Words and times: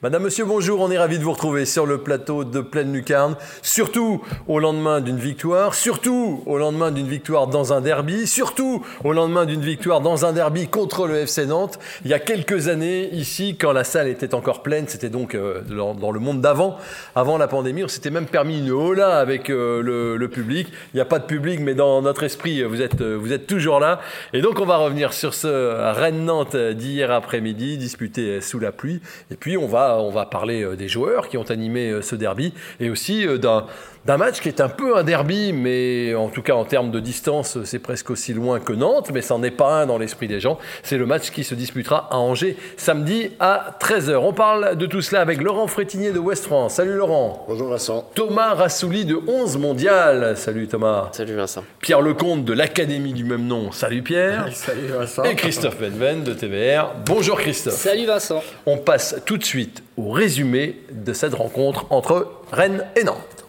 Madame, 0.00 0.22
Monsieur, 0.22 0.44
bonjour, 0.44 0.80
on 0.80 0.92
est 0.92 0.98
ravi 0.98 1.18
de 1.18 1.24
vous 1.24 1.32
retrouver 1.32 1.64
sur 1.64 1.84
le 1.84 1.98
plateau 1.98 2.44
de 2.44 2.60
Pleine 2.60 2.92
Lucarne, 2.92 3.34
surtout 3.62 4.22
au 4.46 4.60
lendemain 4.60 5.00
d'une 5.00 5.18
victoire, 5.18 5.74
surtout 5.74 6.44
au 6.46 6.56
lendemain 6.56 6.92
d'une 6.92 7.08
victoire 7.08 7.48
dans 7.48 7.72
un 7.72 7.80
derby, 7.80 8.28
surtout 8.28 8.86
au 9.02 9.12
lendemain 9.12 9.44
d'une 9.44 9.60
victoire 9.60 10.00
dans 10.00 10.24
un 10.24 10.32
derby 10.32 10.68
contre 10.68 11.08
le 11.08 11.16
FC 11.16 11.46
Nantes. 11.46 11.80
Il 12.04 12.12
y 12.12 12.14
a 12.14 12.20
quelques 12.20 12.68
années, 12.68 13.12
ici, 13.12 13.56
quand 13.56 13.72
la 13.72 13.82
salle 13.82 14.06
était 14.06 14.36
encore 14.36 14.62
pleine, 14.62 14.86
c'était 14.86 15.08
donc 15.08 15.34
euh, 15.34 15.62
dans, 15.62 16.12
le 16.12 16.20
monde 16.20 16.40
d'avant, 16.40 16.76
avant 17.16 17.36
la 17.36 17.48
pandémie, 17.48 17.82
on 17.82 17.88
s'était 17.88 18.10
même 18.10 18.26
permis 18.26 18.60
une 18.60 18.70
hola 18.70 19.18
avec 19.18 19.50
euh, 19.50 19.82
le, 20.16 20.28
public. 20.28 20.68
Il 20.94 20.98
n'y 20.98 21.00
a 21.00 21.06
pas 21.06 21.18
de 21.18 21.26
public, 21.26 21.58
mais 21.58 21.74
dans 21.74 22.02
notre 22.02 22.22
esprit, 22.22 22.62
vous 22.62 22.82
êtes, 22.82 23.00
euh, 23.00 23.16
vous 23.16 23.32
êtes 23.32 23.48
toujours 23.48 23.80
là. 23.80 23.98
Et 24.32 24.42
donc, 24.42 24.60
on 24.60 24.64
va 24.64 24.76
revenir 24.76 25.12
sur 25.12 25.34
ce 25.34 25.92
Rennes-Nantes 25.92 26.54
d'hier 26.54 27.10
après-midi, 27.10 27.78
disputé 27.78 28.40
sous 28.40 28.60
la 28.60 28.70
pluie. 28.70 29.00
Et 29.32 29.34
puis, 29.34 29.56
on 29.56 29.66
va 29.66 29.87
on 29.96 30.10
va 30.10 30.26
parler 30.26 30.62
euh, 30.62 30.76
des 30.76 30.88
joueurs 30.88 31.28
qui 31.28 31.36
ont 31.36 31.50
animé 31.50 31.90
euh, 31.90 32.02
ce 32.02 32.14
derby 32.14 32.52
et 32.80 32.90
aussi 32.90 33.26
euh, 33.26 33.38
d'un 33.38 33.66
d'un 34.08 34.16
match 34.16 34.40
qui 34.40 34.48
est 34.48 34.62
un 34.62 34.70
peu 34.70 34.96
un 34.96 35.02
derby, 35.02 35.52
mais 35.52 36.14
en 36.14 36.30
tout 36.30 36.40
cas 36.40 36.54
en 36.54 36.64
termes 36.64 36.90
de 36.90 36.98
distance, 36.98 37.58
c'est 37.64 37.78
presque 37.78 38.08
aussi 38.08 38.32
loin 38.32 38.58
que 38.58 38.72
Nantes, 38.72 39.10
mais 39.12 39.20
ça 39.20 39.34
n'en 39.36 39.42
est 39.42 39.50
pas 39.50 39.82
un 39.82 39.86
dans 39.86 39.98
l'esprit 39.98 40.26
des 40.28 40.40
gens. 40.40 40.56
C'est 40.82 40.96
le 40.96 41.04
match 41.04 41.30
qui 41.30 41.44
se 41.44 41.54
disputera 41.54 42.08
à 42.10 42.16
Angers 42.16 42.56
samedi 42.78 43.32
à 43.38 43.76
13h. 43.78 44.16
On 44.16 44.32
parle 44.32 44.76
de 44.78 44.86
tout 44.86 45.02
cela 45.02 45.20
avec 45.20 45.42
Laurent 45.42 45.66
Frétinier 45.66 46.10
de 46.10 46.18
West 46.18 46.46
France. 46.46 46.76
Salut 46.76 46.94
Laurent. 46.94 47.44
Bonjour 47.48 47.68
Vincent. 47.68 48.08
Thomas 48.14 48.54
Rassouli 48.54 49.04
de 49.04 49.20
11 49.26 49.58
Mondial. 49.58 50.38
Salut 50.38 50.68
Thomas. 50.68 51.10
Salut 51.12 51.34
Vincent. 51.34 51.64
Pierre 51.80 52.00
Lecomte 52.00 52.46
de 52.46 52.54
l'Académie 52.54 53.12
du 53.12 53.24
même 53.24 53.44
nom. 53.44 53.72
Salut 53.72 54.00
Pierre. 54.00 54.48
Salut 54.54 54.86
Vincent. 54.86 55.24
Et 55.24 55.34
Christophe 55.34 55.78
Benven 55.78 56.24
de 56.24 56.32
TVR. 56.32 56.94
Bonjour 57.04 57.38
Christophe. 57.38 57.74
Salut 57.74 58.06
Vincent. 58.06 58.42
On 58.64 58.78
passe 58.78 59.16
tout 59.26 59.36
de 59.36 59.44
suite 59.44 59.82
au 59.98 60.08
résumé 60.08 60.76
de 60.92 61.12
cette 61.12 61.34
rencontre 61.34 61.84
entre 61.90 62.32
Rennes 62.52 62.86
et 62.96 63.04
Nantes. 63.04 63.47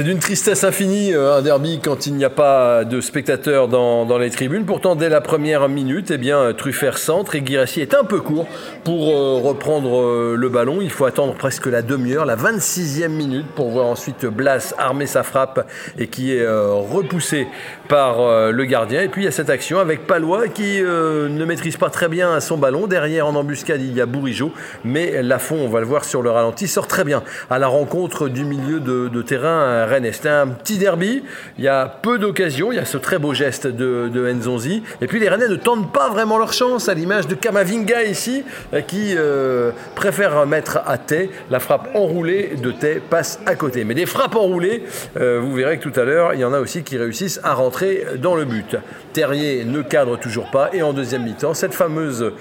C'est 0.00 0.04
d'une 0.04 0.18
tristesse 0.18 0.64
infinie 0.64 1.12
euh, 1.12 1.36
un 1.36 1.42
derby 1.42 1.78
quand 1.78 2.06
il 2.06 2.14
n'y 2.14 2.24
a 2.24 2.30
pas 2.30 2.86
de 2.86 3.02
spectateurs 3.02 3.68
dans, 3.68 4.16
les 4.16 4.30
tribunes. 4.30 4.64
Pourtant, 4.64 4.96
dès 4.96 5.10
la 5.10 5.20
première 5.20 5.68
minute, 5.68 6.10
eh 6.10 6.16
bien, 6.16 6.54
Truffert 6.54 6.96
centre 6.96 7.34
et 7.34 7.42
Guirassi 7.42 7.82
est 7.82 7.92
un 7.92 8.04
peu 8.04 8.18
court 8.22 8.48
pour 8.82 9.10
euh, 9.10 9.38
reprendre 9.46 10.00
euh, 10.00 10.36
le 10.38 10.48
ballon. 10.48 10.80
Il 10.80 10.88
faut 10.88 11.04
attendre 11.04 11.34
presque 11.34 11.66
la 11.66 11.82
demi-heure, 11.82 12.24
la 12.24 12.36
26e 12.36 13.08
minute, 13.08 13.46
pour 13.48 13.68
voir 13.68 13.88
ensuite 13.88 14.24
Blas 14.24 14.74
armer 14.78 15.04
sa 15.04 15.22
frappe 15.22 15.70
et 15.98 16.06
qui 16.06 16.34
est 16.34 16.46
repoussé 16.48 17.46
par 17.88 18.50
le 18.50 18.64
gardien. 18.64 19.02
Et 19.02 19.08
puis 19.08 19.22
il 19.22 19.24
y 19.26 19.28
a 19.28 19.32
cette 19.32 19.50
action 19.50 19.80
avec 19.80 20.06
Palois 20.06 20.48
qui 20.48 20.80
ne 20.80 21.44
maîtrise 21.44 21.76
pas 21.76 21.90
très 21.90 22.08
bien 22.08 22.40
son 22.40 22.56
ballon. 22.56 22.86
Derrière, 22.86 23.26
en 23.26 23.34
embuscade, 23.34 23.82
il 23.82 23.94
y 23.94 24.00
a 24.00 24.06
Bourigeau, 24.06 24.52
mais 24.82 25.22
Lafont, 25.22 25.56
on 25.56 25.68
va 25.68 25.80
le 25.80 25.86
voir 25.86 26.04
sur 26.04 26.22
le 26.22 26.30
ralenti, 26.30 26.68
sort 26.68 26.86
très 26.86 27.04
bien 27.04 27.22
à 27.50 27.58
la 27.58 27.66
rencontre 27.66 28.28
du 28.28 28.44
milieu 28.44 28.80
de 28.80 29.22
terrain 29.22 29.89
Rennes. 29.90 30.08
C'était 30.12 30.28
un 30.28 30.48
petit 30.48 30.78
derby. 30.78 31.22
Il 31.58 31.64
y 31.64 31.68
a 31.68 31.86
peu 31.86 32.18
d'occasions. 32.18 32.72
Il 32.72 32.76
y 32.76 32.78
a 32.78 32.84
ce 32.84 32.96
très 32.96 33.18
beau 33.18 33.34
geste 33.34 33.66
de, 33.66 34.32
Nzonzi. 34.32 34.82
Et 35.00 35.06
puis 35.06 35.20
les 35.20 35.28
Rennais 35.28 35.48
ne 35.48 35.56
tentent 35.56 35.92
pas 35.92 36.08
vraiment 36.08 36.38
leur 36.38 36.52
chance, 36.52 36.88
à 36.88 36.94
l'image 36.94 37.26
de 37.26 37.34
Kamavinga 37.34 38.04
ici, 38.04 38.44
euh, 38.72 38.80
qui 38.80 39.14
euh, 39.16 39.70
préfère 39.94 40.46
mettre 40.46 40.80
à 40.86 40.98
Tay. 40.98 41.30
La 41.50 41.60
frappe 41.60 41.90
enroulée 41.94 42.54
de 42.62 42.70
Tay 42.70 43.00
passe 43.10 43.40
à 43.46 43.54
côté. 43.54 43.84
Mais 43.84 43.94
des 43.94 44.06
frappes 44.06 44.36
enroulées, 44.36 44.84
euh, 45.18 45.40
vous 45.40 45.54
verrez 45.54 45.78
que 45.78 45.88
tout 45.88 46.00
à 46.00 46.04
l'heure, 46.04 46.34
il 46.34 46.40
y 46.40 46.44
en 46.44 46.52
a 46.52 46.60
aussi 46.60 46.82
qui 46.82 46.96
réussissent 46.96 47.40
à 47.42 47.54
rentrer 47.54 48.04
dans 48.18 48.34
le 48.34 48.44
but. 48.44 48.76
Terrier 49.12 49.64
ne 49.64 49.82
cadre 49.82 50.18
toujours 50.18 50.50
pas. 50.50 50.70
Et 50.72 50.82
en 50.82 50.92
deuxième 50.92 51.24
mi-temps, 51.24 51.54
cette 51.54 51.74
fameuse 51.74 52.32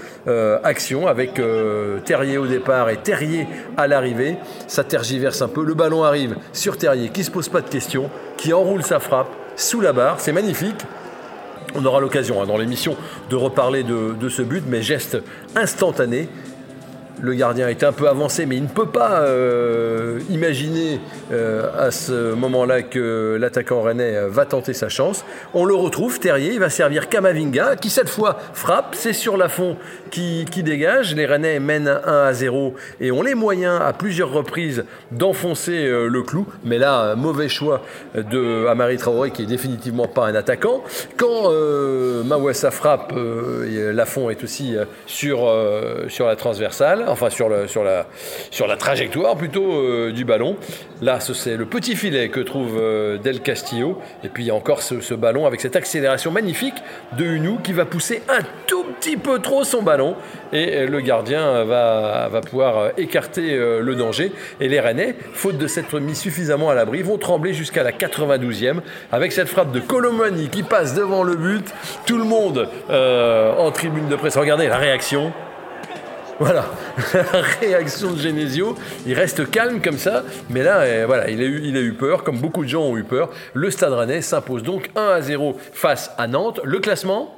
action 0.63 1.07
avec 1.07 1.41
Terrier 2.05 2.37
au 2.37 2.47
départ 2.47 2.89
et 2.89 2.97
Terrier 2.97 3.47
à 3.77 3.87
l'arrivée, 3.87 4.37
ça 4.67 4.83
tergiverse 4.83 5.41
un 5.41 5.47
peu. 5.47 5.63
Le 5.63 5.73
ballon 5.73 6.03
arrive 6.03 6.35
sur 6.53 6.77
Terrier 6.77 7.09
qui 7.09 7.23
se 7.23 7.31
pose 7.31 7.49
pas 7.49 7.61
de 7.61 7.69
questions, 7.69 8.09
qui 8.37 8.53
enroule 8.53 8.83
sa 8.83 8.99
frappe 8.99 9.29
sous 9.55 9.81
la 9.81 9.93
barre. 9.93 10.19
C'est 10.19 10.31
magnifique. 10.31 10.85
On 11.75 11.85
aura 11.85 11.99
l'occasion 11.99 12.41
hein, 12.41 12.47
dans 12.47 12.57
l'émission 12.57 12.95
de 13.29 13.35
reparler 13.35 13.83
de, 13.83 14.29
ce 14.29 14.41
but, 14.41 14.63
mais 14.67 14.81
geste 14.81 15.17
instantané 15.55 16.27
le 17.21 17.33
gardien 17.33 17.67
est 17.67 17.83
un 17.83 17.91
peu 17.91 18.07
avancé, 18.07 18.45
mais 18.45 18.55
il 18.55 18.63
ne 18.63 18.67
peut 18.67 18.87
pas 18.87 19.21
euh, 19.21 20.19
imaginer 20.29 20.99
euh, 21.31 21.69
à 21.77 21.91
ce 21.91 22.33
moment-là 22.33 22.81
que 22.81 23.37
l'attaquant 23.39 23.81
rennais 23.81 24.27
va 24.27 24.45
tenter 24.45 24.73
sa 24.73 24.89
chance. 24.89 25.25
On 25.53 25.65
le 25.65 25.75
retrouve, 25.75 26.19
Terrier, 26.19 26.53
il 26.53 26.59
va 26.59 26.69
servir 26.69 27.09
Kamavinga, 27.09 27.75
qui 27.75 27.89
cette 27.89 28.09
fois 28.09 28.37
frappe, 28.53 28.95
c'est 28.95 29.13
sur 29.13 29.37
la 29.37 29.49
fond 29.49 29.77
qui, 30.11 30.45
dégage. 30.63 31.15
Les 31.15 31.25
Rennais 31.25 31.59
mènent 31.59 31.87
1 31.87 32.23
à 32.23 32.33
0 32.33 32.73
et 32.99 33.11
ont 33.11 33.21
les 33.21 33.35
moyens 33.35 33.79
à 33.81 33.93
plusieurs 33.93 34.31
reprises 34.31 34.83
d'enfoncer 35.11 35.85
euh, 35.85 36.07
le 36.07 36.21
clou. 36.23 36.47
Mais 36.63 36.77
là, 36.77 37.15
mauvais 37.15 37.49
choix 37.49 37.81
de 38.15 38.65
Amari 38.67 38.97
Traoré, 38.97 39.31
qui 39.31 39.43
est 39.43 39.47
définitivement 39.47 40.07
pas 40.07 40.27
un 40.27 40.35
attaquant. 40.35 40.83
Quand 41.17 41.51
Mawassa 42.25 42.71
frappe, 42.71 43.13
Lafont 43.15 44.29
est 44.29 44.43
aussi 44.43 44.75
sur 45.05 45.45
la 45.45 46.35
transversale 46.35 47.08
enfin 47.09 47.29
sur, 47.29 47.49
la, 47.49 48.75
trajectoire 48.77 49.35
plutôt 49.35 49.73
euh, 49.73 50.11
du 50.11 50.25
ballon. 50.25 50.55
Là, 51.01 51.19
c'est 51.19 51.57
le 51.57 51.65
petit 51.65 51.95
filet 51.95 52.29
que 52.29 52.39
trouve 52.39 52.77
euh, 52.79 53.17
Del 53.17 53.41
Castillo. 53.41 53.99
Et 54.23 54.29
puis 54.29 54.43
il 54.43 54.47
y 54.47 54.51
a 54.51 54.55
encore 54.55 54.81
ce, 54.81 55.13
ballon 55.13 55.45
avec 55.45 55.61
cette 55.61 55.75
accélération 55.75 56.31
magnifique 56.31 56.75
de 57.17 57.25
Hunou 57.25 57.59
qui 57.63 57.73
va 57.73 57.85
pousser 57.85 58.21
un 58.29 58.41
tout 58.67 58.83
petit 58.99 59.17
peu 59.17 59.39
trop 59.39 59.63
son 59.63 59.81
ballon. 59.81 60.15
Et 60.53 60.77
euh, 60.77 60.87
le 60.87 61.01
gardien 61.01 61.63
va, 61.63 62.29
va 62.29 62.41
pouvoir 62.41 62.91
écarter 62.97 63.57
le 63.57 63.95
danger. 63.95 64.31
Et 64.59 64.67
les 64.67 64.79
Rennais, 64.79 65.15
faute 65.33 65.57
de 65.57 65.67
s'être 65.67 65.99
mis 65.99 66.15
suffisamment 66.15 66.69
à 66.69 66.75
l'abri, 66.75 67.01
vont 67.01 67.17
trembler 67.17 67.53
jusqu'à 67.53 67.83
la 67.83 67.91
92e 67.91 68.81
avec 69.11 69.31
cette 69.31 69.47
frappe 69.47 69.71
de 69.71 69.79
Colomani 69.79 70.49
qui 70.49 70.63
passe 70.63 70.93
devant 70.93 71.23
le 71.23 71.35
but. 71.35 71.65
Tout 72.05 72.17
le 72.17 72.23
monde 72.23 72.69
en 72.89 73.71
tribune 73.71 74.07
de 74.07 74.15
presse. 74.15 74.37
Regardez 74.37 74.67
la 74.67 74.77
réaction. 74.77 75.33
Voilà, 76.39 76.65
réaction 77.59 78.13
de 78.13 78.19
Genesio. 78.19 78.75
Il 79.05 79.13
reste 79.13 79.51
calme 79.51 79.81
comme 79.81 79.97
ça, 79.97 80.23
mais 80.49 80.63
là, 80.63 81.05
voilà, 81.05 81.29
il 81.29 81.41
a, 81.41 81.45
eu, 81.45 81.61
il 81.65 81.75
a 81.75 81.81
eu 81.81 81.91
peur, 81.91 82.23
comme 82.23 82.37
beaucoup 82.37 82.63
de 82.63 82.69
gens 82.69 82.83
ont 82.83 82.97
eu 82.97 83.03
peur. 83.03 83.29
Le 83.53 83.69
Stade 83.69 83.91
Rennais 83.91 84.21
s'impose 84.21 84.63
donc 84.63 84.89
1 84.95 85.01
à 85.01 85.21
0 85.21 85.57
face 85.73 86.11
à 86.17 86.27
Nantes. 86.27 86.61
Le 86.63 86.79
classement? 86.79 87.35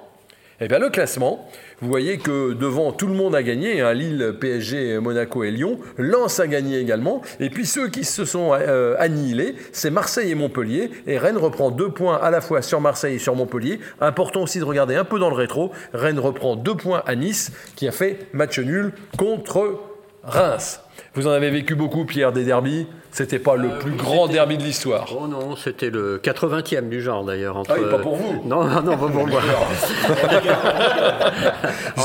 Eh 0.60 0.68
bien, 0.68 0.78
le 0.78 0.92
classement, 0.92 1.50
vous 1.82 1.88
voyez 1.88 2.20
que 2.20 2.54
devant, 2.54 2.92
tout 2.92 3.08
le 3.08 3.16
monde 3.16 3.34
a 3.34 3.42
gagné. 3.42 3.82
Hein, 3.82 3.94
Lille, 3.94 4.36
PSG, 4.40 5.00
Monaco 5.00 5.44
et 5.44 5.50
Lyon. 5.50 5.80
Lens 5.98 6.40
a 6.40 6.46
gagné 6.46 6.78
également. 6.78 7.24
Et 7.40 7.50
puis 7.50 7.66
ceux 7.66 7.90
qui 7.90 8.04
se 8.04 8.24
sont 8.24 8.52
euh, 8.54 8.96
annihilés, 9.00 9.56
c'est 9.72 9.90
Marseille 9.90 10.30
et 10.30 10.36
Montpellier. 10.36 10.92
Et 11.08 11.18
Rennes 11.18 11.38
reprend 11.38 11.72
deux 11.72 11.90
points 11.90 12.18
à 12.18 12.30
la 12.30 12.40
fois 12.40 12.62
sur 12.62 12.82
Marseille 12.82 13.16
et 13.16 13.20
sur 13.20 13.36
Montpellier. 13.36 13.80
Important 14.00 14.44
aussi 14.44 14.60
de 14.60 14.64
regarder 14.64 14.94
un 14.94 15.06
peu 15.06 15.18
dans 15.18 15.30
le 15.30 15.36
rétro. 15.36 15.72
Rennes 15.92 16.20
reprend 16.20 16.56
deux 16.56 16.76
points 16.76 17.02
à 17.08 17.16
Nice, 17.16 17.52
qui 17.76 17.88
a 17.88 17.92
fait 17.92 18.28
match 18.32 18.60
nul 18.60 18.94
contre 19.18 19.80
Reims. 20.24 20.82
Vous 21.16 21.26
en 21.26 21.32
avez 21.32 21.50
vécu 21.50 21.74
beaucoup, 21.74 22.06
Pierre, 22.06 22.32
des 22.32 22.44
derbies? 22.44 22.86
C'était 23.12 23.40
pas 23.40 23.58
le 23.58 23.70
euh, 23.70 23.80
plus 23.80 23.92
grand 23.92 24.28
derby 24.28 24.58
de 24.58 24.64
l'histoire. 24.64 25.14
Oh 25.20 25.28
non, 25.28 25.58
c'était 25.58 25.90
le 25.90 26.18
80e 26.18 26.88
du 26.88 27.02
genre 27.02 27.26
d'ailleurs. 27.26 27.58
Entre... 27.58 27.72
Ah 27.74 27.80
oui, 27.82 27.90
pas 27.90 28.00
pour 28.00 28.16
vous 28.16 28.42
Non, 28.46 28.64
non, 28.64 28.98
pas 28.98 29.08
pour 29.10 29.28
moi. 29.28 29.42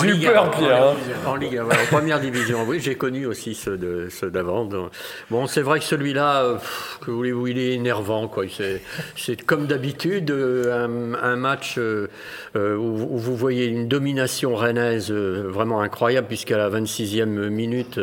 j'ai 0.03 0.08
eu 0.08 0.19
peur, 0.19 0.50
Pierre. 0.50 0.82
Hein. 0.82 0.94
En, 1.25 1.37
Ligue, 1.37 1.61
en 1.61 1.69
première 1.94 2.19
division, 2.19 2.64
oui, 2.67 2.81
j'ai 2.81 2.97
connu 2.97 3.25
aussi 3.25 3.55
ceux, 3.55 3.76
de, 3.76 4.08
ceux 4.11 4.31
d'avant. 4.31 4.69
Bon, 5.31 5.47
c'est 5.47 5.62
vrai 5.62 5.79
que 5.79 5.85
celui-là, 5.85 6.43
euh, 6.43 6.56
que 7.00 7.12
voulez-vous, 7.12 7.47
il 7.47 7.58
est 7.58 7.75
énervant. 7.75 8.26
Quoi. 8.26 8.47
C'est, 9.17 9.47
comme 9.47 9.67
d'habitude 9.67 10.32
euh, 10.32 11.14
un, 11.23 11.37
match 11.37 11.79
où, 12.56 12.97
vous 12.97 13.37
voyez 13.37 13.67
une 13.67 13.87
domination 13.87 14.56
rennaise 14.56 15.12
vraiment 15.12 15.82
incroyable, 15.82 16.26
puisqu'à 16.26 16.56
la 16.56 16.69
26e 16.69 17.49
minute 17.49 18.00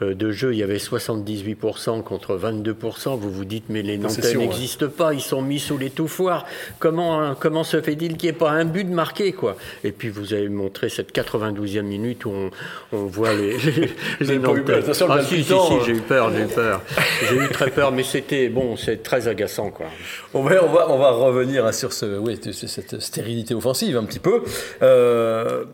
de 0.00 0.30
jeu, 0.30 0.54
il 0.54 0.58
y 0.58 0.62
avait 0.62 0.78
78% 0.78 2.02
contre 2.02 2.37
22%, 2.38 3.18
vous 3.18 3.30
vous 3.30 3.44
dites, 3.44 3.64
mais 3.68 3.82
les 3.82 3.98
Nantais 3.98 4.34
n'existent 4.34 4.88
pas, 4.88 5.14
ils 5.14 5.20
sont 5.20 5.42
mis 5.42 5.58
sous 5.58 5.78
les 5.78 5.90
foires. 6.06 6.46
Comment, 6.78 7.34
comment 7.34 7.64
se 7.64 7.80
fait-il 7.80 8.16
qu'il 8.16 8.30
n'y 8.30 8.36
ait 8.36 8.38
pas 8.38 8.50
un 8.50 8.64
but 8.64 8.86
marqué 8.86 9.32
quoi? 9.32 9.56
Et 9.84 9.92
puis 9.92 10.08
vous 10.08 10.32
avez 10.32 10.48
montré 10.48 10.88
cette 10.88 11.14
92e 11.14 11.82
minute 11.82 12.24
où 12.24 12.30
on, 12.30 12.50
on 12.92 13.06
voit 13.06 13.34
les, 13.34 13.56
les, 14.20 14.38
Nantais. 14.38 14.82
ah, 15.08 15.22
si, 15.22 15.42
si, 15.42 15.44
si, 15.44 15.54
j'ai 15.86 15.92
eu 15.92 16.00
peur, 16.00 16.32
j'ai 16.32 16.42
eu 16.42 16.46
peur. 16.46 16.82
j'ai 17.28 17.36
eu 17.36 17.48
très 17.48 17.70
peur, 17.70 17.92
mais 17.92 18.04
c'était 18.04 18.48
bon, 18.48 18.76
c'est 18.76 19.02
très 19.02 19.28
agaçant. 19.28 19.70
Quoi. 19.70 19.86
On 20.34 20.42
va, 20.42 20.64
on 20.64 20.72
va, 20.72 20.90
on 20.90 20.98
va 20.98 21.10
revenir 21.10 21.66
hein, 21.66 21.72
sur 21.72 21.92
ce, 21.92 22.18
oui, 22.18 22.38
cette 22.52 23.00
stérilité 23.00 23.54
offensive 23.54 23.96
un 23.96 24.04
petit 24.04 24.18
peu. 24.18 24.42
Euh, 24.82 25.64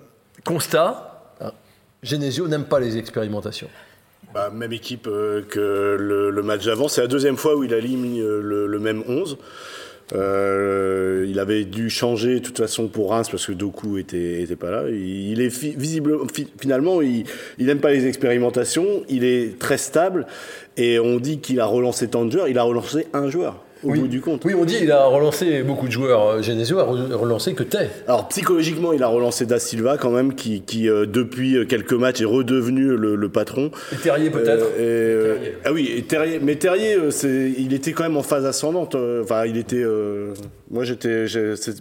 constat, 0.44 1.25
hein, 1.40 1.52
Genesio 2.02 2.49
n'aime 2.49 2.64
pas 2.64 2.81
les 2.81 2.96
expérimentations. 2.99 3.69
Bah, 4.34 4.50
même 4.52 4.72
équipe 4.72 5.06
euh, 5.06 5.42
que 5.48 5.96
le, 5.96 6.42
match 6.42 6.66
d'avant. 6.66 6.88
C'est 6.88 7.00
la 7.00 7.06
deuxième 7.06 7.36
fois 7.36 7.54
où 7.54 7.62
il 7.62 7.72
aligne 7.72 8.20
euh, 8.20 8.40
le, 8.42 8.66
le 8.66 8.78
même 8.81 9.04
11. 9.06 9.38
Euh, 10.12 11.25
il 11.28 11.38
avait 11.38 11.64
dû 11.64 11.88
changer 11.88 12.40
de 12.40 12.44
toute 12.44 12.58
façon 12.58 12.88
pour 12.88 13.10
Reims 13.10 13.28
parce 13.31 13.46
que 13.46 13.52
Doku 13.52 13.96
était, 13.96 14.44
pas 14.56 14.72
là. 14.72 14.90
Il, 14.90 15.40
est 15.40 15.56
visible, 15.56 16.19
finalement, 16.60 17.00
il 17.00 17.26
n'aime 17.60 17.78
pas 17.78 17.92
les 17.92 18.06
expérimentations. 18.06 19.04
Il 19.08 19.22
est 19.22 19.56
très 19.60 19.78
stable 19.78 20.26
et 20.76 20.98
on 20.98 21.20
dit 21.20 21.38
qu'il 21.38 21.60
a 21.60 21.66
relancé 21.66 22.08
tant 22.08 22.25
de 22.25 22.32
joueurs. 22.32 22.48
Il 22.48 22.58
a 22.58 22.64
relancé 22.64 23.06
un 23.12 23.30
joueur 23.30 23.64
au 23.84 23.90
oui. 23.90 24.00
bout 24.00 24.08
du 24.08 24.20
compte. 24.20 24.44
Oui, 24.44 24.54
on 24.58 24.64
dit 24.64 24.78
qu'il 24.78 24.90
a 24.90 25.04
relancé 25.06 25.62
beaucoup 25.62 25.86
de 25.86 25.92
joueurs. 25.92 26.26
Euh, 26.26 26.42
Genesio 26.42 26.78
a 26.78 26.84
relancé 26.84 27.54
que 27.54 27.62
Tay. 27.62 27.88
Alors 28.06 28.28
psychologiquement, 28.28 28.92
il 28.92 29.02
a 29.02 29.08
relancé 29.08 29.46
Da 29.46 29.58
Silva 29.58 29.96
quand 29.98 30.10
même, 30.10 30.34
qui, 30.34 30.62
qui 30.62 30.88
euh, 30.88 31.06
depuis 31.06 31.56
euh, 31.56 31.64
quelques 31.64 31.92
matchs 31.92 32.20
est 32.20 32.26
redevenu 32.26 32.96
le, 32.96 33.14
le 33.14 33.28
patron. 33.28 33.70
Et 33.92 33.96
Terrier 33.96 34.31
peut-être. 34.31 34.64
Euh, 34.78 35.36
ah 35.64 35.72
oui, 35.72 35.92
et 35.96 36.02
Terrier. 36.02 36.40
Mais 36.42 36.56
Terrier, 36.56 36.96
il 37.58 37.72
était 37.72 37.92
quand 37.92 38.04
même 38.04 38.16
en 38.16 38.22
phase 38.22 38.46
ascendante. 38.46 38.96
Enfin, 39.22 39.44
il 39.46 39.56
était. 39.56 39.84
moi, 40.70 40.84
j'étais. 40.84 41.26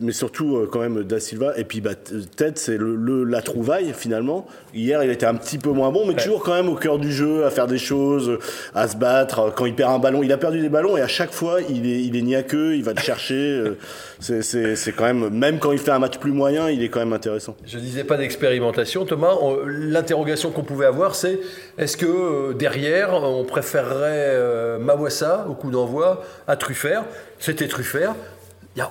Mais 0.02 0.12
surtout 0.12 0.68
quand 0.72 0.80
même 0.80 1.04
Da 1.04 1.20
Silva. 1.20 1.54
Et 1.58 1.64
puis, 1.64 1.82
bah, 1.82 1.96
Ted, 1.96 2.54
c'est 2.56 2.78
le, 2.78 3.24
la 3.24 3.42
trouvaille 3.42 3.94
finalement. 3.96 4.46
Hier, 4.74 5.04
il 5.04 5.12
était 5.12 5.26
un 5.26 5.36
petit 5.36 5.58
peu 5.58 5.70
moins 5.70 5.92
bon, 5.92 6.06
mais 6.06 6.16
toujours 6.16 6.44
quand 6.44 6.54
même 6.54 6.70
au 6.70 6.76
cœur 6.76 7.00
du 7.00 7.12
jeu, 7.12 7.46
à 7.46 7.50
faire 7.50 7.68
des 7.68 7.78
choses, 7.78 8.38
à 8.76 8.88
se 8.88 8.98
battre. 8.98 9.54
Quand 9.56 9.66
il 9.66 9.76
perd 9.76 9.94
un 9.94 10.00
ballon, 10.00 10.24
il 10.24 10.32
a 10.32 10.38
perdu 10.38 10.60
des 10.60 10.70
ballons 10.70 10.98
et 10.98 11.02
à 11.02 11.08
chaque 11.08 11.32
fois, 11.32 11.60
il 11.70 11.88
est 11.88 11.93
il 12.00 12.16
est 12.16 12.22
ni 12.22 12.36
à 12.36 12.44
queue, 12.44 12.76
il 12.76 12.84
va 12.84 12.94
te 12.94 13.02
chercher. 13.02 13.36
Euh, 13.36 13.78
c'est 14.20 14.92
quand 14.96 15.12
même, 15.12 15.60
quand 15.60 15.72
il 15.72 15.80
fait 15.80 15.92
un 15.92 16.00
match 16.00 16.18
plus 16.18 16.32
moyen, 16.32 16.70
il 16.70 16.84
est 16.84 16.90
quand 16.90 17.00
même 17.00 17.14
intéressant. 17.14 17.56
Je 17.66 17.78
disais 17.78 18.04
pas 18.04 18.18
d'expérimentation, 18.18 19.06
Thomas. 19.06 19.36
L'interrogation 19.66 20.52
qu'on 20.52 20.64
pouvait 20.64 20.86
avoir, 20.86 21.16
c'est 21.16 21.40
est-ce 21.78 21.98
que 21.98 22.06
euh, 22.06 22.54
derrière, 22.54 23.14
on 23.14 23.44
préférerait 23.44 24.32
euh, 24.34 24.80
Mawassa 24.80 25.46
au 25.50 25.54
coup 25.54 25.72
d'envoi 25.72 26.24
à 26.48 26.56
Truffert? 26.56 27.04
C'était 27.40 27.68
Truffert. 27.68 28.16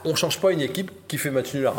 on 0.05 0.15
change 0.15 0.41
pas 0.41 0.53
une 0.53 0.61
équipe 0.61 0.91
qui 1.09 1.19
fait 1.19 1.31
match 1.31 1.55
nul 1.55 1.67
à. 1.67 1.73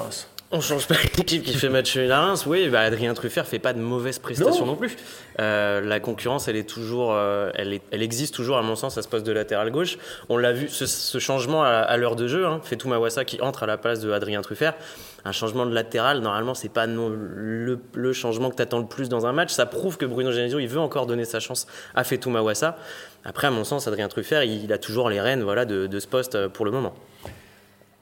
On 0.56 0.62
change 0.62 0.86
pas 0.86 0.94
l'équipe 1.18 1.42
qui 1.42 1.56
fait 1.56 1.68
match 1.68 1.98
nul 1.98 2.12
à 2.12 2.22
Reims. 2.22 2.46
Oui, 2.46 2.70
bah 2.70 2.82
Adrien 2.82 3.16
Truffert 3.16 3.48
fait 3.48 3.58
pas 3.58 3.74
de 3.74 3.80
mauvaises 3.80 4.20
prestations 4.20 4.68
non, 4.68 4.76
plus. 4.76 4.96
Euh, 5.40 5.82
la 5.82 6.00
concurrence, 6.00 6.48
elle 6.48 6.56
est 6.56 6.70
toujours, 6.70 7.12
euh, 7.12 7.50
elle, 7.56 7.74
est, 7.74 7.82
elle, 7.90 8.04
existe 8.04 8.36
toujours 8.36 8.58
à 8.58 8.62
mon 8.62 8.76
sens 8.76 8.96
à 9.00 9.02
ce 9.02 9.08
poste 9.08 9.26
de 9.26 9.32
latéral 9.32 9.72
gauche. 9.72 9.98
On 10.30 10.38
l'a 10.38 10.52
vu, 10.52 10.70
ce, 10.70 10.86
ce, 10.86 11.18
changement 11.18 11.64
à, 11.64 11.70
à 11.70 11.98
l'heure 11.98 12.16
de 12.16 12.28
jeu, 12.28 12.46
hein, 12.46 12.62
Fetou 12.64 12.88
Mawassa 12.88 13.26
qui 13.26 13.42
entre 13.42 13.64
à 13.64 13.66
la 13.66 13.78
place 13.78 14.00
de 14.00 14.12
Adrien 14.12 14.44
Truffert. 14.44 14.76
Un 15.26 15.32
changement 15.32 15.66
de 15.66 15.74
latéral, 15.74 16.20
normalement, 16.20 16.54
c'est 16.54 16.70
pas 16.70 16.86
non, 16.86 17.10
le, 17.10 17.80
le, 17.96 18.14
changement 18.14 18.52
que 18.52 18.56
tu 18.56 18.62
attends 18.62 18.80
le 18.80 18.86
plus 18.86 19.10
dans 19.10 19.26
un 19.26 19.34
match. 19.34 19.50
Ça 19.52 19.66
prouve 19.66 19.98
que 19.98 20.06
Bruno 20.06 20.32
Genesio, 20.32 20.60
il 20.60 20.68
veut 20.68 20.80
encore 20.80 21.08
donner 21.08 21.26
sa 21.26 21.40
chance 21.40 21.66
à 21.96 22.04
Fetou 22.04 22.30
Mawassa. 22.30 22.78
Après, 23.26 23.48
à 23.48 23.52
mon 23.52 23.64
sens, 23.64 23.88
Adrien 23.88 24.08
Truffert, 24.08 24.44
il, 24.44 24.66
il 24.66 24.72
a 24.72 24.78
toujours 24.78 25.10
les 25.10 25.20
rênes, 25.20 25.42
voilà, 25.42 25.66
de, 25.66 25.88
de 25.88 26.00
ce 26.00 26.08
poste 26.08 26.36
euh, 26.36 26.48
pour 26.48 26.64
le 26.64 26.70
moment. 26.70 26.94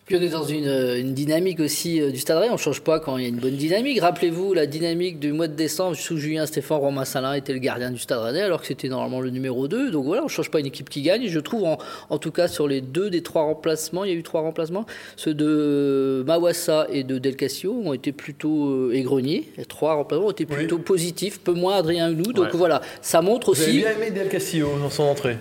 Puis 0.06 0.16
on 0.16 0.22
est 0.22 0.30
dans 0.30 0.44
une, 0.44 0.68
une 0.68 1.14
dynamique 1.14 1.60
aussi 1.60 2.02
euh, 2.02 2.10
du 2.10 2.18
Stade 2.18 2.38
Rennais. 2.38 2.50
On 2.50 2.54
ne 2.54 2.60
change 2.60 2.82
pas 2.82 3.00
quand 3.00 3.18
il 3.18 3.24
y 3.24 3.26
a 3.26 3.30
une 3.30 3.40
bonne 3.40 3.56
dynamique. 3.56 4.02
Rappelez-vous 4.02 4.54
la 4.54 4.66
dynamique 4.66 5.20
du 5.20 5.32
mois 5.32 5.48
de 5.48 5.54
décembre 5.54 5.96
sous 5.96 6.18
Julien 6.18 6.46
Stéphane 6.48 6.80
Romain 6.80 7.06
Salin 7.06 7.34
était 7.34 7.54
le 7.54 7.60
gardien 7.60 7.92
du 7.92 8.00
Stade 8.00 8.20
Rennais 8.20 8.42
alors 8.42 8.62
que 8.62 8.68
c'était 8.68 8.90
normalement 8.90 9.22
le 9.22 9.30
numéro 9.30 9.68
2. 9.68 9.92
Donc 9.92 10.06
voilà, 10.06 10.24
on 10.24 10.26
ne 10.26 10.30
change 10.30 10.50
pas 10.50 10.60
une 10.60 10.66
équipe 10.66 10.90
qui 10.90 11.04
gagne. 11.04 11.28
Je 11.28 11.40
trouve 11.40 11.66
en, 11.66 11.78
en, 12.10 12.18
tout 12.18 12.32
cas 12.32 12.48
sur 12.48 12.68
les 12.68 12.82
deux 12.82 13.12
des 13.12 13.22
trois 13.22 13.44
remplacements, 13.44 14.04
il 14.04 14.12
y 14.12 14.14
a 14.14 14.18
eu 14.18 14.24
trois 14.24 14.42
remplacements, 14.42 14.86
ceux 15.18 15.36
de 15.36 16.24
Mawassa 16.26 16.88
et 16.92 17.04
de 17.04 17.20
Del 17.20 17.36
Casio 17.36 17.72
ont 17.86 17.94
été 17.94 18.12
plutôt 18.12 18.70
euh, 18.70 18.94
égreniers. 18.94 19.52
Les 19.58 19.66
trois 19.66 19.94
remplacements 19.94 20.28
ont 20.28 20.32
été 20.32 20.46
plutôt 20.46 20.78
oui. 20.78 20.84
positifs, 20.84 21.40
peu 21.40 21.54
moins 21.54 21.76
Adrien 21.76 22.12
Hunou. 22.12 22.34
Donc 22.34 22.46
ouais. 22.46 22.58
voilà, 22.58 22.82
ça 23.02 23.22
montre 23.22 23.54
Vous 23.54 23.62
aussi. 23.62 23.70
Avez 23.70 23.80
bien 23.80 23.92
aimé 23.92 24.12
Del 24.12 24.30
Casio 24.30 24.68
dans 24.80 24.90
son 24.90 25.04
entrée 25.04 25.38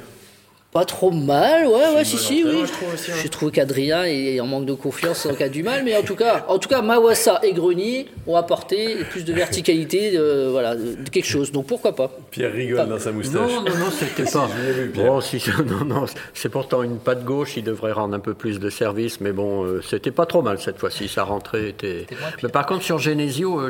pas 0.72 0.84
trop 0.84 1.10
mal, 1.10 1.66
ouais, 1.66 1.94
ouais, 1.94 2.04
si, 2.04 2.16
si, 2.16 2.44
oui. 2.44 2.62
J'ai 3.04 3.12
hein. 3.12 3.28
trouvé 3.30 3.50
qu'Adrien 3.50 4.04
est 4.04 4.38
en 4.38 4.46
manque 4.46 4.66
de 4.66 4.74
confiance, 4.74 5.26
donc 5.26 5.40
a 5.40 5.48
du 5.48 5.64
mal, 5.64 5.82
mais 5.84 5.96
en 5.96 6.02
tout 6.02 6.14
cas, 6.14 6.44
en 6.46 6.58
tout 6.58 6.68
cas, 6.68 6.80
Mawassa 6.80 7.40
et 7.42 7.52
Grenier 7.52 8.06
ont 8.28 8.36
apporté 8.36 8.98
plus 9.10 9.24
de 9.24 9.32
verticalité, 9.32 10.12
de, 10.12 10.48
voilà, 10.48 10.76
de 10.76 11.08
quelque 11.10 11.26
chose. 11.26 11.50
Donc 11.50 11.66
pourquoi 11.66 11.96
pas 11.96 12.12
Pierre 12.30 12.52
rigole 12.52 12.76
pas. 12.76 12.84
dans 12.84 12.98
sa 13.00 13.10
moustache. 13.10 13.34
Non, 13.34 13.62
non, 13.62 13.76
non, 13.78 13.90
c'était 13.90 14.30
pas. 14.30 14.46
Vu, 14.72 14.92
bon, 14.94 15.20
si, 15.20 15.42
non, 15.66 15.84
non, 15.84 16.06
c'est 16.34 16.48
pourtant 16.48 16.84
une 16.84 16.98
patte 16.98 17.24
gauche, 17.24 17.56
il 17.56 17.64
devrait 17.64 17.92
rendre 17.92 18.14
un 18.14 18.20
peu 18.20 18.34
plus 18.34 18.60
de 18.60 18.70
service, 18.70 19.20
mais 19.20 19.32
bon, 19.32 19.64
euh, 19.64 19.82
c'était 19.82 20.12
pas 20.12 20.26
trop 20.26 20.42
mal 20.42 20.60
cette 20.60 20.78
fois-ci. 20.78 21.08
Sa 21.08 21.24
rentrée 21.24 21.70
était. 21.70 22.06
Mais 22.42 22.48
par 22.48 22.66
contre, 22.66 22.84
sur 22.84 22.98
Genesio, 22.98 23.60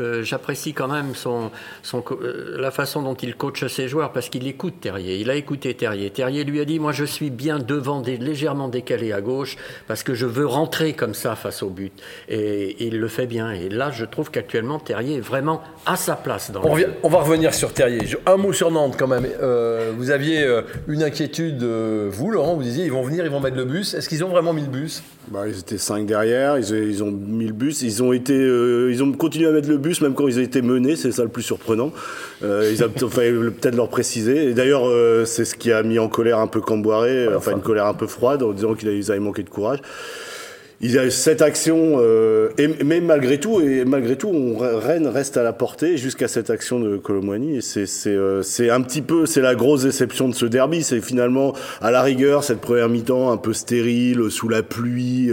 euh, 0.00 0.22
j'apprécie 0.22 0.70
euh, 0.70 0.72
quand 0.74 0.88
même 0.88 1.14
son, 1.14 1.50
son, 1.82 2.02
euh, 2.10 2.56
la 2.58 2.70
façon 2.70 3.02
dont 3.02 3.14
il 3.14 3.36
coach 3.36 3.66
ses 3.66 3.88
joueurs 3.88 4.12
parce 4.12 4.28
qu'il 4.28 4.46
écoute 4.46 4.80
Terrier. 4.80 5.18
Il 5.18 5.30
a 5.30 5.34
écouté 5.34 5.74
Terrier. 5.74 6.10
Terrier 6.10 6.39
lui 6.46 6.60
a 6.60 6.64
dit 6.64 6.78
Moi, 6.78 6.92
je 6.92 7.04
suis 7.04 7.30
bien 7.30 7.58
devant, 7.58 8.00
des, 8.00 8.16
légèrement 8.16 8.68
décalé 8.68 9.12
à 9.12 9.20
gauche, 9.20 9.56
parce 9.88 10.02
que 10.02 10.14
je 10.14 10.26
veux 10.26 10.46
rentrer 10.46 10.92
comme 10.92 11.14
ça 11.14 11.36
face 11.36 11.62
au 11.62 11.70
but. 11.70 11.92
Et, 12.28 12.36
et 12.38 12.86
il 12.86 12.98
le 12.98 13.08
fait 13.08 13.26
bien. 13.26 13.50
Et 13.52 13.68
là, 13.68 13.90
je 13.90 14.04
trouve 14.04 14.30
qu'actuellement, 14.30 14.78
Terrier 14.78 15.16
est 15.16 15.20
vraiment 15.20 15.62
à 15.86 15.96
sa 15.96 16.16
place. 16.16 16.50
Dans 16.50 16.64
on, 16.64 16.72
revient, 16.72 16.86
on, 17.02 17.08
va 17.08 17.18
revenir 17.18 17.54
sur 17.54 17.72
Terrier. 17.72 18.00
Un 18.26 18.36
mot 18.36 18.52
sur 18.52 18.70
Nantes, 18.70 18.96
quand 18.98 19.08
même. 19.08 19.26
Euh, 19.42 19.92
vous 19.96 20.10
aviez 20.10 20.46
une 20.88 21.02
inquiétude, 21.02 21.62
vous, 21.62 22.30
Laurent, 22.30 22.54
vous 22.54 22.62
disiez 22.62 22.84
Ils 22.84 22.92
vont 22.92 23.02
venir, 23.02 23.24
ils 23.24 23.30
vont 23.30 23.40
mettre 23.40 23.56
le 23.56 23.64
bus. 23.64 23.94
Est-ce 23.94 24.08
qu'ils 24.08 24.24
ont 24.24 24.28
vraiment 24.28 24.52
mis 24.52 24.62
le 24.62 24.68
bus? 24.68 25.02
Bah, 25.30 25.44
Ils 25.46 25.58
étaient 25.58 25.78
cinq 25.78 26.06
derrière, 26.06 26.58
ils, 26.58 26.70
ils, 26.70 27.04
ont 27.04 27.10
mis 27.10 27.46
le 27.46 27.52
bus. 27.52 27.82
Ils 27.82 28.02
ont, 28.02 28.12
été, 28.12 28.32
euh, 28.32 28.90
ils 28.90 29.02
ont 29.02 29.12
continué 29.12 29.48
à 29.48 29.52
mettre 29.52 29.68
le 29.68 29.78
bus, 29.78 30.00
même 30.00 30.14
quand 30.14 30.26
ils 30.26 30.40
étaient 30.40 30.62
menés, 30.62 30.96
c'est 30.96 31.12
ça 31.12 31.22
le 31.22 31.28
plus 31.28 31.42
surprenant. 31.42 31.92
Euh, 32.42 32.72
il 32.72 33.08
fallait 33.08 33.32
peut-être 33.60 33.76
leur 33.76 33.88
préciser. 33.88 34.48
Et 34.48 34.54
d'ailleurs, 34.54 34.88
euh, 34.88 35.24
c'est 35.24 35.44
ce 35.44 35.54
qui 35.54 35.72
a 35.72 35.82
mis 35.82 35.98
en 35.98 36.08
colère 36.08 36.29
un 36.38 36.46
peu 36.46 36.60
Camboiré, 36.60 37.28
ouais, 37.28 37.34
enfin 37.34 37.52
une 37.52 37.62
colère 37.62 37.86
un 37.86 37.94
peu 37.94 38.06
froide, 38.06 38.42
en 38.42 38.52
disant 38.52 38.74
qu'ils 38.74 39.10
avaient 39.10 39.20
manqué 39.20 39.42
de 39.42 39.50
courage. 39.50 39.80
Il 40.82 40.92
y 40.92 40.98
a 40.98 41.10
cette 41.10 41.42
action, 41.42 41.96
euh, 41.98 42.48
et, 42.56 42.68
mais 42.82 43.02
malgré 43.02 43.38
tout, 43.38 43.60
et 43.60 43.84
malgré 43.84 44.16
tout, 44.16 44.28
on, 44.28 44.56
Rennes 44.56 45.08
reste 45.08 45.36
à 45.36 45.42
la 45.42 45.52
portée 45.52 45.98
jusqu'à 45.98 46.26
cette 46.26 46.48
action 46.48 46.80
de 46.80 46.96
Colomboigny. 46.96 47.58
Et 47.58 47.60
c'est, 47.60 47.84
c'est, 47.84 48.08
euh, 48.08 48.42
c'est 48.42 48.70
un 48.70 48.80
petit 48.80 49.02
peu, 49.02 49.26
c'est 49.26 49.42
la 49.42 49.54
grosse 49.54 49.82
déception 49.82 50.26
de 50.26 50.34
ce 50.34 50.46
derby. 50.46 50.82
C'est 50.82 51.02
finalement, 51.02 51.52
à 51.82 51.90
la 51.90 52.00
rigueur, 52.00 52.44
cette 52.44 52.62
première 52.62 52.88
mi-temps 52.88 53.30
un 53.30 53.36
peu 53.36 53.52
stérile, 53.52 54.30
sous 54.30 54.48
la 54.48 54.62
pluie. 54.62 55.30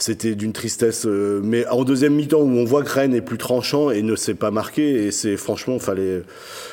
C'était 0.00 0.34
d'une 0.34 0.52
tristesse. 0.52 1.06
Euh, 1.06 1.40
mais 1.44 1.64
en 1.68 1.84
deuxième 1.84 2.14
mi-temps, 2.14 2.40
où 2.40 2.58
on 2.58 2.64
voit 2.64 2.82
que 2.82 2.90
Rennes 2.90 3.14
est 3.14 3.20
plus 3.20 3.38
tranchant 3.38 3.90
et 3.90 4.02
ne 4.02 4.16
s'est 4.16 4.34
pas 4.34 4.50
marqué, 4.50 5.06
et 5.06 5.10
c'est 5.12 5.36
franchement, 5.36 5.78
fallait. 5.78 6.22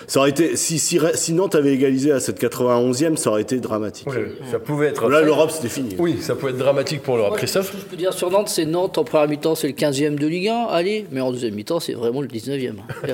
Ça 0.07 0.19
aurait 0.19 0.31
été, 0.31 0.55
si, 0.55 0.79
si, 0.79 0.99
si 1.13 1.33
Nantes 1.33 1.53
avait 1.53 1.73
égalisé 1.73 2.11
à 2.11 2.19
cette 2.19 2.41
91e, 2.41 3.17
ça 3.17 3.29
aurait 3.29 3.43
été 3.43 3.59
dramatique. 3.59 4.07
Oui, 4.09 4.17
ça 4.49 4.57
pouvait 4.57 4.87
être. 4.87 5.09
Là, 5.09 5.21
l'Europe, 5.21 5.51
c'était 5.51 5.69
fini. 5.69 5.95
Oui, 5.99 6.17
ça 6.21 6.33
pouvait 6.33 6.53
être 6.53 6.57
dramatique 6.57 7.03
pour 7.03 7.17
l'Europe. 7.17 7.37
Christophe 7.37 7.71
je 7.77 7.85
peux 7.85 7.95
dire 7.95 8.14
sur 8.15 8.31
Nantes, 8.31 8.49
c'est 8.49 8.65
Nantes 8.65 8.97
en 8.97 9.03
première 9.03 9.27
mi-temps, 9.27 9.55
c'est 9.55 9.67
le 9.67 9.73
15e 9.73 10.15
de 10.15 10.27
Ligue 10.27 10.47
1, 10.47 10.67
allez, 10.69 11.05
mais 11.11 11.21
en 11.21 11.31
deuxième 11.31 11.53
mi-temps, 11.53 11.79
c'est 11.79 11.93
vraiment 11.93 12.21
le 12.21 12.27
19e. 12.27 12.75
Ouais. 13.03 13.13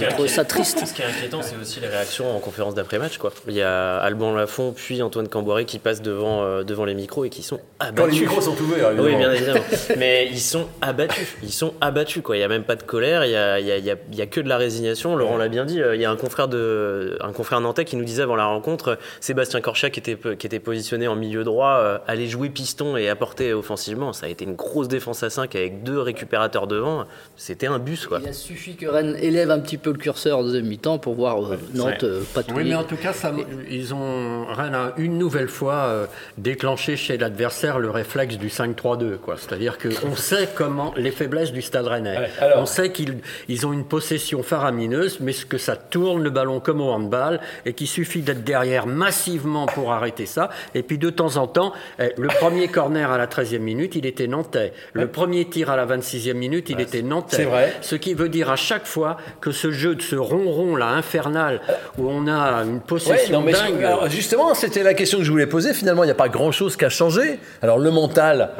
J'ai 0.00 0.08
trouvé 0.08 0.28
ça 0.28 0.44
triste. 0.44 0.84
Ce 0.84 0.94
qui 0.94 1.02
est 1.02 1.04
inquiétant, 1.04 1.40
c'est 1.42 1.56
aussi 1.56 1.80
les 1.80 1.88
réactions 1.88 2.34
en 2.34 2.40
conférence 2.40 2.74
d'après-match. 2.74 3.18
Quoi. 3.18 3.32
Il 3.46 3.54
y 3.54 3.62
a 3.62 3.98
Alban 3.98 4.34
Lafont, 4.34 4.72
puis 4.74 5.02
Antoine 5.02 5.28
Camboiré 5.28 5.64
qui 5.64 5.78
passent 5.78 6.02
devant, 6.02 6.42
euh, 6.42 6.64
devant 6.64 6.84
les 6.84 6.94
micros 6.94 7.24
et 7.24 7.30
qui 7.30 7.42
sont 7.42 7.60
abattus. 7.78 7.96
Quand 7.96 8.06
les 8.06 8.20
micros 8.20 8.40
sont 8.40 8.60
ouverts, 8.62 8.90
évidemment. 8.92 9.08
Oui, 9.08 9.16
bien 9.16 9.32
évidemment. 9.32 9.64
mais 9.98 10.28
ils 10.30 10.40
sont 10.40 10.66
abattus. 10.80 11.36
Ils 11.42 11.52
sont 11.52 11.74
abattus. 11.80 12.22
Quoi. 12.22 12.36
Il 12.36 12.40
n'y 12.40 12.44
a 12.44 12.48
même 12.48 12.64
pas 12.64 12.76
de 12.76 12.82
colère, 12.82 13.24
il 13.24 13.30
n'y 13.30 13.36
a, 13.36 13.60
il 13.60 13.66
y 13.66 13.72
a, 13.72 13.76
il 13.76 14.18
y 14.18 14.22
a, 14.22 14.26
que 14.26 14.40
de 14.40 14.48
la 14.48 14.56
résignation. 14.56 15.16
Laurent 15.16 15.36
l'a 15.36 15.48
bien 15.48 15.64
dit, 15.64 15.80
il 15.94 16.00
y 16.00 16.04
a 16.04 16.10
un 16.10 16.16
confrère, 16.16 16.48
de, 16.48 17.18
un 17.20 17.32
confrère 17.32 17.60
nantais 17.60 17.84
qui 17.84 17.96
nous 17.96 18.04
disait 18.04 18.22
avant 18.22 18.36
la 18.36 18.46
rencontre, 18.46 18.98
Sébastien 19.20 19.60
Corchat 19.60 19.90
qui 19.90 20.00
était, 20.00 20.16
qui 20.36 20.46
était 20.46 20.60
positionné 20.60 21.08
en 21.08 21.16
milieu 21.16 21.44
droit, 21.44 21.78
euh, 21.78 21.98
allait 22.06 22.26
jouer 22.26 22.48
piston 22.48 22.96
et 22.96 23.08
apporter 23.08 23.52
offensivement 23.52 23.97
Ça 24.12 24.26
a 24.26 24.28
été 24.28 24.44
une 24.44 24.54
grosse 24.54 24.88
défense 24.88 25.22
à 25.22 25.30
5 25.30 25.54
avec 25.56 25.82
deux 25.82 26.00
récupérateurs 26.00 26.66
devant. 26.66 27.04
C'était 27.36 27.66
un 27.66 27.78
bus, 27.78 28.06
quoi. 28.06 28.20
Il 28.22 28.28
a 28.28 28.32
suffi 28.32 28.74
que 28.76 28.86
Rennes 28.86 29.16
élève 29.20 29.50
un 29.50 29.58
petit 29.60 29.76
peu 29.78 29.90
le 29.92 29.98
curseur 29.98 30.38
en 30.38 30.42
deuxième 30.42 30.66
mi-temps 30.66 30.98
pour 30.98 31.14
voir 31.14 31.42
euh, 31.52 31.56
Nantes 31.74 32.04
euh, 32.04 32.22
patrouiller. 32.34 32.62
Oui, 32.64 32.68
mais 32.70 32.74
en 32.76 32.84
tout 32.84 32.96
cas, 32.96 33.12
ça, 33.12 33.32
ils 33.70 33.94
ont, 33.94 34.46
Rennes 34.46 34.74
a 34.74 34.92
une 34.96 35.18
nouvelle 35.18 35.48
fois 35.48 35.74
euh, 35.74 36.06
déclenché 36.36 36.96
chez 36.96 37.18
l'adversaire 37.18 37.78
le 37.78 37.90
réflexe 37.90 38.36
du 38.36 38.48
5-3-2. 38.48 39.16
quoi. 39.18 39.36
C'est-à-dire 39.36 39.78
qu'on 39.78 40.16
sait 40.16 40.48
comment 40.54 40.92
les 40.96 41.10
faiblesses 41.10 41.52
du 41.52 41.62
stade 41.62 41.86
rennais. 41.86 42.18
Ouais, 42.18 42.30
alors- 42.40 42.62
On 42.62 42.66
sait 42.66 42.92
qu'ils 42.92 43.18
ils 43.48 43.66
ont 43.66 43.72
une 43.72 43.84
possession 43.84 44.42
faramineuse, 44.42 45.18
mais 45.20 45.32
ce 45.32 45.44
que 45.46 45.58
ça 45.58 45.76
tourne 45.76 46.22
le 46.22 46.30
ballon 46.30 46.60
comme 46.60 46.80
au 46.80 46.90
handball 46.90 47.40
et 47.66 47.72
qu'il 47.72 47.88
suffit 47.88 48.22
d'être 48.22 48.44
derrière 48.44 48.86
massivement 48.86 49.66
pour 49.66 49.92
arrêter 49.92 50.26
ça. 50.26 50.50
Et 50.74 50.82
puis 50.82 50.98
de 50.98 51.10
temps 51.10 51.36
en 51.36 51.46
temps, 51.46 51.72
eh, 51.98 52.12
le 52.16 52.28
premier 52.28 52.68
corner 52.68 53.10
à 53.10 53.18
la 53.18 53.26
13e 53.26 53.58
minute, 53.58 53.87
il 53.94 54.06
était 54.06 54.26
nantais. 54.26 54.72
Le 54.92 55.08
premier 55.08 55.44
tir 55.46 55.70
à 55.70 55.76
la 55.76 55.86
26e 55.86 56.34
minute, 56.34 56.70
il 56.70 56.80
était 56.80 57.02
nantais. 57.02 57.36
c'est 57.36 57.44
vrai. 57.44 57.72
Ce 57.80 57.94
qui 57.96 58.14
veut 58.14 58.28
dire 58.28 58.50
à 58.50 58.56
chaque 58.56 58.86
fois 58.86 59.16
que 59.40 59.50
ce 59.50 59.70
jeu 59.70 59.94
de 59.94 60.02
ce 60.02 60.16
ronron 60.16 60.76
là 60.76 60.88
infernal 60.88 61.60
où 61.98 62.08
on 62.08 62.26
a 62.26 62.62
une 62.64 62.74
Ouais, 62.74 62.80
possession 62.86 63.40
non, 63.40 63.46
mais 63.46 63.52
dingue. 63.52 63.82
alors, 63.84 64.08
justement, 64.08 64.54
c'était 64.54 64.82
la 64.82 64.94
question 64.94 65.18
que 65.18 65.24
je 65.24 65.30
voulais 65.30 65.46
poser. 65.46 65.72
Finalement, 65.74 66.02
il 66.04 66.06
n'y 66.06 66.12
a 66.12 66.16
pas 66.16 66.28
grand-chose 66.28 66.76
qui 66.76 66.84
a 66.84 66.88
changé. 66.88 67.38
Alors, 67.62 67.78
le 67.78 67.90
mental 67.90 68.50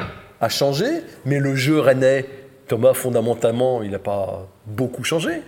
a 0.41 0.49
changé, 0.49 0.85
mais 1.25 1.39
le 1.39 1.55
jeu 1.55 1.79
rennais, 1.79 2.25
Thomas, 2.67 2.93
fondamentalement, 2.93 3.81
il 3.83 3.91
n'a 3.91 3.99
pas 3.99 4.47
beaucoup 4.67 5.03
changé. 5.03 5.41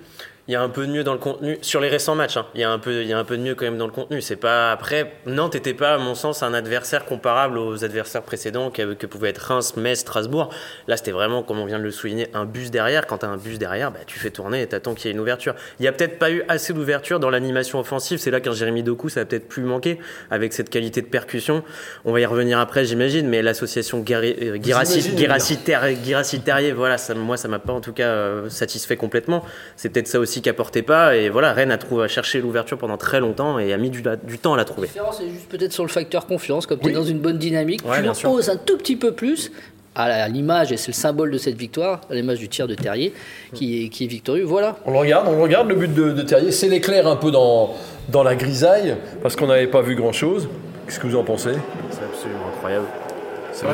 Il 0.51 0.55
y 0.55 0.58
a 0.58 0.62
un 0.62 0.67
peu 0.67 0.86
de 0.86 0.91
mieux 0.91 1.05
dans 1.05 1.13
le 1.13 1.17
contenu 1.17 1.58
sur 1.62 1.79
les 1.79 1.88
récents 1.88 2.13
matchs. 2.13 2.36
hein. 2.36 2.46
Il 2.55 2.60
y 2.60 2.65
a 2.65 2.70
un 2.70 2.77
peu, 2.77 3.03
il 3.03 3.08
y 3.08 3.13
a 3.13 3.17
un 3.17 3.24
peu 3.24 3.38
de 3.38 3.41
mieux 3.41 3.55
quand 3.55 3.63
même 3.63 3.77
dans 3.77 3.86
le 3.86 3.93
contenu. 3.93 4.20
C'est 4.20 4.36
pas 4.36 4.74
après 4.74 5.13
Nantes 5.25 5.53
n'était 5.53 5.74
pas, 5.74 5.93
à 5.93 5.98
mon 5.98 6.13
sens, 6.13 6.43
un 6.43 6.53
adversaire 6.53 7.05
comparable 7.05 7.58
aux 7.58 7.86
adversaires 7.86 8.22
précédents 8.22 8.70
que, 8.70 8.93
que 8.96 9.08
pouvaient 9.08 9.29
être 9.29 9.38
Reims, 9.38 9.77
Metz, 9.77 10.00
Strasbourg. 10.00 10.50
Là, 10.89 10.98
c'était 10.98 11.12
vraiment, 11.12 11.41
comme 11.41 11.58
on 11.60 11.65
vient 11.65 11.79
de 11.79 11.86
le 11.86 11.91
souligner, 11.91 12.27
un 12.34 12.43
bus 12.43 12.70
derrière. 12.70 13.08
Quand 13.08 13.20
tu 13.20 13.25
as 13.25 13.29
un 13.29 13.38
bus 13.38 13.60
derrière, 13.60 13.91
bah, 13.91 14.00
tu 14.05 14.20
fais 14.20 14.29
tourner 14.29 14.62
et 14.63 14.67
t'attends 14.67 14.93
qu'il 14.93 15.05
y 15.05 15.08
ait 15.08 15.13
une 15.13 15.22
ouverture. 15.22 15.55
Il 15.79 15.86
y 15.86 15.88
a 15.88 15.93
peut-être 15.93 16.20
pas 16.20 16.29
eu 16.31 16.43
assez 16.50 16.74
d'ouverture 16.74 17.22
dans 17.22 17.29
l'animation 17.29 17.79
offensive. 17.79 18.17
C'est 18.17 18.29
là 18.29 18.41
qu'un 18.41 18.51
Jérémy 18.51 18.84
Doku, 18.84 19.08
ça 19.08 19.22
a 19.22 19.25
peut-être 19.25 19.48
plus 19.48 19.63
manqué 19.63 20.00
avec 20.31 20.51
cette 20.51 20.70
qualité 20.70 21.01
de 21.01 21.08
percussion. 21.08 21.63
On 22.03 22.12
va 22.12 22.20
y 22.20 22.25
revenir 22.25 22.60
après, 22.60 22.84
j'imagine. 22.84 23.25
Mais 23.29 23.41
l'association 23.41 24.00
euh, 24.00 24.58
Guirassi- 24.58 24.96
imaginez 24.98 25.15
Guirassi 25.15 25.58
Ter- 25.60 25.93
Guirassi 25.93 26.41
Terrier, 26.41 26.74
voilà, 26.74 26.98
ça, 26.98 27.13
moi, 27.13 27.38
ça 27.38 27.48
m'a 27.48 27.60
pas 27.60 27.72
en 27.72 27.79
tout 27.79 27.93
cas 27.93 28.10
euh, 28.10 28.50
satisfait 28.50 28.98
complètement. 28.98 29.46
C'est 29.77 29.88
peut-être 29.88 30.10
ça 30.10 30.20
aussi 30.20 30.40
qui 30.41 30.50
apportait 30.50 30.81
pas. 30.81 31.15
Et 31.15 31.29
voilà, 31.29 31.53
Rennes 31.53 31.71
a 31.71 31.77
trouvé 31.77 32.03
à 32.03 32.07
chercher 32.07 32.41
l'ouverture 32.41 32.77
pendant 32.77 32.98
très 32.98 33.19
longtemps 33.19 33.60
et 33.60 33.71
a 33.74 33.77
mis 33.77 33.89
du, 33.89 34.03
du 34.24 34.38
temps 34.38 34.53
à 34.53 34.57
la 34.57 34.62
La 34.62 34.65
trouver. 34.65 34.88
différence 34.88 35.21
est 35.21 35.29
juste 35.29 35.48
peut-être 35.50 35.71
sur 35.74 35.83
le 35.83 35.89
facteur 35.89 36.25
confiance. 36.25 36.65
Comme 36.65 36.79
tu 36.79 36.89
es 36.89 36.93
dans 36.93 37.03
une 37.03 37.19
bonne 37.19 37.38
dynamique, 37.38 37.81
Ouais, 37.88 37.98
tu 37.98 38.01
bien 38.03 38.13
sûr. 38.13 38.31
oses 38.31 38.50
un 38.50 38.57
tout 38.57 38.77
petit 38.77 38.95
peu 38.95 39.12
plus 39.13 39.51
à 39.95 40.07
la- 40.07 40.24
à 40.24 40.27
l'image, 40.29 40.71
et 40.71 40.77
c'est 40.77 40.88
le 40.88 40.93
symbole 40.95 41.31
de 41.31 41.38
cette 41.38 41.57
victoire, 41.57 42.00
à 42.10 42.13
l'image 42.15 42.39
du 42.39 42.48
tir 42.48 42.65
de 42.67 42.75
Terrier, 42.75 43.13
qui 43.53 43.83
est, 43.86 43.89
qui 43.89 44.05
est 44.05 44.07
victorieux. 44.07 44.45
Voilà. 44.45 44.77
On 44.86 44.91
le 44.91 44.98
regarde, 45.00 45.27
on 45.27 45.36
le 45.36 45.41
regarde, 45.41 45.67
le 45.67 45.75
but 45.75 45.93
de, 45.93 46.12
de 46.12 46.21
Terrier. 46.21 46.51
C'est 46.51 46.69
l'éclair 46.69 47.07
un 47.07 47.17
peu 47.17 47.29
dans, 47.29 47.75
dans 48.10 48.24
la 48.24 48.36
grisaille, 48.36 48.95
parce 49.21 49.36
qu'on 49.36 49.48
n'avait 49.48 49.67
pas 49.67 49.81
vu 49.81 49.95
grand-chose. 49.95 50.48
Qu'est-ce 50.88 51.00
que 51.00 51.07
vous 51.07 51.17
en 51.17 51.24
pensez? 51.25 51.51
C'est 51.89 52.03
absolument 52.05 52.48
incroyable. 52.55 52.86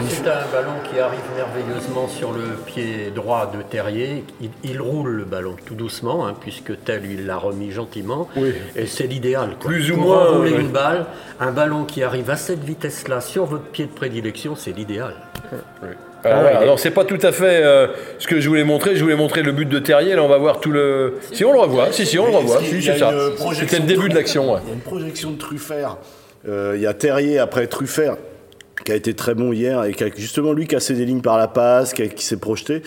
C'est 0.10 0.28
un 0.28 0.46
ballon 0.52 0.74
qui 0.92 1.00
arrive 1.00 1.20
merveilleusement 1.36 2.08
sur 2.10 2.34
le 2.34 2.42
pied 2.66 3.10
droit 3.16 3.50
de 3.56 3.62
Terrier. 3.62 4.24
Il, 4.42 4.50
il 4.64 4.82
roule 4.82 5.10
le 5.12 5.24
ballon 5.24 5.56
tout 5.66 5.76
doucement, 5.76 6.28
hein, 6.28 6.36
puisque 6.40 6.74
tel 6.84 7.04
il 7.10 7.26
l'a 7.26 7.38
remis 7.38 7.72
gentiment. 7.72 8.28
Oui. 8.36 8.54
Et 8.76 8.86
c'est 8.86 9.08
l'idéal. 9.08 9.52
quoi. 9.60 9.70
Plus 9.72 9.92
ou 9.92 9.96
Pour 9.96 10.04
moins, 10.08 10.26
rouler 10.26 10.52
une 10.52 10.68
balle, 10.70 11.06
un 11.40 11.52
ballon 11.52 11.86
qui 11.86 12.04
arrive 12.04 12.30
à 12.30 12.36
cette 12.36 12.64
vitesse-là 12.64 13.22
sur 13.22 13.46
votre 13.46 13.64
pied 13.66 13.86
de 13.86 13.92
prédilection, 13.92 14.56
c'est 14.58 14.72
l'idéal. 14.76 15.14
Alors, 16.24 16.42
Ah, 16.50 16.52
voilà. 16.58 16.78
c'est 16.78 16.92
pas 16.92 17.06
tout 17.06 17.20
à 17.22 17.32
fait 17.32 17.64
euh, 17.64 17.88
ce 18.20 18.28
que 18.28 18.42
je 18.42 18.50
voulais 18.50 18.66
montrer. 18.66 18.96
Je 18.98 19.04
voulais 19.04 19.16
montrer 19.16 19.42
le 19.44 19.54
but 19.54 19.70
de 19.70 19.80
Terrier. 19.80 20.16
Là, 20.16 20.24
on 20.24 20.28
va 20.28 20.38
voir 20.38 20.60
tout 20.60 20.72
le. 20.72 21.20
Si 21.32 21.46
on 21.46 21.54
le 21.54 21.60
revoit, 21.60 21.92
si, 21.94 22.06
si, 22.06 22.20
on 22.20 22.26
le 22.26 22.36
revoit. 22.36 22.60
Si, 22.62 22.82
c'est 22.82 22.98
ça. 22.98 23.14
C'était 23.54 23.80
le 23.80 23.86
début 23.86 24.10
de 24.10 24.16
l'action. 24.16 24.54
ouais. 24.54 24.60
Il 24.66 24.68
y 24.68 24.72
a 24.72 24.74
une 24.74 24.82
projection 24.82 25.32
de 25.32 25.38
Truffert. 25.38 25.96
Euh, 26.50 26.74
il 26.76 26.82
y 26.82 26.88
a 26.88 26.94
Terrier 26.94 27.40
après 27.40 27.68
Truffert 27.68 28.18
qui 28.86 28.92
a 28.92 28.96
été 28.96 29.14
très 29.14 29.34
bon 29.36 29.52
hier 29.54 29.84
et 29.86 29.94
qui 29.94 30.04
a 30.04 30.10
justement 30.16 30.54
lui 30.54 30.68
cassé 30.68 30.94
des 30.94 31.06
lignes 31.06 31.22
par 31.22 31.38
la 31.38 31.48
passe, 31.48 31.94
qui, 31.94 32.04
a- 32.04 32.08
qui 32.08 32.26
s'est 32.26 32.38
projeté. 32.38 32.82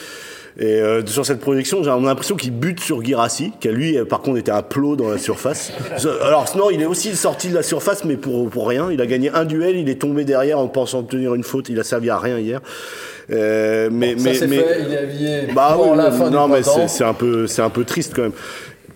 Et 0.59 0.81
euh, 0.81 1.07
sur 1.07 1.25
cette 1.25 1.41
projection, 1.41 1.83
j'ai 1.83 1.91
l'impression 1.91 2.35
qu'il 2.37 2.51
bute 2.53 2.81
sur 2.81 3.03
Girassi, 3.03 3.53
qui 3.61 3.69
a 3.69 3.73
lui, 3.73 3.97
euh, 3.97 4.05
par 4.05 4.21
contre, 4.21 4.39
était 4.39 4.51
un 4.51 4.63
plot 4.63 4.97
dans 4.97 5.09
la 5.09 5.17
surface. 5.17 5.73
Alors, 6.23 6.49
sinon, 6.49 6.71
il 6.71 6.83
est 6.83 6.87
aussi 6.87 7.15
sorti 7.17 7.49
de 7.49 7.55
la 7.55 7.63
surface, 7.63 8.05
mais 8.05 8.17
pour, 8.17 8.51
pour 8.51 8.69
rien. 8.69 8.91
Il 8.91 9.01
a 9.01 9.07
gagné 9.07 9.31
un 9.31 9.45
duel, 9.45 9.77
il 9.77 9.89
est 9.89 10.01
tombé 10.01 10.25
derrière 10.25 10.59
en 10.59 10.67
pensant 10.67 11.03
tenir 11.05 11.35
une 11.35 11.45
faute. 11.45 11.69
Il 11.69 11.79
a 11.79 11.85
servi 11.85 12.11
à 12.11 12.19
rien 12.19 12.39
hier. 12.39 12.61
Euh, 13.31 13.89
mais, 13.93 14.19
Ça, 14.19 14.47
mais, 14.49 14.57
fait. 14.59 14.83
Il 14.87 14.93
est 14.93 14.99
habillé 14.99 15.41
bah 15.55 15.73
pour 15.77 15.93
oui, 15.93 15.97
la 15.97 16.11
oui, 16.11 16.19
fin 16.19 16.31
non, 16.31 16.49
mais 16.49 16.65
c'est 16.65 16.89
c'est 16.89 17.05
un 17.05 17.15
peu, 17.15 17.47
c'est 17.47 17.63
un 17.63 17.71
peu 17.71 17.85
triste 17.85 18.13
quand 18.15 18.23
même. 18.23 18.33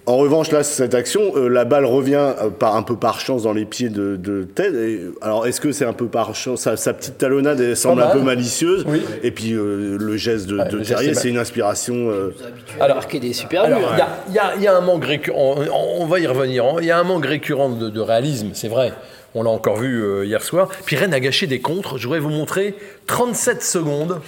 En 0.06 0.18
revanche, 0.18 0.50
là, 0.52 0.62
cette 0.62 0.94
action, 0.94 1.32
euh, 1.34 1.48
la 1.48 1.64
balle 1.64 1.86
revient 1.86 2.16
euh, 2.42 2.50
par 2.50 2.76
un 2.76 2.82
peu 2.82 2.94
par 2.94 3.20
chance 3.20 3.44
dans 3.44 3.54
les 3.54 3.64
pieds 3.64 3.88
de, 3.88 4.16
de 4.16 4.44
Ted. 4.54 4.76
Et, 4.76 5.00
alors, 5.22 5.46
est-ce 5.46 5.62
que 5.62 5.72
c'est 5.72 5.86
un 5.86 5.94
peu 5.94 6.06
par 6.08 6.34
chance 6.34 6.60
sa, 6.60 6.76
sa 6.76 6.92
petite 6.92 7.16
talonnade 7.16 7.58
elle 7.58 7.74
semble 7.74 8.02
un 8.02 8.08
peu 8.10 8.18
mal. 8.18 8.36
malicieuse. 8.36 8.84
Oui. 8.86 9.00
Et 9.22 9.30
puis 9.30 9.52
euh, 9.54 9.96
le 9.98 10.16
geste 10.18 10.46
de, 10.46 10.58
Ouais, 10.58 10.68
de 10.68 10.72
le 10.76 10.78
geste 10.84 10.90
Terrier, 10.96 11.10
est 11.12 11.14
c'est 11.14 11.30
une 11.30 11.38
inspiration. 11.38 11.94
euh, 12.10 12.34
Alors, 12.80 12.96
marqué 12.96 13.18
des 13.18 13.32
super 13.32 13.62
Alors, 13.62 13.80
il 13.94 13.98
y 13.98 14.02
a- 14.02 14.08
il 14.28 14.34
y, 14.34 14.38
a- 14.38 14.54
il 14.56 14.62
y 14.62 14.66
a 14.66 14.76
un 14.76 14.82
manque 14.82 15.06
récurrent, 15.06 15.54
on, 15.72 16.02
on 16.02 16.06
va 16.06 16.20
y 16.20 16.26
revenir, 16.26 16.66
hein. 16.66 16.76
il 16.80 16.84
y 16.86 16.90
a 16.90 16.98
un 16.98 17.04
manque 17.04 17.24
récurrent 17.24 17.70
de, 17.70 17.88
de 17.88 18.00
réalisme, 18.00 18.50
c'est 18.52 18.68
vrai. 18.68 18.92
On 19.34 19.42
l'a 19.42 19.50
encore 19.50 19.78
vu 19.78 20.02
euh, 20.04 20.26
hier 20.26 20.42
soir. 20.42 20.68
Puis 20.84 20.96
Rennes 20.96 21.14
a 21.14 21.18
gâché 21.18 21.46
des 21.46 21.60
contres. 21.60 21.96
Je 21.96 22.04
voudrais 22.04 22.20
vous 22.20 22.28
montrer 22.30 22.76
37 23.06 23.62
secondes 23.62 24.20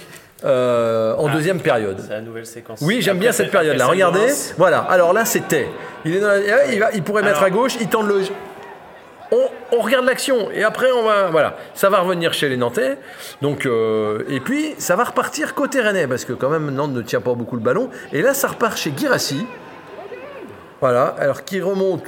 euh, 0.45 1.15
en 1.15 1.29
deuxième 1.29 1.59
période. 1.59 1.97
C'est 2.05 2.13
la 2.13 2.21
nouvelle 2.21 2.45
séquence. 2.45 2.79
Oui, 2.81 3.01
j'aime 3.01 3.17
bien 3.19 3.31
cette 3.31 3.51
période-là. 3.51 3.87
Regardez. 3.87 4.27
Voilà. 4.57 4.79
Alors 4.79 5.13
là, 5.13 5.25
c'était. 5.25 5.67
Il, 6.05 6.15
est 6.15 6.19
dans 6.19 6.27
la- 6.27 6.65
il, 6.71 6.79
va- 6.79 6.91
il 6.93 7.01
pourrait 7.03 7.23
mettre 7.23 7.37
Alors- 7.37 7.47
à 7.47 7.49
gauche, 7.49 7.75
il 7.81 7.87
tente 7.87 8.07
le. 8.07 8.21
On, 9.29 9.77
on 9.77 9.81
regarde 9.81 10.05
l'action 10.05 10.49
et 10.51 10.63
après 10.63 10.89
on 10.89 11.03
va 11.03 11.27
voilà 11.31 11.57
ça 11.73 11.89
va 11.89 11.99
revenir 11.99 12.31
chez 12.33 12.47
les 12.47 12.55
Nantais 12.55 12.97
donc 13.41 13.65
euh, 13.65 14.23
et 14.29 14.39
puis 14.39 14.73
ça 14.77 14.95
va 14.95 15.03
repartir 15.03 15.53
côté 15.53 15.81
Rennais 15.81 16.07
parce 16.07 16.23
que 16.23 16.31
quand 16.31 16.47
même 16.49 16.71
Nantes 16.71 16.93
ne 16.93 17.01
tient 17.01 17.19
pas 17.19 17.33
beaucoup 17.33 17.57
le 17.57 17.61
ballon 17.61 17.89
et 18.13 18.21
là 18.21 18.33
ça 18.33 18.47
repart 18.47 18.77
chez 18.77 18.93
Girassi 18.95 19.45
voilà 20.79 21.13
alors 21.19 21.43
qui 21.43 21.59
remonte 21.59 22.03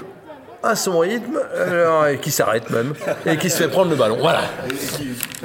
à 0.64 0.78
son 0.78 1.00
rythme 1.00 1.42
alors, 1.58 2.08
et 2.08 2.20
qui 2.20 2.32
s'arrête 2.32 2.70
même 2.70 2.94
et 3.26 3.36
qui 3.36 3.50
se 3.50 3.64
fait 3.64 3.68
prendre 3.70 3.90
le 3.90 3.98
ballon 3.98 4.16
voilà 4.22 4.44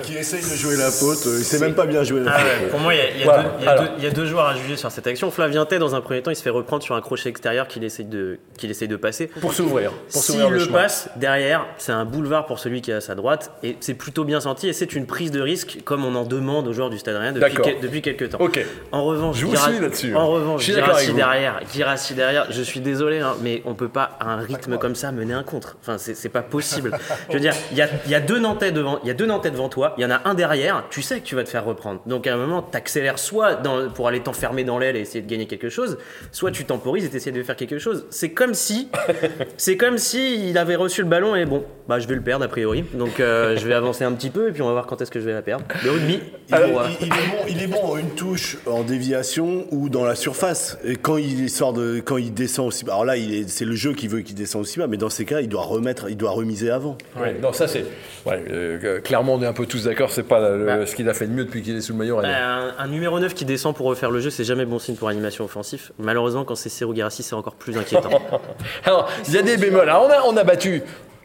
qui, 0.03 0.17
essaye 0.17 0.41
de 0.43 0.57
jouer 0.57 0.77
la 0.77 0.91
faute. 0.91 1.27
euh, 1.27 1.37
Il 1.39 1.45
sait 1.45 1.59
même 1.59 1.75
pas 1.75 1.87
bien 1.87 2.03
jouer 2.03 2.21
la 2.21 2.33
Ah 2.35 2.39
faute. 2.39 2.49
ouais, 2.63 2.67
pour 2.69 2.81
moi, 2.81 2.95
il 2.95 2.99
y 2.99 3.01
a, 3.01 3.09
y 3.21 3.25
Voilà. 3.25 3.43
deux, 3.43 4.03
y 4.03 4.03
y 4.05 4.07
a 4.07 4.25
joueurs 4.25 4.47
à 4.47 4.57
juger 4.57 4.77
sur 4.77 4.91
cette 4.91 5.07
action. 5.07 5.31
Flavien 5.31 5.65
Tay, 5.67 5.79
dans 5.79 5.95
un 5.95 6.01
premier 6.01 6.23
temps, 6.23 6.31
il 6.31 6.37
se 6.37 6.43
fait 6.43 6.51
reprendre 6.51 6.83
sur 6.83 6.95
un 6.95 7.01
crochet 7.01 7.29
extérieur 7.29 7.69
qu'il 7.69 7.85
essaye 7.85 8.05
de, 8.07 8.39
qu'il 8.59 8.71
essaye 8.71 8.89
de 8.89 8.97
passer. 8.97 9.27
pour 9.41 9.53
s'ouvrir 9.53 9.91
pour 10.13 10.23
S'il 10.23 10.35
s'ouvrir 10.35 10.51
le, 10.51 10.59
le 10.59 10.67
passe, 10.67 11.09
derrière, 11.17 11.67
c'est 11.79 11.93
un 11.93 12.05
boulevard 12.05 12.47
pour 12.47 12.59
celui 12.59 12.81
qui 12.83 12.91
est 12.91 12.95
à 12.95 13.01
sa 13.01 13.15
droite. 13.15 13.51
Et 13.63 13.77
c'est 13.81 13.95
plutôt 13.95 14.25
bien 14.25 14.41
senti. 14.41 14.69
Et 14.69 14.73
c'est 14.73 14.95
une 14.95 15.07
prise 15.07 15.31
de 15.31 15.41
risque, 15.41 15.79
comme 15.85 16.05
on 16.05 16.15
en 16.15 16.25
demande 16.25 16.67
aux 16.69 16.73
joueurs 16.73 16.91
du 16.91 16.99
Stade 16.99 17.17
Rennais 17.17 17.39
depuis, 17.81 18.03
quelques 18.03 18.31
temps. 18.31 18.39
ok 18.41 18.65
En 18.93 19.05
revanche, 19.05 19.37
Je 19.39 19.47
vous 19.47 19.53
Guira- 19.53 19.71
suis 19.71 19.81
là-dessus. 19.81 20.15
En 20.15 20.29
revanche, 20.29 20.61
Je 20.61 20.65
suis 20.65 20.73
d'accord 20.75 20.89
Guirassi 20.91 21.05
avec 21.05 21.11
vous. 21.13 21.17
derrière, 21.19 21.61
Guirassi 21.73 22.15
derrière, 22.15 22.47
je 22.51 22.63
suis 22.63 22.81
désolé, 22.81 23.21
hein, 23.21 23.35
mais 23.43 23.63
on 23.65 23.75
peut 23.75 23.89
pas, 23.89 24.17
à 24.21 24.31
un 24.33 24.37
rythme 24.39 24.79
comme 24.79 24.95
ça, 24.95 25.13
mener 25.13 25.35
un 25.35 25.43
contre. 25.43 25.77
Enfin, 25.83 25.97
c'est 25.99 26.29
pas 26.29 26.43
possible. 26.43 26.97
je 27.29 27.35
veux 27.35 27.41
dire, 27.41 27.55
il 27.73 27.79
y 27.79 27.83
a, 27.83 27.89
il 28.07 28.11
y 28.11 28.15
a 28.15 28.21
deux 28.21 28.39
Nantais 28.39 28.73
devant, 28.73 28.99
il 29.03 29.09
y 29.09 29.11
a 29.11 29.15
deux 29.15 29.27
Nantais 29.27 29.51
devant 29.51 29.69
toi, 29.69 29.84
il 29.99 30.03
y 30.03 30.05
en 30.07 30.11
a 30.11 30.21
un 30.25 30.35
derrière, 30.35 30.85
tu 30.91 31.03
sais 31.03 31.21
que 31.21 31.25
tu 31.25 31.35
vas 31.35 31.45
te 31.45 31.49
faire 31.49 31.65
reprendre. 31.65 32.01
Donc 32.07 32.27
à 32.27 32.35
un 32.35 32.37
moment, 32.37 32.63
t'accélères 32.63 33.19
soit 33.19 33.55
dans- 33.55 33.91
pour 33.91 34.09
aller 34.09 34.21
t'enfermer 34.21 34.65
dans 34.65 34.79
l'aile 34.79 34.97
et 34.97 35.01
essayer 35.01 35.21
de 35.23 35.29
gagner 35.31 35.47
quelque 35.47 35.69
chose, 35.69 35.99
soit 36.33 36.51
tu 36.51 36.65
temporises 36.65 37.05
et 37.05 37.09
t'essayes 37.11 37.33
de 37.33 37.43
faire 37.43 37.57
quelque 37.57 37.79
chose. 37.79 38.07
C'est 38.11 38.31
comme 38.31 38.55
si, 38.55 38.89
c'est 39.57 39.77
comme 39.77 39.99
si 39.99 40.49
il 40.51 40.59
avait 40.59 40.77
reçu 40.77 41.03
le 41.03 41.09
ballon 41.09 41.35
et 41.35 41.45
bon, 41.45 41.65
bah 41.89 41.99
je 41.99 42.09
vais 42.09 42.15
le 42.15 42.21
perdre 42.23 42.45
a 42.45 42.49
priori. 42.49 42.85
Donc 42.95 43.21
euh, 43.21 43.57
je 43.57 43.67
vais 43.67 43.75
avancer 43.75 44.05
un 44.05 44.13
petit 44.13 44.31
peu 44.31 44.49
et 44.49 44.53
puis 44.53 44.63
on 44.63 44.67
va 44.67 44.73
voir 44.73 44.87
quand 44.87 45.01
est-ce 45.03 45.11
que 45.11 45.21
je 45.21 45.25
vais 45.27 45.33
la 45.33 45.43
perdre. 45.43 45.65
Le 45.85 45.91
rugby. 45.91 46.21
Il, 46.49 46.55
est, 46.55 46.59
il- 47.01 47.07
il 47.07 47.13
est 47.13 47.29
bon, 47.29 47.45
il 47.49 47.63
est 47.63 47.67
bon 47.67 47.83
en 47.93 47.97
une 47.99 48.11
touche 48.11 48.59
en 48.67 48.83
déviation 48.83 49.67
ou 49.71 49.89
dans 49.89 50.05
la 50.05 50.15
surface. 50.15 50.79
Et 50.85 50.97
quand 50.97 51.17
il 51.17 51.49
sort 51.51 51.73
de, 51.73 52.01
quand 52.01 52.17
il 52.17 52.33
descend 52.35 52.69
aussi 52.69 52.85
bas, 52.85 52.93
alors 52.93 53.05
là, 53.05 53.15
c'est 53.47 53.65
le 53.65 53.75
jeu 53.75 53.93
qui 53.93 54.09
veut 54.09 54.21
qu'il 54.21 54.35
descende 54.35 54.63
aussi 54.63 54.79
bas, 54.79 54.87
mais 54.87 54.97
dans 54.97 55.11
ces 55.11 55.25
cas, 55.25 55.41
il 55.41 55.49
doit 55.49 55.63
remettre, 55.63 56.07
il 56.09 56.17
doit 56.17 56.31
remiser 56.31 56.71
avant. 56.71 56.97
Ouais, 57.17 57.35
non, 57.41 57.53
ça 57.53 57.69
c'est. 57.69 57.85
ouais, 58.27 58.43
euh, 58.51 59.01
clairement, 59.01 59.35
on 59.35 59.43
est 59.43 59.47
un 59.47 59.53
peu 59.53 59.67
tous 59.79 59.85
d'accord, 59.85 60.11
c'est 60.11 60.23
pas 60.23 60.41
le- 60.51 60.65
Bah. 60.65 60.87
ce 60.87 60.95
qu'il 60.95 61.09
a 61.09 61.15
fait 61.15 61.27
de 61.27 61.33
mieux 61.33 61.45
depuis 61.45 61.63
qu'il 61.63 61.77
est 61.77 61.81
sous 61.81 61.93
le 61.93 61.99
maillot. 61.99 62.21
Euh, 62.21 62.25
un, 62.25 62.73
un 62.85 62.87
numéro 62.87 63.19
9 63.19 63.35
qui 63.35 63.45
descend 63.45 63.75
pour 63.75 63.87
refaire 63.87 64.11
le 64.11 64.21
jeu, 64.21 64.31
c'est 64.31 64.45
jamais 64.45 64.65
bon 64.65 64.79
signe 64.79 64.95
pour 64.97 65.09
animation 65.09 65.45
offensif. 65.45 65.93
Malheureusement, 65.99 66.45
quand 66.45 66.55
c'est 66.55 66.69
Serou 66.69 66.95
c'est 67.11 67.35
encore 67.35 67.55
plus 67.55 67.77
inquiétant. 67.77 68.11
Alors, 68.85 69.09
il 69.29 69.35
y 69.35 69.39
a 69.39 69.43
des 69.43 69.57
bémols. 69.57 69.89
Alors, 69.89 70.07
on 70.09 70.11
a, 70.11 70.23
on 70.33 70.37
a 70.37 70.45
battu. 70.45 70.83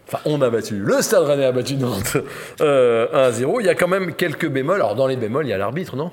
Enfin, 0.07 0.17
on 0.25 0.41
a 0.41 0.49
battu. 0.49 0.75
Le 0.79 1.03
Stade 1.03 1.23
Rennais 1.23 1.45
a 1.45 1.51
battu 1.51 1.75
Nantes 1.75 2.17
euh, 2.61 3.29
1-0. 3.31 3.57
Il 3.59 3.67
y 3.67 3.69
a 3.69 3.75
quand 3.75 3.87
même 3.87 4.15
quelques 4.15 4.47
bémols. 4.49 4.77
Alors, 4.77 4.95
dans 4.95 5.05
les 5.05 5.15
bémols, 5.17 5.45
il 5.45 5.49
y 5.49 5.53
a 5.53 5.57
l'arbitre, 5.59 5.95
non? 5.95 6.09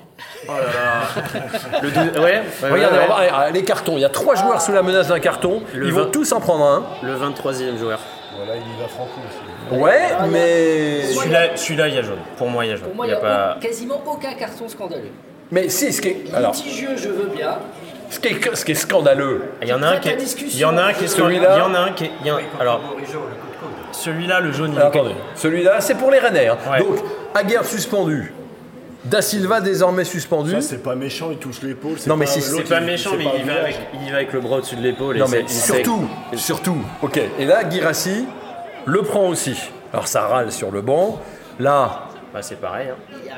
Le 1.81 1.89
dou- 1.89 2.19
ouais, 2.19 2.21
ouais, 2.21 2.43
Regardez, 2.69 2.97
ouais, 2.97 3.03
on 3.05 3.09
va- 3.09 3.15
allez, 3.15 3.29
allez, 3.33 3.59
les 3.59 3.65
cartons. 3.65 3.93
Il 3.97 4.01
y 4.01 4.05
a 4.05 4.09
trois 4.09 4.35
joueurs 4.35 4.61
sous 4.61 4.71
la 4.71 4.83
menace 4.83 5.07
d'un 5.07 5.19
carton. 5.19 5.63
Le 5.73 5.87
Ils 5.87 5.93
vont 5.93 6.05
tous 6.05 6.31
en 6.31 6.39
prendre 6.39 6.63
un. 6.65 6.83
le 7.07 7.15
23e 7.15 7.77
joueur. 7.79 7.99
Voilà, 8.35 8.53
il 8.55 8.61
y 8.61 8.81
va 8.81 8.87
Franco 8.87 9.11
aussi. 9.27 9.79
Ouais, 9.81 10.09
mais. 10.29 11.01
Celui-là, 11.13 11.55
celui-là, 11.55 11.87
il 11.87 11.95
y 11.95 11.97
a 11.97 12.01
jaune. 12.01 12.19
Pour 12.37 12.49
moi, 12.49 12.65
il 12.65 12.69
y 12.69 12.71
a 12.73 12.75
jaune. 12.75 12.85
Pour 12.87 12.95
moi, 12.95 13.05
Il 13.05 13.09
n'y 13.09 13.15
a 13.15 13.17
a 13.17 13.21
pas. 13.53 13.57
quasiment 13.61 14.01
aucun 14.05 14.33
carton 14.33 14.67
scandaleux. 14.67 15.11
Mais 15.51 15.69
si, 15.69 15.91
ce 15.93 16.01
qui 16.01 16.09
est. 16.09 16.23
Alors, 16.35 16.51
Litigieux, 16.51 16.95
je 16.97 17.07
veux 17.09 17.29
bien. 17.35 17.57
ce 18.09 18.19
qui 18.19 18.27
est, 18.27 18.55
ce 18.55 18.65
qui 18.65 18.71
est 18.73 18.75
scandaleux, 18.75 19.43
Il 19.61 19.67
y 19.69 19.73
en 19.73 19.81
a 19.81 19.87
un 19.87 19.97
qui 19.97 20.09
à 20.09 20.13
est. 20.13 20.17
discussion. 20.17 20.57
Il 20.57 20.59
y 20.61 20.65
en 20.65 20.77
a 20.77 20.83
un 20.83 20.93
qui 20.93 21.05
est. 21.05 21.07
Celui-là- 21.07 21.55
Il 21.55 21.59
y 21.59 21.61
en 21.61 21.73
a 21.73 21.79
un 21.79 21.91
qui 21.91 22.05
est. 22.05 22.11
il 22.21 22.27
y 22.27 22.31
en- 22.31 22.37
Alors, 22.59 22.81
celui-là, 23.91 24.39
le 24.39 24.51
jaune, 24.51 24.73
il 24.73 24.79
est. 24.79 24.83
Attendez, 24.83 25.15
celui-là, 25.35 25.79
c'est 25.81 25.95
pour 25.95 26.11
les 26.11 26.19
Rennais. 26.19 26.47
hein. 26.47 26.57
Ouais. 26.69 26.79
Donc, 26.79 26.97
Aguerre 27.33 27.65
suspendu. 27.65 28.33
Da 29.09 29.21
Silva 29.21 29.61
désormais 29.61 30.03
suspendu. 30.03 30.51
Ça, 30.51 30.61
c'est 30.61 30.83
pas 30.83 30.95
méchant, 30.95 31.29
il 31.31 31.37
touche 31.37 31.61
l'épaule. 31.61 31.97
c'est 31.97 32.09
Non, 32.09 32.17
mais 32.17 32.25
si- 32.25 32.41
C'est 32.41 32.63
pas 32.63 32.79
il- 32.79 32.85
méchant, 32.85 33.11
mais 33.17 33.25
il 33.39 33.45
va, 33.45 33.61
avec, 33.61 33.75
il 34.05 34.09
va 34.11 34.17
avec 34.17 34.33
le 34.33 34.39
bras 34.41 34.57
au-dessus 34.57 34.75
de 34.75 34.81
l'épaule. 34.83 35.17
Non, 35.17 35.25
mais 35.29 35.41
il 35.41 35.49
surtout, 35.49 36.07
surtout. 36.35 36.77
Ok, 37.01 37.19
et 37.39 37.45
là, 37.45 37.67
Girassi 37.69 38.25
le 38.85 39.01
prend 39.03 39.27
aussi. 39.29 39.55
Alors, 39.93 40.07
ça 40.07 40.27
râle 40.27 40.51
sur 40.51 40.71
le 40.71 40.81
banc. 40.81 41.21
Là, 41.59 42.03
Bah, 42.33 42.41
c'est 42.41 42.59
pareil. 42.59 42.89
hein. 42.91 42.95
Il 43.13 43.23
n'y 43.23 43.29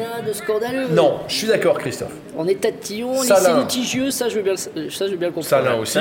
a, 0.00 0.06
rien 0.16 0.22
de 0.26 0.32
scandaleux. 0.32 0.88
non, 0.90 1.20
je 1.28 1.34
suis 1.34 1.46
d'accord, 1.46 1.78
Christophe. 1.78 2.12
On 2.36 2.48
est 2.48 2.60
tatillon, 2.60 3.12
on 3.12 3.22
est 3.22 3.58
litigieux, 3.60 4.10
ça 4.10 4.28
je 4.30 4.36
veux 4.36 4.42
bien, 4.42 4.54
le- 4.74 4.88
ça, 4.90 5.06
je 5.06 5.12
veux 5.12 5.16
bien 5.18 5.28
le 5.28 5.34
comprendre. 5.34 5.64
Salin 5.64 5.74
aussi. 5.78 5.92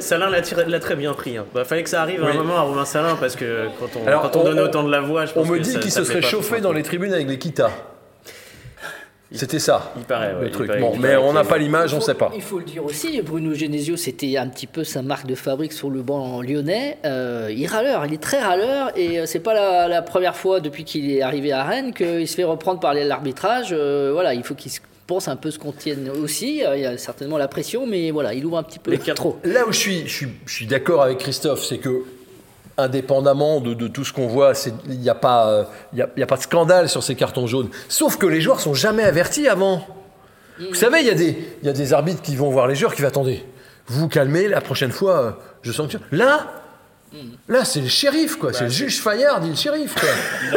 Salin 0.00 0.28
l'a 0.28 0.80
très, 0.80 0.96
bien 0.96 1.12
pris. 1.14 1.36
Hein. 1.36 1.46
Bah, 1.54 1.64
fallait 1.64 1.84
que 1.84 1.88
ça 1.90 2.02
arrive 2.02 2.24
à 2.24 2.28
un 2.28 2.34
moment 2.34 2.56
à 2.56 2.62
Romain 2.62 2.84
Salin 2.84 3.16
parce 3.20 3.36
que 3.36 3.68
quand 3.78 3.86
on, 4.02 4.06
Alors, 4.06 4.22
quand 4.22 4.36
on, 4.36 4.40
on- 4.40 4.44
donne 4.44 4.58
on- 4.58 4.64
autant 4.64 4.82
de 4.82 4.90
la 4.90 5.00
voix, 5.00 5.24
je 5.26 5.30
On 5.36 5.42
pense 5.42 5.48
me 5.48 5.58
que 5.58 5.62
dit 5.62 5.78
qu'il 5.78 5.92
se 5.92 6.02
serait 6.04 6.20
chauffé 6.22 6.60
dans 6.60 6.72
les 6.72 6.82
tribunes 6.82 7.12
avec 7.14 7.28
les 7.28 7.38
Kita. 7.38 7.70
C'était 9.30 9.58
ça. 9.58 9.92
Il 9.98 10.04
paraît, 10.04 10.34
ouais, 10.34 10.40
le 10.40 10.46
il 10.46 10.52
truc. 10.52 10.66
paraît- 10.68 10.80
bon, 10.80 10.92
il 10.94 11.00
mais 11.00 11.08
paraît 11.14 11.22
on 11.28 11.32
n'a 11.34 11.44
pas 11.44 11.58
l'image, 11.58 11.92
on 11.92 11.98
ne 11.98 12.02
sait 12.02 12.14
pas. 12.14 12.32
Il 12.34 12.40
faut 12.40 12.58
le 12.58 12.64
dire 12.64 12.84
aussi, 12.84 13.20
Bruno 13.20 13.52
Genesio, 13.52 13.96
c'était 13.96 14.36
un 14.38 14.48
petit 14.48 14.66
peu 14.66 14.84
sa 14.84 15.02
marque 15.02 15.26
de 15.26 15.34
fabrique 15.34 15.72
sur 15.74 15.90
le 15.90 16.00
banc 16.00 16.40
lyonnais. 16.40 16.96
Euh, 17.04 17.52
il 17.54 17.66
râleur, 17.66 18.06
il 18.06 18.14
est 18.14 18.22
très 18.22 18.40
râleur 18.40 18.90
et 18.96 19.18
euh, 19.20 19.26
c'est 19.26 19.40
pas 19.40 19.52
la, 19.54 19.86
la 19.88 20.00
première 20.02 20.34
fois 20.36 20.60
depuis 20.60 20.84
qu'il 20.84 21.10
est 21.10 21.20
arrivé 21.20 21.52
à 21.52 21.62
Rennes 21.64 21.92
qu'il 21.92 22.26
se 22.26 22.34
fait 22.36 22.44
reprendre 22.44 22.80
par 22.80 22.94
l'arbitrage. 22.94 23.68
Euh, 23.72 24.10
voilà, 24.14 24.32
il 24.32 24.42
faut 24.44 24.54
qu'il 24.54 24.70
se 24.70 24.80
pense 25.06 25.28
un 25.28 25.36
peu 25.36 25.50
se 25.50 25.58
contienne 25.58 26.10
aussi. 26.22 26.62
Euh, 26.64 26.76
Il 26.76 26.82
y 26.82 26.86
a 26.86 26.96
certainement 26.98 27.36
la 27.38 27.48
pression, 27.48 27.86
mais 27.86 28.10
voilà, 28.10 28.32
il 28.34 28.44
ouvre 28.46 28.58
un 28.58 28.62
petit 28.62 28.78
peu 28.78 28.90
Les 28.90 28.98
trop. 28.98 29.38
Là 29.44 29.66
où 29.66 29.72
je 29.72 29.78
suis, 29.78 30.06
je 30.06 30.12
suis, 30.14 30.28
je 30.46 30.54
suis 30.54 30.66
d'accord 30.66 31.02
avec 31.02 31.18
Christophe, 31.18 31.64
c'est 31.64 31.78
que 31.78 32.02
indépendamment 32.78 33.60
de, 33.60 33.74
de 33.74 33.88
tout 33.88 34.04
ce 34.04 34.12
qu'on 34.12 34.26
voit, 34.28 34.52
il 34.88 34.98
n'y 35.00 35.08
a, 35.10 35.14
pas, 35.14 35.48
euh, 35.50 35.64
y 35.92 36.00
a, 36.02 36.08
il 36.16 36.20
y 36.20 36.22
a 36.22 36.26
pas 36.26 36.36
de 36.36 36.42
scandale 36.42 36.88
sur 36.88 37.02
ces 37.02 37.14
cartons 37.14 37.46
jaunes. 37.46 37.68
Sauf 37.88 38.16
que 38.16 38.26
les 38.26 38.40
joueurs 38.40 38.60
sont 38.60 38.74
jamais 38.74 39.02
avertis 39.02 39.48
avant. 39.48 39.86
Vous 40.58 40.74
savez, 40.74 41.00
il 41.00 41.06
y, 41.06 41.10
a 41.10 41.14
des- 41.14 41.38
il 41.62 41.66
y 41.66 41.68
a 41.68 41.72
des 41.72 41.92
arbitres 41.92 42.22
qui 42.22 42.34
vont 42.36 42.50
voir 42.50 42.66
les 42.66 42.74
joueurs 42.74 42.94
qui 42.94 43.02
vont 43.02 43.08
attendez, 43.08 43.44
vous 43.86 44.00
vous 44.00 44.08
calmez, 44.08 44.48
la 44.48 44.60
prochaine 44.60 44.90
fois, 44.90 45.18
euh, 45.22 45.30
je 45.62 45.70
sanctionne. 45.72 46.02
Là, 46.10 46.57
là 47.48 47.64
c'est 47.64 47.80
le 47.80 47.88
shérif, 47.88 48.36
quoi. 48.36 48.52
c'est 48.52 48.64
le 48.64 48.70
juge 48.70 49.00
Fayard, 49.00 49.40
dit 49.40 49.50
le 49.50 49.54
shérif, 49.56 49.94
quoi. 49.94 50.08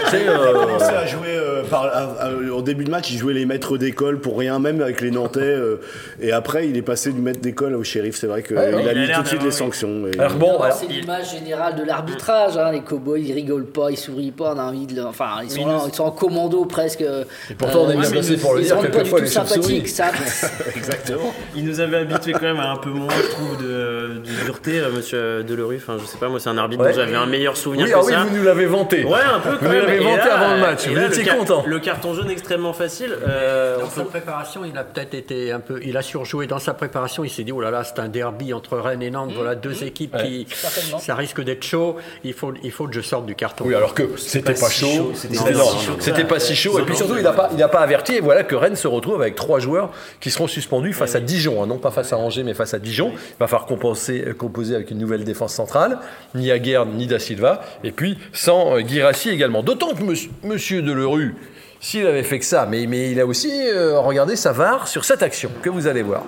C'est, 0.10 0.22
Il 0.24 0.28
a 0.30 0.40
euh, 0.40 0.54
commencé 0.66 0.86
à 0.86 1.06
jouer 1.06 1.28
euh, 1.30 1.64
par, 1.64 1.84
à- 1.86 2.26
à- 2.28 2.32
au 2.34 2.62
début 2.62 2.84
de 2.84 2.90
match, 2.92 3.12
il 3.12 3.18
jouait 3.18 3.34
les 3.34 3.46
maîtres 3.46 3.78
d'école 3.78 4.20
pour 4.20 4.38
rien, 4.38 4.60
même 4.60 4.82
avec 4.82 5.02
les 5.02 5.12
Nantais. 5.12 5.40
euh, 5.42 5.78
et 6.20 6.32
après, 6.32 6.68
il 6.68 6.78
est 6.78 6.82
passé 6.82 7.12
du 7.12 7.22
maître 7.22 7.40
d'école 7.42 7.76
au 7.76 7.84
shérif. 7.84 8.16
C'est 8.18 8.28
vrai 8.28 8.44
qu'il 8.44 8.58
Ouais, 8.58 8.74
a 8.74 8.76
ouais, 8.76 8.84
il 8.84 8.90
a 8.90 8.94
mis 8.94 9.08
l'air 9.08 9.18
tout 9.18 9.24
de 9.24 9.28
suite 9.28 9.40
d'avoir- 9.40 9.46
les 9.54 9.58
sanctions. 9.58 10.08
et- 10.08 10.20
alors 10.20 10.34
bon, 10.36 10.60
Alors, 10.60 10.74
c'est 10.76 10.88
l'image 10.88 11.32
générale 11.32 11.76
de 11.76 11.84
l'arbitrage. 11.84 12.58
hein, 12.58 12.72
Les 12.72 12.82
cowboys, 12.82 13.22
ils 13.22 13.34
rigolent 13.34 13.66
pas, 13.72 13.90
ils 13.92 13.98
sourient 13.98 14.32
pas. 14.32 14.54
On 14.56 14.60
a 14.60 14.64
envie 14.64 14.86
de, 14.88 14.96
le- 14.96 15.06
enfin, 15.06 15.30
ils 15.44 15.52
sont 15.52 15.66
là, 15.68 15.82
ils 15.88 15.94
sont 15.94 16.04
en 16.06 16.12
commando 16.12 16.66
presque. 16.66 17.02
Et 17.02 17.54
pourtant, 17.58 17.84
on 17.86 17.90
est 17.92 17.98
bien 17.98 18.10
placé 18.12 18.38
pour 18.38 18.54
le 18.56 18.62
dire, 18.62 18.68
Ils 18.68 18.70
sont 18.70 18.82
pas 18.82 18.88
du 18.88 18.92
quelquefois, 18.94 19.20
tout 19.20 19.26
les 19.26 19.30
sympathiques. 19.32 19.88
Ça, 19.90 20.12
Exactement. 20.76 21.34
Il 21.56 21.66
nous 21.66 21.80
avait 21.80 21.98
habitué 21.98 22.34
quand 22.34 22.42
même 22.42 22.60
à 22.60 22.72
un 22.72 22.78
peu 22.78 22.90
moins, 22.90 23.08
je 23.16 23.30
trouve, 23.30 23.58
de, 23.64 24.20
de 24.26 24.44
dureté, 24.46 24.80
euh, 24.80 24.92
monsieur 24.92 25.44
Delerue. 25.44 25.78
Enfin, 25.78 25.98
je 26.02 26.06
sais 26.06 26.18
pas, 26.18 26.28
moi, 26.30 26.40
c'est 26.42 26.50
un 26.50 26.58
arbitre 26.58 26.82
Ouais. 26.84 26.90
dont 26.90 26.96
j'avais 26.96 27.16
un 27.16 27.26
meilleur 27.26 27.56
souvenir 27.58 27.86
oui, 27.86 27.92
que 27.92 27.98
ah 27.98 28.02
oui, 28.04 28.12
ça. 28.14 28.24
vous 28.24 28.36
nous 28.38 28.44
l'avez 28.44 28.66
vanté. 28.66 29.04
Ouais, 29.06 29.20
un 29.34 29.40
peu 29.40 29.58
quand 29.58 29.66
Vous 29.68 29.72
l'avez 29.72 30.00
vanté 30.00 30.18
là, 30.18 30.38
avant 30.40 30.54
le 30.56 30.60
match, 30.60 30.88
vous 30.88 30.96
là, 30.96 31.06
étiez 31.08 31.24
le 31.24 31.32
content. 31.38 31.64
Le 31.66 31.80
carton 31.80 32.14
jaune 32.14 32.30
extrêmement 32.30 32.74
facile. 32.74 33.16
euh, 33.28 33.80
Dans 33.80 33.90
sa 33.90 34.04
préparation, 34.04 34.62
il 34.66 34.78
a 34.78 34.84
peut-être 34.84 35.14
été 35.14 35.52
un 35.52 35.60
peu. 35.60 35.80
Il 35.84 35.96
a 35.98 36.02
surjoué 36.02 36.48
dans 36.48 36.60
sa 36.60 36.74
préparation. 36.74 37.24
Il 37.24 37.30
s'est 37.30 37.44
dit 37.44 37.52
oh 37.52 37.62
là 37.62 37.72
là, 37.72 37.84
c'est 37.84 38.00
un 38.00 38.08
derby 38.10 38.54
entre 38.54 38.78
Rennes 38.78 39.02
et 39.04 39.12
Nantes. 39.12 39.32
Voilà 39.36 39.56
deux 39.56 39.84
équipes 39.84 40.18
qui. 40.18 40.48
Certainement. 40.54 41.00
Ça 41.00 41.16
risque 41.16 41.42
d'être 41.44 41.64
chaud. 41.64 41.98
Il 42.24 42.34
faut, 42.34 42.54
il 42.64 42.72
faut 42.72 42.88
que 42.88 42.94
je 42.94 43.02
sorte 43.02 43.26
du 43.26 43.36
carton. 43.36 43.66
Oui, 43.68 43.76
alors 43.76 43.94
que 43.94 44.18
c'était 44.18 44.54
pas, 44.54 44.60
pas 44.60 44.66
si 44.68 44.86
chaud, 44.96 45.12
c'était 45.16 45.38
pas 45.38 45.44
si 45.54 45.86
chaud 45.86 45.94
que 45.96 46.04
ça. 46.04 46.12
c'était 46.12 46.28
pas 46.28 46.40
si 46.40 46.56
chaud. 46.56 46.80
Et 46.80 46.84
puis 46.84 46.96
surtout, 46.96 47.18
il 47.18 47.24
n'a 47.24 47.34
pas, 47.34 47.50
il 47.54 47.62
a 47.62 47.68
pas 47.68 47.80
averti. 47.82 48.16
Et 48.16 48.20
voilà 48.22 48.44
que 48.44 48.56
Rennes 48.56 48.76
se 48.76 48.88
retrouve 48.88 49.22
avec 49.22 49.36
trois 49.36 49.60
joueurs 49.60 49.92
qui 50.20 50.32
seront 50.32 50.48
suspendus 50.48 50.94
face 50.94 51.16
à 51.16 51.20
Dijon, 51.20 51.62
hein, 51.62 51.68
non 51.68 51.78
pas 51.78 51.92
face 51.92 52.14
à 52.14 52.18
Angers, 52.18 52.44
mais 52.44 52.54
face 52.54 52.74
à 52.74 52.80
Dijon. 52.80 53.12
Il 53.14 53.20
va 53.40 53.48
falloir 53.48 53.66
compenser, 53.68 54.24
euh, 54.28 54.34
composer 54.34 54.76
avec 54.76 54.92
une 54.92 54.98
nouvelle 54.98 55.24
défense 55.24 55.54
centrale, 55.54 56.00
ni 56.36 56.52
Aguerd 56.52 56.90
ni 56.94 57.08
Da 57.08 57.20
Silva, 57.20 57.62
et 57.84 57.92
puis 57.92 58.18
sans 58.34 58.78
euh, 58.78 58.82
Guirassi 58.82 59.30
également. 59.30 59.64
D'autant 59.64 59.94
que 59.94 60.04
monsieur, 60.04 60.32
monsieur 60.44 60.82
Delerue, 60.82 61.36
s'il 61.80 62.06
avait 62.06 62.24
fait 62.24 62.40
que 62.40 62.46
ça, 62.46 62.68
mais, 62.70 62.86
mais 62.88 63.12
il 63.12 63.20
a 63.20 63.26
aussi 63.26 63.52
euh, 63.52 64.00
regardé 64.00 64.36
sa 64.36 64.52
VAR 64.52 64.88
sur 64.88 65.04
cette 65.04 65.24
action 65.24 65.50
que 65.62 65.70
vous 65.70 65.88
allez 65.88 66.04
voir. 66.04 66.24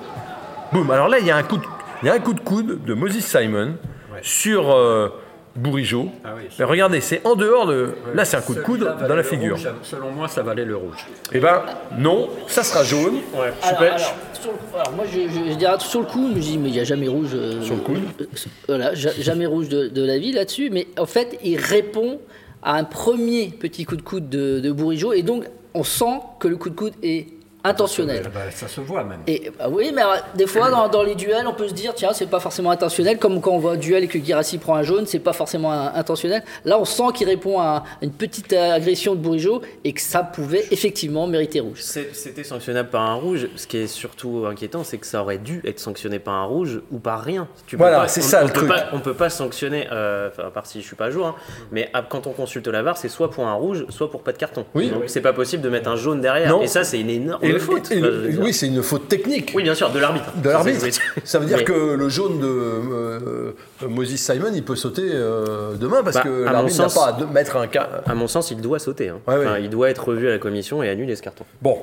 Boum. 0.72 0.90
Alors 0.92 1.08
là, 1.08 1.20
il 1.20 1.26
y 1.26 1.32
a 1.32 1.38
un 1.38 1.44
coup 1.44 1.58
de, 1.58 1.64
il 2.02 2.08
y 2.08 2.10
a 2.10 2.14
un 2.14 2.20
coup 2.20 2.34
de 2.34 2.40
coude 2.40 2.84
de 2.84 2.94
Moses 2.94 3.20
Simon 3.20 3.76
sur 4.22 4.74
euh, 4.74 5.10
Bourigeau. 5.56 6.10
Ah 6.26 6.30
oui, 6.36 6.44
Mais 6.58 6.66
regardez, 6.66 7.00
c'est 7.00 7.22
en 7.26 7.36
dehors 7.36 7.68
de. 7.68 7.90
Là, 8.16 8.26
c'est 8.26 8.38
un 8.38 8.42
coup 8.42 8.56
de 8.56 8.62
coude 8.62 8.80
dans 9.08 9.16
la 9.16 9.24
figure. 9.24 9.56
rouge. 9.56 9.68
Selon 9.84 10.12
moi, 10.12 10.28
ça 10.28 10.42
valait 10.42 10.66
le 10.66 10.76
rouge. 10.76 11.06
Eh 11.32 11.40
ben, 11.40 11.62
non, 11.98 12.30
ça 12.48 12.64
sera 12.64 12.84
jaune. 12.84 13.16
Ouais, 13.36 13.54
Alors, 13.62 13.80
pas- 13.80 13.86
alors, 13.86 14.16
sur 14.34 14.52
le- 14.52 14.80
alors, 14.80 14.92
moi, 14.94 15.06
je, 15.12 15.20
je- 15.30 15.52
je 15.52 15.56
dirais 15.56 15.76
sur 15.80 16.00
le 16.00 16.08
coup, 16.08 16.28
je 16.32 16.36
me 16.36 16.40
dis, 16.42 16.58
mais 16.58 16.70
il 16.70 16.74
n'y 16.74 16.80
a 16.80 16.84
jamais 16.84 17.08
rouge. 17.08 17.30
euh, 17.36 17.62
Sur 17.62 17.76
le 17.76 17.82
coude 17.82 17.98
euh, 18.22 18.26
Voilà, 18.68 18.96
ja- 18.96 19.12
jamais 19.20 19.46
rouge 19.46 19.70
de, 19.70 19.90
de 19.90 20.04
la 20.04 20.18
vie 20.18 20.32
là-dessus. 20.32 20.70
Mais 20.72 20.88
en 20.98 21.06
fait, 21.06 21.38
il 21.44 21.58
répond 21.58 22.20
à 22.64 22.76
un 22.78 22.84
premier 22.84 23.50
petit 23.50 23.86
coup 23.86 23.96
de 23.96 24.02
coude 24.02 24.30
de, 24.30 24.60
de 24.60 24.72
Bourigeau. 24.72 25.14
Et 25.14 25.22
donc, 25.22 25.46
on 25.76 25.84
sent 25.84 26.20
que 26.40 26.48
le 26.48 26.56
coup 26.56 26.70
de 26.72 26.76
coude 26.76 26.94
est 27.04 27.28
intentionnel. 27.64 28.24
Eh 28.26 28.30
ben, 28.30 28.42
ça 28.54 28.68
se 28.68 28.82
voit 28.82 29.04
même. 29.04 29.20
Et 29.28 29.52
bah 29.58 29.66
oui, 29.70 29.92
mais 29.94 30.02
alors, 30.02 30.18
des 30.36 30.48
fois 30.48 30.70
dans, 30.70 30.88
dans 30.90 31.04
les 31.04 31.16
duels, 31.16 31.46
on 31.48 31.54
peut 31.54 31.68
se 31.68 31.74
dire 31.74 31.94
tiens, 31.96 32.12
c'est 32.14 32.30
pas 32.30 32.40
forcément 32.40 32.72
intentionnel, 32.72 33.18
comme 33.20 33.40
quand 33.42 33.52
on 33.52 33.60
voit 33.60 33.74
un 33.74 33.78
duel 33.78 34.04
et 34.04 34.08
que 34.08 34.20
Girassi 34.20 34.58
prend 34.58 34.76
un 34.76 34.84
jaune, 34.84 35.06
c'est 35.06 35.20
pas 35.20 35.34
forcément 35.34 35.72
un- 35.72 35.94
intentionnel. 35.96 36.44
Là, 36.66 36.78
on 36.80 36.86
sent 36.86 37.04
qu'il 37.16 37.28
répond 37.28 37.60
à 37.60 37.84
une 38.02 38.12
petite 38.12 38.54
agression 38.54 39.16
de 39.16 39.20
Bourigeau 39.20 39.62
et 39.84 39.94
que 39.94 40.02
ça 40.02 40.24
pouvait 40.24 40.66
effectivement 40.72 41.28
mériter 41.28 41.60
rouge. 41.60 41.80
C'était 41.82 42.44
sanctionnable 42.44 42.90
par 42.90 43.02
un 43.10 43.16
rouge. 43.16 43.48
Ce 43.56 43.66
qui 43.68 43.78
est 43.78 43.88
surtout 43.88 44.46
inquiétant, 44.48 44.84
c'est 44.84 44.98
que 44.98 45.08
ça 45.08 45.22
aurait 45.22 45.38
dû 45.38 45.62
être 45.66 45.80
sanctionné 45.80 46.20
par 46.20 46.34
un 46.36 46.46
rouge 46.46 46.82
ou 46.92 47.00
par 47.00 47.22
rien. 47.22 47.48
Tu 47.68 47.76
Voilà, 47.78 48.08
c'est 48.08 48.22
on- 48.22 48.24
ça, 48.24 48.40
on 48.44 48.48
le 48.48 48.54
peut 48.54 48.60
truc. 48.60 48.70
Pas, 48.70 48.86
on 48.94 49.00
peut 49.00 49.14
pas 49.14 49.30
sanctionner, 49.30 49.88
euh, 49.92 50.30
enfin, 50.30 50.48
à 50.48 50.52
part 50.52 50.66
si 50.66 50.82
je 50.82 50.86
suis 50.86 50.96
pas 50.96 51.10
jour, 51.12 51.28
hein, 51.28 51.36
mais 51.72 51.90
ah, 51.94 52.04
quand 52.08 52.28
on 52.28 52.32
consulte 52.32 52.68
la 52.68 52.82
VAR, 52.82 52.98
c'est 52.98 53.10
soit 53.10 53.30
pour 53.32 53.48
un 53.48 53.54
rouge, 53.54 53.86
soit 53.90 54.10
pour 54.12 54.22
pas 54.22 54.32
de 54.34 54.38
carton. 54.38 54.66
Oui. 54.76 54.90
Donc 54.90 55.04
c'est 55.08 55.22
pas 55.22 55.34
possible 55.34 55.64
de 55.64 55.70
mettre 55.70 55.90
un 55.90 55.96
jaune 55.96 56.20
derrière. 56.22 56.50
Non. 56.50 56.62
Et 56.62 56.68
ça, 56.68 56.84
c'est 56.84 57.00
une 57.00 57.10
énorme 57.10 57.44
Et 57.44 57.53
faute. 57.60 57.92
et 57.92 58.02
dire. 58.02 58.40
oui, 58.42 58.54
c'est 58.54 58.68
une 58.68 58.82
faute 58.84 59.08
technique. 59.08 59.52
Oui, 59.56 59.64
bien 59.64 59.76
sûr, 59.76 59.92
de 59.92 60.00
l'arbitre. 60.00 60.32
De 60.42 60.50
l'arbitre. 60.50 60.86
ça 61.24 61.40
veut 61.40 61.46
dire 61.46 61.58
Mais- 61.60 61.64
que 61.64 61.94
le 61.96 62.10
jaune 62.10 62.40
de 62.40 62.46
euh, 62.48 63.52
euh, 63.84 63.88
Moses 63.88 64.16
Simon, 64.16 64.52
il 64.54 64.64
peut 64.64 64.76
sauter 64.76 65.10
euh, 65.14 65.74
demain 65.76 66.02
parce 66.04 66.18
Bah, 66.18 66.24
que 66.24 66.44
l'arbitre 66.44 66.78
n'a 66.82 66.90
pas 66.90 67.08
à 67.08 67.26
mettre 67.34 67.58
un 67.58 67.68
cas. 67.68 67.90
À 68.06 68.16
mon 68.16 68.28
sens, 68.28 68.52
il 68.52 68.62
doit 68.62 68.80
sauter. 68.80 69.10
hein. 69.10 69.20
Ouais, 69.28 69.64
Il 69.64 69.70
doit 69.70 69.90
être 69.90 70.08
revu 70.10 70.28
à 70.28 70.32
la 70.32 70.38
commission 70.40 70.84
et 70.84 70.90
annuler 70.90 71.16
ce 71.16 71.22
carton. 71.22 71.46
Bon, 71.62 71.78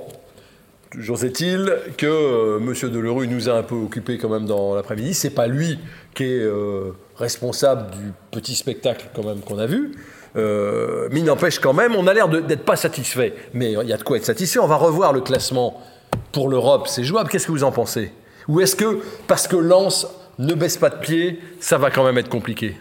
toujours 0.90 1.22
est-il 1.24 1.72
que 1.96 2.06
euh, 2.06 2.58
Monsieur 2.58 2.88
Delerue 2.88 3.28
nous 3.28 3.48
a 3.48 3.52
un 3.52 3.62
peu 3.62 3.74
occupé 3.76 4.18
quand 4.18 4.28
même 4.28 4.46
dans 4.46 4.74
l'après-midi. 4.74 5.14
C'est 5.14 5.30
pas 5.30 5.46
lui 5.46 5.78
qui 6.14 6.24
est 6.24 6.42
euh, 6.42 6.90
responsable 7.16 7.90
du 7.92 8.12
petit 8.32 8.54
spectacle 8.56 9.06
quand 9.14 9.24
même 9.24 9.40
qu'on 9.40 9.58
a 9.58 9.66
vu. 9.66 9.92
Euh, 10.36 11.08
n'empêche 11.08 11.58
quand 11.58 11.72
même, 11.72 11.94
on 11.96 12.06
a 12.06 12.14
l'air 12.14 12.28
d'être 12.28 12.64
pas 12.64 12.76
satisfait. 12.76 13.34
Mais 13.52 13.72
il 13.72 13.88
y 13.88 13.92
a 13.92 13.96
de 13.96 14.02
quoi 14.02 14.16
être 14.16 14.24
satisfait. 14.24 14.58
On 14.58 14.66
va 14.66 14.76
revoir 14.76 15.12
le 15.12 15.20
classement 15.20 15.80
pour 16.32 16.48
l'Europe. 16.48 16.88
C'est 16.88 17.04
jouable. 17.04 17.30
Qu'est-ce 17.30 17.46
que 17.46 17.52
vous 17.52 17.64
en 17.64 17.72
pensez? 17.72 18.12
Ou 18.48 18.60
est-ce 18.60 18.76
que 18.76 19.00
parce 19.26 19.46
que 19.46 19.56
Lens 19.56 20.06
ne 20.38 20.54
baisse 20.54 20.76
pas 20.76 20.90
de 20.90 20.96
pied, 20.96 21.40
ça 21.60 21.78
va 21.78 21.90
quand 21.90 22.04
même 22.04 22.18
être 22.18 22.28
compliqué? 22.28 22.76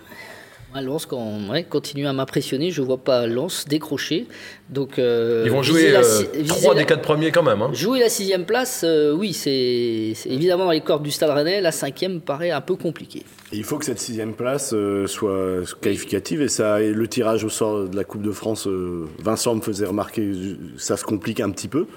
Moi, 0.72 0.84
Lens, 0.84 1.08
quand, 1.08 1.50
ouais, 1.50 1.64
continue 1.64 2.06
à 2.06 2.14
m'impressionner, 2.14 2.70
je 2.70 2.84
vois 2.84 3.00
pas 3.00 3.26
Lens 3.26 3.66
décrocher. 3.68 4.28
Donc, 4.70 5.00
euh, 5.00 5.42
Ils 5.44 5.52
vont 5.52 5.64
jouer 5.64 5.92
la 5.92 6.02
euh, 6.02 6.04
si- 6.04 6.28
viser 6.44 6.48
trois 6.48 6.76
la- 6.76 6.82
des 6.82 6.86
quatre 6.86 7.02
premiers 7.02 7.32
quand 7.32 7.42
même. 7.42 7.60
hein. 7.64 7.72
Jouer 7.74 8.00
la 8.00 8.10
sixième 8.10 8.46
place, 8.46 8.82
euh, 8.86 9.12
oui, 9.12 9.34
c'est 9.34 10.14
évidemment 10.28 10.66
dans 10.66 10.72
les 10.72 10.82
cordes 10.82 11.02
du 11.02 11.10
Stade 11.10 11.32
Rennais. 11.32 11.60
La 11.60 11.72
cinquième 11.72 12.16
me 12.16 12.20
paraît 12.20 12.52
un 12.52 12.62
peu 12.62 12.76
compliquée. 12.76 13.24
Et 13.52 13.58
il 13.58 13.64
faut 13.64 13.80
que 13.80 13.86
cette 13.86 14.00
sixième 14.00 14.34
place 14.34 14.72
euh, 14.76 15.08
soit 15.08 15.62
qualificative 15.82 16.44
et 16.44 16.50
ça 16.50 16.82
et 16.84 16.92
le 16.92 17.08
tirage 17.08 17.44
au 17.44 17.50
sort 17.50 17.86
de 17.90 17.96
la 17.96 18.04
Coupe 18.04 18.22
de 18.22 18.32
France. 18.32 18.68
euh, 18.68 19.08
Vincent 19.24 19.56
me 19.56 19.62
faisait 19.62 19.88
remarquer, 19.88 20.32
ça 20.78 20.98
se 20.98 21.04
complique 21.04 21.40
un 21.40 21.50
petit 21.50 21.68
peu. 21.68 21.88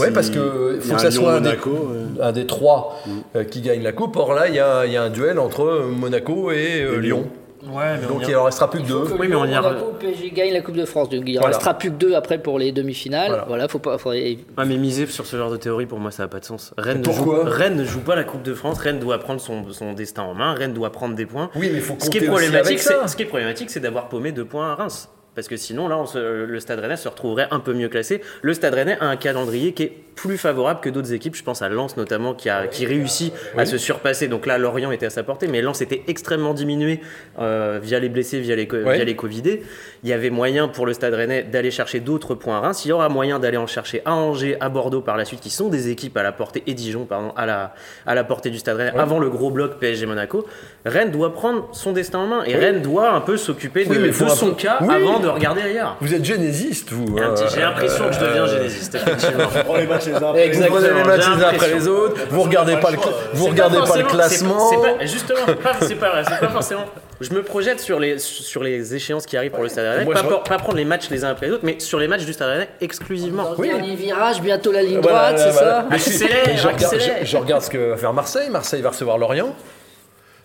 Oui, 0.00 0.06
parce 0.14 0.28
y 0.30 0.32
faut 0.32 0.40
a 0.40 0.94
que 0.96 1.00
ça 1.02 1.10
soit 1.10 1.34
un 1.34 1.40
des, 1.42 1.50
Lyon-Monaco, 1.50 1.88
un 2.20 2.32
des 2.32 2.46
trois 2.46 3.02
euh, 3.36 3.44
qui 3.44 3.60
gagne 3.60 3.82
la 3.82 3.92
Coupe. 3.92 4.16
Or 4.16 4.32
là, 4.32 4.48
il 4.48 4.54
y 4.54 4.58
a, 4.58 4.86
il 4.86 4.92
y 4.92 4.96
a 4.96 5.02
un 5.02 5.10
duel 5.10 5.38
entre 5.38 5.84
Monaco 5.94 6.50
et 6.50 6.80
euh, 6.82 6.96
Lyon. 6.98 7.28
Ouais, 7.66 7.96
mais 8.00 8.06
on 8.10 8.14
Donc 8.18 8.28
il 8.28 8.36
en 8.36 8.44
restera 8.44 8.70
plus 8.70 8.82
que 8.82 8.86
deux. 8.88 9.04
que 9.04 9.12
Oui, 9.14 9.26
mais 9.28 9.34
on 9.36 9.44
y 9.44 9.54
a- 9.54 9.60
Monaco, 9.62 9.92
PSG 9.98 10.30
gagne 10.30 10.52
la 10.52 10.60
Coupe 10.60 10.76
de 10.76 10.84
France. 10.84 11.08
Donc 11.08 11.22
il 11.26 11.34
ne 11.34 11.38
Voilà. 11.38 11.56
restera 11.56 11.74
plus 11.74 11.90
que 11.90 11.94
deux 11.96 12.14
après 12.14 12.38
pour 12.38 12.58
les 12.58 12.72
demi-finales. 12.72 13.28
Voilà. 13.28 13.44
Voilà, 13.46 13.68
faut 13.68 13.78
pas. 13.78 13.98
faudrait- 13.98 14.38
Ah, 14.56 14.64
mais 14.64 14.76
miser 14.76 15.06
sur 15.06 15.26
ce 15.26 15.36
genre 15.36 15.50
de 15.50 15.56
théorie, 15.56 15.86
pour 15.86 15.98
moi, 15.98 16.10
ça 16.10 16.24
n'a 16.24 16.28
pas 16.28 16.40
de 16.40 16.44
sens. 16.44 16.72
Rennes, 16.78 16.98
ne 17.00 17.04
joue, 17.04 17.24
Pourquoi 17.24 17.44
Rennes 17.48 17.76
ne 17.76 17.84
joue 17.84 18.00
pas 18.00 18.16
la 18.16 18.24
Coupe 18.24 18.42
de 18.42 18.54
France. 18.54 18.78
Rennes 18.78 18.98
doit 18.98 19.18
prendre 19.18 19.40
son, 19.40 19.70
son 19.72 19.92
destin 19.92 20.22
en 20.22 20.34
main. 20.34 20.54
Rennes 20.54 20.72
doit 20.74 20.90
prendre 20.92 21.14
des 21.14 21.26
points. 21.26 21.50
Oui, 21.56 21.68
mais 21.72 21.78
il 21.78 21.80
faut 21.82 21.96
Ce 21.98 22.10
qui 22.10 22.18
est 22.18 22.26
problématique, 22.26 22.78
c'est 22.78 23.06
ce 23.08 23.16
qui 23.16 23.22
est 23.22 23.26
problématique, 23.26 23.70
c'est 23.70 23.80
d'avoir 23.80 24.08
paumé 24.08 24.32
deux 24.32 24.44
points 24.44 24.70
à 24.72 24.74
Reims. 24.74 25.08
Parce 25.34 25.48
que 25.48 25.56
sinon, 25.56 25.88
là, 25.88 25.98
on 25.98 26.06
se- 26.06 26.44
le 26.44 26.60
Stade 26.60 26.78
Rennais 26.80 26.96
se 26.96 27.08
retrouverait 27.08 27.48
un 27.50 27.60
peu 27.60 27.72
mieux 27.74 27.88
classé. 27.88 28.20
Le 28.42 28.54
Stade 28.54 28.74
Rennais 28.74 28.96
a 29.00 29.06
un 29.06 29.16
calendrier 29.16 29.72
qui 29.72 29.82
est 29.84 29.92
plus 30.14 30.38
favorable 30.38 30.78
que 30.80 30.90
d'autres 30.90 31.12
équipes. 31.12 31.34
Je 31.34 31.42
pense 31.42 31.60
à 31.60 31.68
Lens 31.68 31.96
notamment, 31.96 32.34
qui, 32.34 32.48
a, 32.48 32.68
qui 32.68 32.86
réussit 32.86 33.32
à 33.58 33.66
se 33.66 33.78
surpasser. 33.78 34.28
Donc 34.28 34.46
là, 34.46 34.58
Lorient 34.58 34.92
était 34.92 35.06
à 35.06 35.10
sa 35.10 35.24
portée, 35.24 35.48
mais 35.48 35.60
Lens 35.60 35.80
était 35.82 36.04
extrêmement 36.06 36.54
diminué 36.54 37.00
euh, 37.40 37.80
via 37.82 37.98
les 37.98 38.08
blessés, 38.08 38.38
via 38.38 38.54
les, 38.54 38.66
via 38.66 39.04
les 39.04 39.16
Covidés. 39.16 39.64
Il 40.04 40.08
y 40.10 40.12
avait 40.12 40.30
moyen 40.30 40.68
pour 40.68 40.86
le 40.86 40.92
Stade 40.92 41.14
Rennais 41.14 41.42
d'aller 41.42 41.72
chercher 41.72 41.98
d'autres 41.98 42.34
points 42.36 42.58
à 42.58 42.60
Reims. 42.60 42.84
Il 42.84 42.88
y 42.88 42.92
aura 42.92 43.08
moyen 43.08 43.40
d'aller 43.40 43.56
en 43.56 43.66
chercher 43.66 44.02
à 44.04 44.14
Angers, 44.14 44.56
à 44.60 44.68
Bordeaux 44.68 45.00
par 45.00 45.16
la 45.16 45.24
suite, 45.24 45.40
qui 45.40 45.50
sont 45.50 45.68
des 45.68 45.88
équipes 45.90 46.16
à 46.16 46.22
la 46.22 46.30
portée, 46.30 46.62
et 46.68 46.74
Dijon, 46.74 47.06
pardon, 47.06 47.32
à 47.36 47.44
la, 47.44 47.74
à 48.06 48.14
la 48.14 48.22
portée 48.22 48.50
du 48.50 48.58
Stade 48.58 48.76
Rennais, 48.76 48.92
avant 48.96 49.18
le 49.18 49.28
gros 49.30 49.50
bloc 49.50 49.80
PSG 49.80 50.06
Monaco. 50.06 50.46
Rennes 50.86 51.10
doit 51.10 51.32
prendre 51.32 51.68
son 51.72 51.90
destin 51.92 52.20
en 52.20 52.26
main 52.28 52.44
et 52.44 52.54
Rennes 52.54 52.82
doit 52.82 53.10
un 53.12 53.20
peu 53.20 53.36
s'occuper 53.36 53.84
de, 53.84 53.94
de 54.06 54.12
son 54.36 54.54
cas 54.54 54.78
avant 54.94 55.18
de 55.24 55.28
regarder 55.30 55.62
ailleurs. 55.62 55.96
Vous 56.00 56.14
êtes 56.14 56.24
génésiste, 56.24 56.90
vous. 56.92 57.16
Un 57.18 57.30
petit- 57.34 57.44
hein. 57.44 57.48
J'ai 57.54 57.60
l'impression 57.60 58.04
que 58.08 58.12
je 58.14 58.20
deviens 58.20 58.46
génésiste, 58.46 58.94
effectivement. 58.94 59.44
On 59.56 59.64
prend 59.64 59.76
les 59.76 59.86
matchs 59.86 60.06
les 60.06 60.14
uns 60.14 60.16
après 60.28 60.48
les 60.48 60.52
Vous 60.52 60.62
autres. 60.62 60.70
prenez 60.70 60.88
les 60.88 61.04
matchs 61.04 61.20
j'ai 61.24 61.30
les 61.36 61.42
uns 61.44 61.48
après 61.48 61.66
les 61.66 61.72
l'impression. 61.74 61.92
autres, 61.92 62.20
vous 62.30 62.42
regardez 62.42 62.76
pas 62.76 62.90
le, 62.90 62.96
cla- 62.98 63.08
vous 63.32 63.44
C'est 63.44 63.50
regardez 63.50 63.74
pas 63.76 63.80
le 63.82 63.86
forcément- 63.86 64.08
classement. 64.08 64.70
c'est- 64.70 64.76
c'est 64.76 64.96
pas- 64.98 65.06
justement, 65.06 65.38
c'est 65.46 65.54
pas, 65.62 65.72
c'est 65.80 65.94
pas 65.96 66.10
vrai, 66.10 66.22
c'est 66.28 66.38
pas 66.40 66.48
forcément. 66.52 66.84
Je 67.20 67.32
me 67.32 67.42
projette 67.42 67.80
sur 67.80 68.00
les, 68.00 68.18
sur 68.18 68.62
les 68.62 68.94
échéances 68.94 69.24
qui 69.24 69.36
arrivent 69.36 69.52
pour 69.52 69.62
le 69.62 69.68
Stade 69.68 69.86
Rennais. 69.86 70.04
Moi, 70.04 70.14
Pas, 70.14 70.20
je- 70.22 70.26
pour- 70.26 70.42
pas 70.42 70.58
prendre 70.58 70.76
les 70.76 70.84
matchs 70.84 71.08
les 71.10 71.24
uns 71.24 71.28
après 71.30 71.46
les 71.46 71.52
autres, 71.52 71.62
mais 71.64 71.76
sur 71.78 71.98
les 71.98 72.08
matchs 72.08 72.24
du 72.24 72.32
Stade 72.32 72.48
Rennais 72.48 72.68
exclusivement. 72.80 73.44
Dans 73.54 73.62
le 73.62 73.68
dernier 73.68 73.94
virage, 73.94 74.40
bientôt 74.40 74.72
la 74.72 74.82
ligne 74.82 74.98
Voilà, 75.00 75.32
droite, 75.32 75.38
c'est 75.38 75.50
voilà. 75.52 75.70
ça 75.82 75.86
Mais 75.90 75.98
je, 75.98 76.04
Accélère, 76.10 76.56
je 76.56 76.66
regarde, 76.68 76.82
accélère. 76.94 77.16
je- 77.22 77.26
je 77.26 77.36
regarde 77.36 77.62
ce 77.62 77.70
que 77.70 77.90
va 77.90 77.96
faire 77.96 78.12
Marseille. 78.12 78.50
Marseille 78.50 78.82
va 78.82 78.90
recevoir 78.90 79.16
Lorient. 79.18 79.54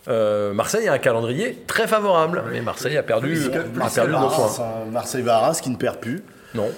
Euh, 0.08 0.54
Marseille 0.54 0.88
a 0.88 0.94
un 0.94 0.98
calendrier 0.98 1.64
très 1.68 1.88
favorable, 1.88 2.44
mais 2.52 2.62
Marseille 2.62 2.98
a 2.98 3.04
perdu, 3.04 3.34
Plus 3.34 3.48
a 3.48 3.90
perdu 3.90 4.16
hein. 4.16 4.30
Marseille 4.92 5.22
va 5.22 5.36
à 5.36 5.40
Reims 5.40 5.62
qui 5.62 5.70
ne 5.70 5.76
perd 5.76 5.98
plus. 5.98 6.24
Non. 6.56 6.70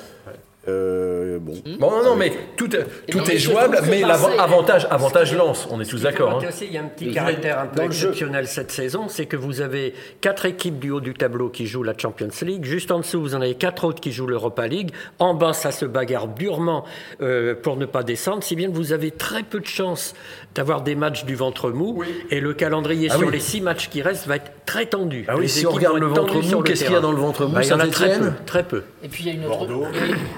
Euh, 0.68 1.11
bon. 1.40 1.54
Bon, 1.80 1.92
non, 1.92 2.04
non, 2.04 2.16
mais 2.16 2.32
tout, 2.58 2.70
est 2.76 3.38
jouable, 3.38 3.80
mais 3.88 4.00
c'est 4.02 4.08
l'avant- 4.08 4.28
Marseille. 4.30 4.40
avantage, 4.40 4.88
avantage 4.90 5.36
lance. 5.36 5.68
On 5.72 5.80
est 5.82 5.86
tous 5.86 6.02
d'accord. 6.04 6.42
hein. 6.44 6.50
il 6.62 6.72
y 6.74 6.78
a 6.78 6.82
un 6.82 6.86
petit 6.86 7.12
caractère 7.12 7.60
un 7.60 7.68
peu 7.68 7.84
exceptionnel 7.84 8.48
cette 8.48 8.72
saison, 8.72 9.08
c'est 9.08 9.26
que 9.26 9.36
vous 9.38 9.62
avez 9.62 9.94
quatre 10.22 10.46
équipes 10.46 10.80
du 10.80 10.92
haut 10.92 11.02
du 11.02 11.14
tableau 11.14 11.50
qui 11.50 11.68
jouent 11.68 11.84
la 11.84 11.98
Champions 11.98 12.30
League. 12.42 12.66
Juste 12.66 12.92
en 12.92 13.00
dessous, 13.00 13.22
vous 13.22 13.36
en 13.36 13.42
avez 13.42 13.56
quatre 13.56 13.84
autres 13.86 14.02
qui 14.02 14.12
jouent 14.12 14.28
l'Europa 14.28 14.68
League. 14.68 14.92
En 15.20 15.34
bas, 15.34 15.54
ça 15.54 15.72
se 15.72 15.86
bagarre 15.86 16.28
durement 16.28 16.84
euh, 17.22 17.56
pour 17.56 17.78
ne 17.78 17.86
pas 17.86 18.04
descendre, 18.04 18.44
si 18.44 18.56
bien 18.56 18.70
que 18.70 18.76
vous 18.76 18.94
avez 18.94 19.12
très 19.12 19.44
peu 19.44 19.60
de 19.60 19.66
chances 19.68 20.14
d'avoir 20.56 20.82
des 20.82 20.96
matchs 20.96 21.26
du 21.26 21.36
ventre 21.36 21.72
mou. 21.72 22.04
Et 22.30 22.40
le 22.40 22.54
calendrier 22.54 23.08
Ah 23.12 23.18
sur 23.18 23.28
oui. 23.28 23.34
les 23.34 23.40
six 23.40 23.62
matchs 23.62 23.90
qui 23.90 24.02
restent 24.02 24.28
va 24.28 24.36
être 24.38 24.52
très 24.66 24.86
tendu. 24.86 25.26
Ah 25.28 25.36
oui, 25.38 25.48
si 25.50 25.66
on 25.66 25.72
regarde 25.72 25.98
le 25.98 26.08
ventre 26.08 26.36
mou, 26.42 26.62
qu'est-ce 26.62 26.84
qu'il 26.84 26.94
y 26.94 26.96
a 26.96 27.00
dans 27.00 27.12
le 27.12 27.18
ventre 27.18 27.46
mou 27.46 27.54
Bah, 27.54 27.62
Il 27.64 27.70
y 27.70 27.74
en 27.74 27.80
a 27.80 27.88
très 27.88 28.06
peu, 28.08 28.12
Saint-Étienne 28.14 28.34
très 28.46 28.64
peu. 28.64 28.84
Et 29.04 29.08
puis 29.08 29.24
il 29.24 29.28
y 29.28 29.30
a 29.32 29.34
une 29.34 29.46
autre. 29.46 29.68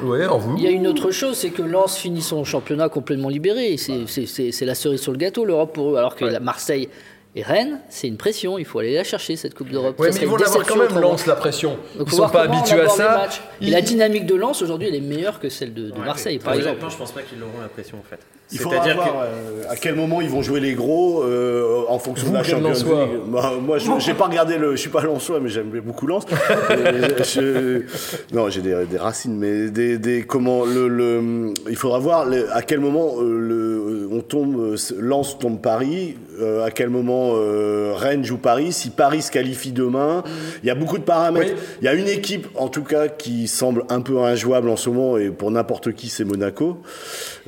Ouais, 0.03 0.25
en 0.25 0.37
vous. 0.37 0.55
Il 0.57 0.63
y 0.63 0.67
a 0.67 0.71
une 0.71 0.82
autre 0.87 1.11
chose, 1.11 1.37
c'est 1.37 1.49
que 1.49 1.61
Lens 1.61 1.97
finit 1.97 2.21
son 2.21 2.43
championnat 2.43 2.89
complètement 2.89 3.29
libéré. 3.29 3.77
C'est- 3.77 4.65
la 4.65 4.75
cerise 4.75 5.01
sur 5.01 5.11
le 5.11 5.17
gâteau, 5.17 5.45
l'Europe 5.45 5.73
pour 5.73 5.91
eux. 5.93 5.97
Alors 5.97 6.15
que 6.15 6.25
la 6.25 6.39
Marseille 6.39 6.89
et 7.35 7.41
Rennes, 7.41 7.79
c'est 7.89 8.07
une 8.07 8.17
pression. 8.17 8.57
Il 8.59 8.65
faut 8.65 8.79
aller 8.79 8.93
la 8.93 9.03
chercher, 9.03 9.35
cette 9.35 9.55
Coupe 9.55 9.69
d'Europe. 9.69 9.95
Ça 9.97 10.03
mais 10.05 10.11
ils 10.21 10.27
vont 10.27 10.35
une 10.37 10.43
l'avoir 10.43 10.65
quand 10.65 10.75
même, 10.75 10.99
lance 10.99 11.25
la 11.25 11.35
pression. 11.35 11.71
Donc, 11.97 12.07
Ils 12.07 12.09
faut 12.11 12.17
sont 12.17 12.29
pas 12.29 12.43
habitués 12.43 12.81
à 12.81 12.89
ça. 12.89 13.27
Ils- 13.59 13.71
la 13.71 13.81
dynamique 13.81 14.25
de 14.25 14.35
Lens, 14.35 14.61
aujourd'hui, 14.61 14.87
elle 14.87 14.95
est 14.95 14.99
meilleure 15.01 15.39
que 15.39 15.49
celle 15.49 15.73
de, 15.73 15.89
de 15.89 15.97
Marseille, 15.99 16.37
par 16.39 16.53
exemple. 16.53 16.85
Je 16.89 16.95
pense 16.97 17.11
pas 17.11 17.21
qu'ils 17.21 17.41
auront 17.41 17.59
la 17.61 17.69
pression 17.69 17.97
en 17.97 18.03
fait. 18.07 18.19
Il 18.53 18.59
faudra 18.59 18.79
voir 18.93 19.05
que 19.05 19.11
euh, 19.11 19.69
à 19.71 19.75
quel 19.75 19.95
moment 19.95 20.21
ils 20.21 20.29
vont 20.29 20.41
jouer 20.41 20.59
les 20.59 20.73
gros 20.73 21.23
euh, 21.23 21.83
en 21.89 21.97
fonction 21.99 22.27
Vous, 22.27 22.33
de 22.33 22.37
la 22.37 22.43
Champions 22.43 22.69
League. 22.69 23.19
Bah, 23.27 23.53
moi, 23.61 23.77
je 23.79 23.89
j'ai 23.99 24.13
pas 24.13 24.25
regardé 24.25 24.57
le. 24.57 24.71
Je 24.71 24.77
suis 24.81 24.89
pas 24.89 25.01
Lensois, 25.01 25.39
mais 25.41 25.49
j'aime 25.49 25.69
beaucoup 25.83 26.07
Lens. 26.07 26.25
Euh, 26.71 27.09
je- 27.23 28.35
non, 28.35 28.49
j'ai 28.49 28.61
des, 28.61 28.75
des 28.89 28.97
racines, 28.97 29.35
mais 29.37 29.69
des, 29.69 29.97
des 29.97 30.23
comment 30.23 30.65
le, 30.65 30.87
le- 30.87 31.53
il 31.69 31.75
faudra 31.75 31.99
voir 31.99 32.25
le- 32.25 32.51
à 32.53 32.61
quel 32.61 32.79
moment 32.79 33.15
euh, 33.19 33.39
le, 33.39 34.09
on 34.11 34.21
tombe. 34.21 34.75
Lens 34.99 35.37
tombe 35.39 35.59
Paris. 35.61 36.15
euh, 36.41 36.63
à 36.65 36.71
quel 36.71 36.89
moment 36.89 37.31
euh, 37.35 37.93
Rennes 37.95 38.23
joue 38.25 38.37
Paris. 38.37 38.71
Si 38.71 38.89
Paris 38.89 39.21
se 39.23 39.31
qualifie 39.31 39.71
demain, 39.71 40.23
il 40.63 40.67
y 40.67 40.69
a 40.71 40.75
beaucoup 40.75 40.97
de 40.97 41.03
paramètres. 41.03 41.53
Oui. 41.55 41.61
Il 41.81 41.85
y 41.85 41.87
a 41.87 41.93
une 41.93 42.07
équipe, 42.07 42.47
en 42.55 42.67
tout 42.69 42.83
cas, 42.83 43.07
qui 43.07 43.47
semble 43.47 43.83
un 43.89 44.01
peu 44.01 44.19
injouable 44.19 44.69
en 44.69 44.75
ce 44.75 44.89
moment, 44.89 45.17
et 45.17 45.29
pour 45.29 45.51
n'importe 45.51 45.93
qui, 45.93 46.09
c'est 46.09 46.23
Monaco. 46.25 46.77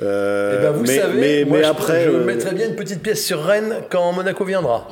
Euh, 0.01 0.57
Eh 0.59 0.63
ben, 0.63 0.71
vous 0.71 0.83
mais, 0.85 0.94
savez, 1.01 1.19
mais, 1.19 1.45
moi, 1.45 1.57
mais 1.57 1.63
je- 1.63 1.69
après, 1.69 2.03
je, 2.05 2.09
euh, 2.09 2.23
mettrais 2.25 2.53
bien 2.53 2.67
une 2.67 2.75
petite 2.75 3.01
pièce 3.01 3.23
sur 3.25 3.43
Rennes 3.43 3.75
quand 3.89 4.11
Monaco 4.13 4.43
viendra. 4.45 4.87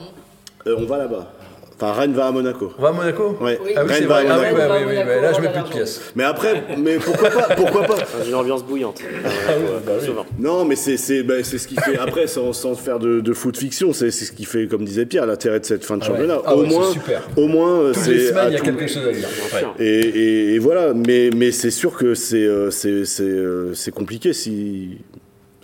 euh, 0.68 0.76
on 0.78 0.86
va 0.86 0.98
là-bas. 0.98 1.32
Enfin, 1.76 1.92
Rennes 2.00 2.14
va 2.14 2.28
à 2.28 2.32
Monaco. 2.32 2.72
On 2.78 2.82
va 2.84 2.90
à 2.90 2.92
Monaco 2.92 3.36
Ouais. 3.42 3.60
Oui. 3.66 3.72
Ah 3.76 3.82
oui, 3.84 3.92
Rennes 3.94 4.06
va 4.06 4.16
à 4.18 4.20
Ah 4.20 4.24
oui, 4.24 4.30
Monaco. 4.30 4.56
ouais, 4.56 4.86
Monaco, 4.86 5.10
ouais, 5.10 5.22
là, 5.22 5.34
je 5.34 5.42
mets 5.42 5.50
plus 5.52 5.62
de 5.64 5.68
pièces. 5.70 6.02
Mais 6.16 6.24
après, 6.24 6.64
mais 6.78 6.98
pourquoi 6.98 7.30
pas, 7.32 7.56
pourquoi 7.56 7.84
pas 7.84 7.96
Dans 8.20 8.26
une 8.26 8.36
ambiance 8.36 8.64
bouillante. 8.64 9.00
souvent. 10.06 10.26
Non, 10.40 10.66
mais 10.66 10.76
c'est 10.76 10.98
c'est 10.98 11.24
bah, 11.24 11.44
c'est 11.44 11.58
ce 11.58 11.68
qui 11.68 11.76
fait. 11.76 11.98
Après, 11.98 12.28
sans, 12.28 12.54
sans 12.54 12.76
faire 12.76 13.00
de, 13.00 13.20
de 13.22 13.34
foot 13.34 13.58
fiction, 13.58 13.92
c'est 13.92 14.12
c'est 14.12 14.26
ce 14.26 14.32
qui 14.32 14.46
fait, 14.46 14.68
comme 14.68 14.86
disait 14.86 15.06
Pierre, 15.08 15.26
l'intérêt 15.26 15.60
de 15.60 15.66
cette 15.66 15.84
fin 15.84 15.98
de 15.98 16.04
Ah 16.06 16.12
ouais. 16.12 16.18
championnat. 16.20 16.42
Ah 16.46 16.56
au 16.56 16.64
moins, 16.64 16.92
super. 16.92 17.22
au 17.36 17.48
moins, 17.48 17.92
Toutes 17.92 18.08
les 18.08 18.20
c'est 18.20 18.28
semaines, 18.30 18.46
il 18.50 18.54
y 18.54 18.56
a 18.56 18.60
tout- 18.60 18.66
quelque 18.66 18.88
chose 18.88 19.08
à 19.08 19.12
dire. 19.12 19.28
Ouais. 19.54 19.84
Et, 19.86 20.00
et- 20.00 20.54
et 20.54 20.60
voilà, 20.60 20.94
mais, 20.94 21.32
mais 21.36 21.52
c'est 21.52 21.72
sûr 21.72 21.98
que 21.98 22.14
c'est 22.14 22.48
c'est 22.70 23.04
c'est, 23.06 23.24
euh, 23.24 23.74
c'est 23.74 23.92
compliqué 23.92 24.32
si. 24.32 25.00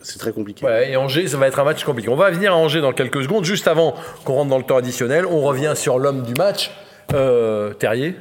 C'est 0.01 0.19
très 0.19 0.31
compliqué. 0.31 0.65
Et 0.87 0.95
Angers, 0.95 1.27
ça 1.27 1.37
va 1.37 1.47
être 1.47 1.59
un 1.59 1.63
match 1.63 1.83
compliqué. 1.83 2.09
On 2.09 2.15
va 2.15 2.31
venir 2.31 2.53
à 2.53 2.55
Angers 2.55 2.81
dans 2.81 2.93
quelques 2.93 3.23
secondes. 3.23 3.45
Juste 3.45 3.67
avant 3.67 3.95
qu'on 4.23 4.33
rentre 4.33 4.49
dans 4.49 4.57
le 4.57 4.63
temps 4.63 4.77
additionnel, 4.77 5.25
on 5.25 5.41
revient 5.41 5.73
sur 5.75 5.99
l'homme 5.99 6.23
du 6.23 6.33
match, 6.33 6.71
euh, 7.13 7.73
Terrier. 7.73 8.15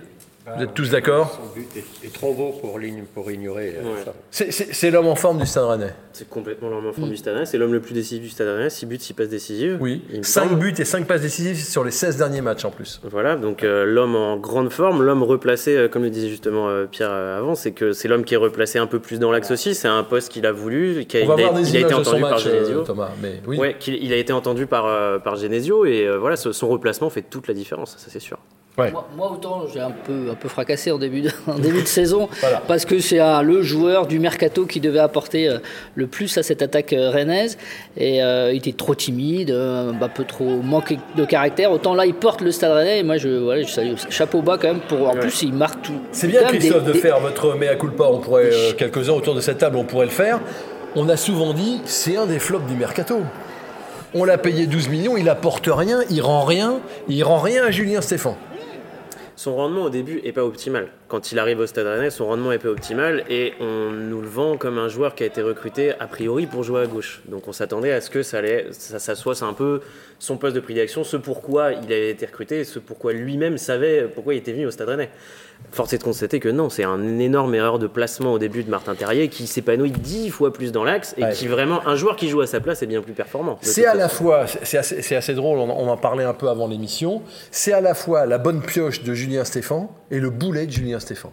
Vous 0.57 0.63
êtes 0.65 0.75
tous 0.75 0.91
d'accord 0.91 1.39
Son 1.41 1.55
but 1.55 1.69
est, 1.77 2.07
est 2.07 2.13
trop 2.13 2.33
beau 2.35 2.51
pour, 2.61 3.31
ignorer 3.31 3.75
euh, 3.79 3.83
Ouais. 3.95 4.05
ça. 4.05 4.13
C'est- 4.31 4.91
l'homme 4.91 5.07
en 5.07 5.15
forme 5.15 5.39
du 5.39 5.47
Stade 5.47 5.65
Rennais. 5.65 5.93
C'est 6.13 6.29
complètement 6.29 6.69
l'homme 6.69 6.87
en 6.87 6.93
forme 6.93 7.11
du 7.11 7.17
Stade 7.17 7.35
Rennais. 7.35 7.47
C'est 7.47 7.59
l'homme 7.59 7.73
le 7.73 7.81
plus 7.81 7.95
décisif 7.95 8.23
du 8.23 8.29
Stade 8.29 8.49
Rennais. 8.49 8.71
6 8.71 8.87
buts, 8.87 8.99
6 8.99 9.13
passes 9.15 9.29
décisives. 9.29 9.79
Oui. 9.81 10.03
il 10.11 10.19
me 10.19 10.23
5 10.25 10.49
semble. 10.49 10.57
buts 10.61 10.75
et 10.79 10.85
5 10.85 11.07
passes 11.07 11.21
décisives 11.21 11.57
sur 11.63 11.85
les 11.85 11.91
16 11.91 12.17
derniers 12.17 12.41
matchs 12.41 12.65
en 12.65 12.71
plus. 12.71 13.01
Voilà, 13.05 13.37
donc 13.37 13.63
euh, 13.65 13.85
l'homme 13.85 14.17
en 14.17 14.37
grande 14.37 14.71
forme, 14.71 15.03
l'homme 15.03 15.23
replacé, 15.23 15.77
euh, 15.77 15.89
comme 15.89 16.03
le 16.03 16.11
disait 16.11 16.29
justement 16.29 16.69
euh, 16.69 16.87
Pierre 16.87 17.11
euh, 17.13 17.39
avant, 17.39 17.55
c'est 17.55 17.73
que 17.73 17.93
c'est 17.93 18.09
l'homme 18.09 18.25
qui 18.25 18.35
est 18.35 18.39
replacé 18.39 18.79
un 18.79 18.87
peu 18.87 18.99
plus 18.99 19.19
dans 19.21 19.31
l'axe 19.31 19.51
aussi. 19.51 19.75
C'est 19.75 19.89
un 19.89 20.03
poste 20.03 20.31
qu'il 20.33 20.47
a 20.47 20.53
voulu, 20.53 21.05
qui 21.07 21.19
a, 21.19 21.23
On 21.23 21.27
va 21.27 21.35
il 21.37 21.41
a, 21.45 21.49
voir 21.51 21.55
des 21.61 21.69
il 21.71 21.77
a 21.77 21.81
images 21.81 21.93
été 21.93 21.95
entendu 22.01 22.21
par 22.23 22.31
match, 22.33 22.45
Genesio. 22.45 22.83
Thomas. 22.83 23.11
Mais 23.23 23.41
oui. 23.47 23.59
Ouais, 23.59 23.77
qu'il- 23.79 24.03
il 24.03 24.13
a 24.13 24.17
été 24.17 24.33
entendu 24.33 24.67
par, 24.67 25.23
par 25.23 25.37
Genesio 25.37 25.85
et 25.85 26.07
euh, 26.07 26.19
voilà, 26.19 26.37
ce- 26.37 26.53
son 26.53 26.69
replacement 26.69 27.11
fait 27.11 27.23
toute 27.23 27.49
la 27.49 27.55
différence, 27.55 27.93
ça 27.99 28.07
c'est 28.11 28.21
sûr. 28.21 28.39
Ouais. 28.79 28.93
Moi, 28.93 29.09
moi, 29.17 29.31
autant 29.33 29.65
j'ai 29.73 29.81
un 29.81 29.91
peu, 29.91 30.31
un 30.31 30.35
peu 30.35 30.49
fracassé 30.49 30.93
en 30.93 30.99
début 30.99 31.23
de, 31.23 31.31
en 31.49 31.59
début 31.59 31.83
de 31.83 31.87
saison 31.89 32.29
Voilà. 32.41 32.63
parce 32.69 32.85
que 32.85 33.01
c'est 33.01 33.19
un- 33.19 33.43
le 33.43 33.63
joueur 33.63 34.07
du 34.07 34.21
mercato 34.21 34.67
qui 34.67 34.79
devait 34.79 35.01
apporter 35.01 35.49
euh, 35.49 35.59
le 35.97 36.07
plus 36.07 36.39
à 36.39 36.43
cette 36.45 36.63
attaque 36.63 36.93
euh, 36.93 37.11
rennaise 37.11 37.59
et 37.97 38.23
euh, 38.23 38.53
il 38.53 38.59
était 38.59 38.73
trop 38.73 38.95
timide, 38.95 39.51
euh, 39.51 39.91
un 40.01 40.09
peu 40.09 40.23
trop 40.25 40.63
manqué 40.63 40.99
de 41.17 41.25
caractère. 41.25 41.73
Autant 41.73 41.95
là 41.95 42.07
il 42.07 42.15
porte 42.15 42.41
le 42.41 42.53
Stade 42.53 42.71
Rennais 42.73 43.01
et 43.01 43.03
moi 43.03 43.17
je, 43.17 43.29
voilà, 43.29 43.63
je 43.63 43.69
salue 43.73 43.95
chapeau 44.11 44.43
bas 44.43 44.59
quand 44.61 44.69
même 44.69 44.81
pour 44.89 45.09
en 45.09 45.17
plus 45.17 45.43
il 45.43 45.53
marque 45.55 45.83
tout. 45.83 45.99
C'est 46.13 46.29
bien, 46.29 46.45
Christophe, 46.45 46.83
des- 46.85 46.89
de 46.89 46.93
des- 46.93 46.99
faire 47.01 47.19
votre 47.19 47.55
mea 47.57 47.75
culpa. 47.75 48.05
On 48.05 48.19
pourrait, 48.21 48.51
euh, 48.53 48.73
quelques-uns 48.77 49.13
autour 49.15 49.35
de 49.35 49.41
cette 49.41 49.59
table, 49.59 49.77
on 49.77 49.85
pourrait 49.85 50.07
le 50.07 50.13
faire. 50.13 50.39
On 50.95 51.09
a 51.09 51.17
souvent 51.17 51.53
dit, 51.53 51.81
c'est 51.85 52.17
un 52.17 52.27
des 52.27 52.39
flops 52.39 52.67
du 52.67 52.75
mercato. 52.77 53.17
On 54.15 54.25
l'a 54.25 54.39
payé 54.39 54.67
12 54.67 54.89
millions, 54.89 55.17
il 55.19 55.29
apporte 55.29 55.69
rien, 55.71 56.01
il 56.11 56.23
rend 56.23 56.45
rien, 56.45 56.79
il 57.09 57.23
rend 57.25 57.39
rien 57.39 57.65
à 57.65 57.71
Julien 57.71 58.01
Stéphan. 58.01 58.37
Son 59.39 59.55
rendement 59.55 59.85
au 59.85 59.89
début 59.89 60.21
est 60.25 60.33
pas 60.33 60.45
optimal. 60.45 60.89
Quand 61.07 61.31
il 61.31 61.39
arrive 61.39 61.61
au 61.61 61.67
Stade 61.69 61.87
Rennais, 61.87 62.11
son 62.11 62.27
rendement 62.27 62.51
est 62.51 62.59
pas 62.59 62.71
optimal 62.71 63.23
et 63.31 63.53
on 63.61 63.93
nous 63.93 64.21
le 64.21 64.27
vend 64.27 64.57
comme 64.57 64.79
un 64.79 64.89
joueur 64.89 65.15
qui 65.15 65.23
a 65.23 65.27
été 65.27 65.43
recruté 65.43 65.93
a 66.01 66.09
priori 66.09 66.47
pour 66.47 66.65
jouer 66.65 66.81
à 66.81 66.87
gauche. 66.89 67.23
Donc 67.29 67.47
on 67.47 67.53
s'attendait 67.53 67.93
à 67.93 68.01
ce 68.01 68.11
que 68.11 68.25
ça, 68.25 69.15
soit 69.15 69.43
un 69.45 69.53
peu 69.53 69.81
son 70.19 70.39
poste 70.39 70.57
de 70.57 70.61
prédilection, 70.61 71.05
ce 71.05 71.17
pourquoi 71.17 71.71
il 71.71 71.93
a 71.93 72.09
été 72.09 72.27
recruté, 72.27 72.65
ce 72.65 72.81
pourquoi 72.81 73.13
lui-même 73.13 73.59
savait 73.59 74.09
pourquoi 74.13 74.35
il 74.35 74.39
était 74.39 74.51
venu 74.51 74.67
au 74.67 74.73
Stade 74.73 74.89
Rennais. 74.89 75.11
Force 75.71 75.93
est 75.93 75.99
de 75.99 76.03
constater 76.03 76.41
que 76.41 76.49
non, 76.49 76.71
c'est 76.71 76.85
une 76.85 77.21
énorme 77.21 77.55
erreur 77.55 77.79
de 77.79 77.87
placement 77.87 78.33
au 78.33 78.39
début 78.39 78.65
de 78.65 78.71
Martin 78.71 78.95
Terrier 78.95 79.29
qui 79.29 79.47
s'épanouit 79.47 79.91
dix 79.91 80.31
fois 80.31 80.51
plus 80.53 80.73
dans 80.73 80.83
l'axe 80.83 81.15
et 81.19 81.25
Ouais. 81.25 81.33
qui 81.33 81.47
vraiment 81.47 81.87
un 81.87 81.95
joueur 81.95 82.17
qui 82.17 82.29
joue 82.31 82.41
à 82.41 82.47
sa 82.47 82.59
place 82.61 82.83
est 82.83 82.87
bien 82.87 83.03
plus 83.03 83.13
performant. 83.13 83.59
C'est 83.61 83.85
à 83.85 83.95
la 83.95 84.09
fois, 84.09 84.47
c'est 84.47 84.79
assez, 84.79 85.15
assez 85.15 85.35
drôle, 85.35 85.59
on 85.59 85.69
en, 85.71 85.77
on 85.77 85.89
en 85.89 85.97
parlait 85.99 86.25
un 86.25 86.33
peu 86.33 86.49
avant 86.49 86.67
l'émission, 86.69 87.21
c'est 87.51 87.73
à 87.75 87.83
la 87.83 87.93
fois 87.95 88.25
la 88.25 88.39
bonne 88.39 88.63
pioche 88.63 89.03
de 89.05 89.13
Julien 89.13 89.45
Stéphan 89.45 89.95
et 90.11 90.21
le 90.21 90.31
boulet 90.31 90.67
de 90.67 90.73
Julien 90.73 91.01
Stéphan. 91.01 91.33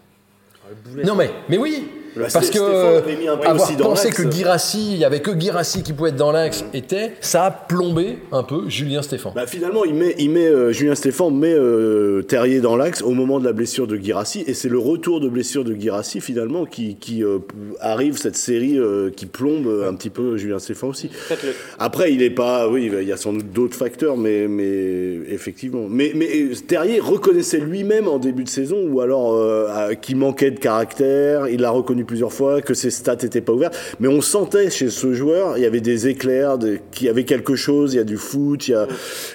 Non 1.05 1.15
mais, 1.15 1.29
mais 1.47 1.57
oui, 1.57 1.87
Bah, 2.15 2.27
Parce 2.31 2.47
Stéphane 2.47 2.69
que 2.69 3.01
peu 3.01 3.37
avoir 3.37 3.77
pensé 3.77 4.09
que 4.09 4.31
Girassi, 4.31 4.93
il 4.93 4.97
y 4.97 5.05
avait 5.05 5.19
que 5.19 5.37
Girassi 5.37 5.83
qui 5.83 5.93
pouvait 5.93 6.09
être 6.09 6.15
dans 6.15 6.31
l'axe, 6.31 6.63
était, 6.73 7.13
ça 7.21 7.45
a 7.45 7.51
plombé 7.51 8.19
un 8.31 8.43
peu 8.43 8.69
Julien 8.69 9.01
Stéphan. 9.01 9.33
Bah, 9.35 9.47
finalement, 9.47 9.83
il 9.83 9.93
met, 9.95 10.15
il 10.17 10.29
met 10.29 10.47
euh, 10.47 10.71
Julien 10.71 10.95
Stéphan 10.95 11.31
met 11.31 11.53
euh, 11.53 12.21
Terrier 12.21 12.61
dans 12.61 12.77
l'axe 12.77 13.01
au 13.01 13.11
moment 13.11 13.39
de 13.39 13.45
la 13.45 13.53
blessure 13.53 13.87
de 13.87 13.97
Girassi, 13.97 14.43
et 14.47 14.53
c'est 14.53 14.69
le 14.69 14.79
retour 14.79 15.19
de 15.19 15.27
blessure 15.27 15.63
de 15.63 15.73
Girassi 15.73 16.21
finalement 16.21 16.65
qui, 16.65 16.95
qui 16.95 17.23
euh, 17.23 17.39
arrive 17.81 18.17
cette 18.17 18.37
série 18.37 18.79
euh, 18.79 19.09
qui 19.09 19.25
plombe 19.25 19.67
euh, 19.67 19.89
un 19.89 19.95
petit 19.95 20.09
peu 20.09 20.37
Julien 20.37 20.59
Stéphan 20.59 20.87
aussi. 20.87 21.09
Après, 21.79 22.13
il 22.13 22.21
est 22.21 22.29
pas, 22.29 22.69
oui, 22.69 22.89
il 23.01 23.07
y 23.07 23.11
a 23.11 23.17
sans 23.17 23.33
doute 23.33 23.51
d'autres 23.51 23.75
facteurs, 23.75 24.15
mais, 24.15 24.47
mais 24.47 25.19
effectivement, 25.29 25.87
mais, 25.89 26.13
mais 26.15 26.29
euh, 26.33 26.55
Terrier 26.67 26.99
reconnaissait 26.99 27.59
lui-même 27.59 28.07
en 28.07 28.19
début 28.19 28.45
de 28.45 28.49
saison, 28.49 28.77
ou 28.87 29.01
alors 29.01 29.33
euh, 29.33 29.93
qu'il 29.95 30.15
manquait 30.15 30.51
de 30.51 30.59
caractère. 30.59 31.47
Il 31.47 31.61
l'a 31.61 31.71
reconnu 31.71 32.04
plusieurs 32.05 32.31
fois 32.33 32.61
que 32.61 32.73
ses 32.73 32.91
stats 32.91 33.17
étaient 33.23 33.41
pas 33.41 33.53
ouvertes, 33.53 33.77
mais 33.99 34.07
on 34.07 34.21
sentait 34.21 34.69
chez 34.69 34.89
ce 34.89 35.13
joueur, 35.13 35.57
il 35.57 35.63
y 35.63 35.65
avait 35.65 35.81
des 35.81 36.07
éclairs, 36.07 36.57
des, 36.57 36.81
qu'il 36.91 37.07
y 37.07 37.09
avait 37.09 37.25
quelque 37.25 37.55
chose. 37.55 37.93
Il 37.93 37.97
y 37.97 37.99
a 37.99 38.03
du 38.03 38.17
foot, 38.17 38.67
il 38.67 38.71
y 38.71 38.73
a, 38.75 38.87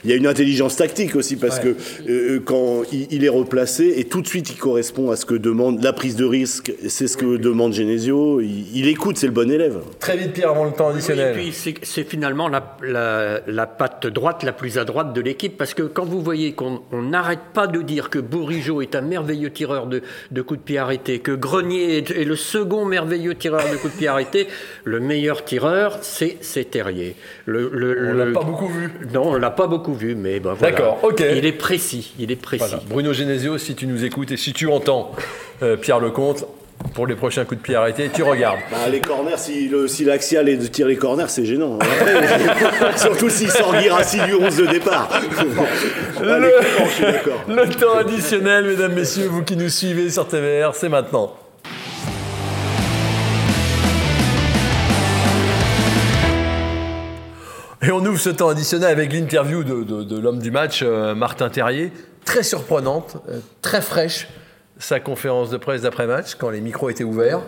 il 0.04 0.10
y 0.10 0.12
a 0.12 0.16
une 0.16 0.26
intelligence 0.26 0.76
tactique 0.76 1.16
aussi 1.16 1.36
parce 1.36 1.58
que 1.60 1.74
euh, 2.08 2.40
quand 2.44 2.82
il, 2.92 3.06
il 3.10 3.24
est 3.24 3.28
replacé 3.28 3.94
et 3.96 4.04
tout 4.04 4.22
de 4.22 4.26
suite 4.26 4.50
il 4.50 4.56
correspond 4.56 5.10
à 5.10 5.16
ce 5.16 5.26
que 5.26 5.34
demande 5.34 5.82
la 5.82 5.92
prise 5.92 6.16
de 6.16 6.24
risque, 6.24 6.72
c'est 6.88 7.06
ce 7.08 7.16
que 7.16 7.36
demande 7.36 7.72
Genesio. 7.72 8.40
Il, 8.40 8.66
il 8.76 8.88
écoute, 8.88 9.16
c'est 9.18 9.26
le 9.26 9.32
bon 9.32 9.50
élève. 9.50 9.78
Très 9.98 10.16
vite, 10.16 10.32
Pierre, 10.32 10.50
avant 10.50 10.64
le 10.64 10.72
temps 10.72 10.90
Et 10.90 10.94
additionnel. 10.94 11.34
puis 11.34 11.52
c'est 11.52 11.74
c'est 11.82 12.04
finalement 12.04 12.48
la, 12.48 12.76
la, 12.82 13.40
la 13.46 13.66
patte 13.66 14.06
droite 14.06 14.42
la 14.42 14.52
plus 14.52 14.78
à 14.78 14.84
droite 14.84 15.12
de 15.12 15.20
l'équipe 15.20 15.56
parce 15.56 15.74
que 15.74 15.82
quand 15.82 16.04
vous 16.04 16.20
voyez 16.22 16.52
qu'on 16.52 16.80
on 16.92 17.02
n'arrête 17.02 17.40
pas 17.54 17.66
de 17.66 17.82
dire 17.82 18.10
que 18.10 18.18
Bourigeau 18.18 18.80
est 18.82 18.94
un 18.94 19.00
merveilleux 19.00 19.50
tireur 19.50 19.86
de, 19.86 20.02
de 20.30 20.42
coups 20.42 20.60
de 20.60 20.64
pied 20.64 20.78
arrêtés, 20.78 21.18
que 21.18 21.32
Grenier 21.32 21.98
est, 21.98 22.10
est 22.10 22.24
le 22.24 22.36
second 22.60 22.84
merveilleux 22.84 23.34
tireur 23.34 23.62
de 23.70 23.76
coups 23.76 23.92
de 23.94 23.98
pied 23.98 24.08
arrêtés, 24.08 24.48
le 24.84 25.00
meilleur 25.00 25.44
tireur 25.44 25.98
c'est 26.02 26.38
Terrier. 26.70 27.16
Le, 27.46 27.70
le- 27.72 28.10
On 28.10 28.14
l'a 28.14 28.24
le- 28.26 28.32
pas 28.32 28.42
beaucoup 28.42 28.68
vu. 28.68 28.90
Non, 29.12 29.22
on 29.32 29.36
l'a 29.36 29.50
pas 29.50 29.66
beaucoup 29.66 29.94
vu, 29.94 30.14
mais 30.14 30.40
ben 30.40 30.52
voilà. 30.54 30.74
D'accord, 30.76 30.98
ok. 31.02 31.22
Il 31.34 31.46
est 31.46 31.52
précis, 31.52 32.12
il 32.18 32.30
est 32.30 32.36
précis. 32.36 32.64
Voilà. 32.68 32.82
Bruno 32.88 33.12
Genesio, 33.12 33.56
si 33.58 33.74
tu 33.74 33.86
nous 33.86 34.04
écoutes 34.04 34.30
et 34.32 34.36
si 34.36 34.52
tu 34.52 34.66
entends 34.68 35.12
euh, 35.62 35.76
Pierre 35.76 36.00
Lecomte, 36.00 36.44
pour 36.94 37.06
les 37.06 37.14
prochains 37.14 37.44
coups 37.44 37.60
de 37.60 37.62
pied 37.62 37.74
arrêtés, 37.74 38.08
tu 38.12 38.22
regardes. 38.22 38.58
Bah, 38.70 38.88
les 38.90 39.00
corners, 39.00 39.36
si, 39.36 39.68
le, 39.68 39.86
si 39.86 40.02
l'axial 40.04 40.48
est 40.48 40.56
de 40.56 40.66
tirer 40.66 40.90
les 40.92 40.96
corners, 40.96 41.26
c'est 41.28 41.44
gênant. 41.44 41.78
Après, 41.78 42.96
surtout 42.96 43.28
s'il 43.28 43.50
sort 43.50 43.78
Girassi 43.78 44.18
du 44.22 44.34
11 44.34 44.56
de 44.56 44.66
départ. 44.66 45.10
Suis 46.94 47.02
d'accord. 47.04 47.44
Le 47.48 47.68
temps 47.74 47.96
additionnel, 47.98 48.64
mesdames, 48.66 48.94
messieurs, 48.94 49.26
vous 49.28 49.42
qui 49.42 49.56
nous 49.56 49.68
suivez 49.68 50.08
sur 50.10 50.26
TVR, 50.26 50.74
c'est 50.74 50.88
maintenant. 50.88 51.34
Et 57.82 57.90
on 57.90 57.98
ouvre 58.04 58.18
ce 58.18 58.28
temps 58.30 58.48
additionnel 58.48 58.90
avec 58.90 59.12
l'interview 59.12 59.64
de, 59.64 59.82
de- 59.84 60.02
de 60.02 60.18
l'homme 60.18 60.38
du 60.38 60.50
match, 60.50 60.80
euh, 60.82 61.14
Martin 61.14 61.48
Terrier. 61.48 61.90
Très 62.26 62.42
surprenante, 62.42 63.16
euh, 63.30 63.38
très 63.62 63.80
fraîche, 63.80 64.28
sa 64.78 65.00
conférence 65.00 65.48
de 65.48 65.56
presse 65.56 65.82
d'après-match, 65.82 66.34
quand 66.38 66.50
les 66.50 66.60
micros 66.60 66.90
étaient 66.90 67.04
ouverts. 67.04 67.40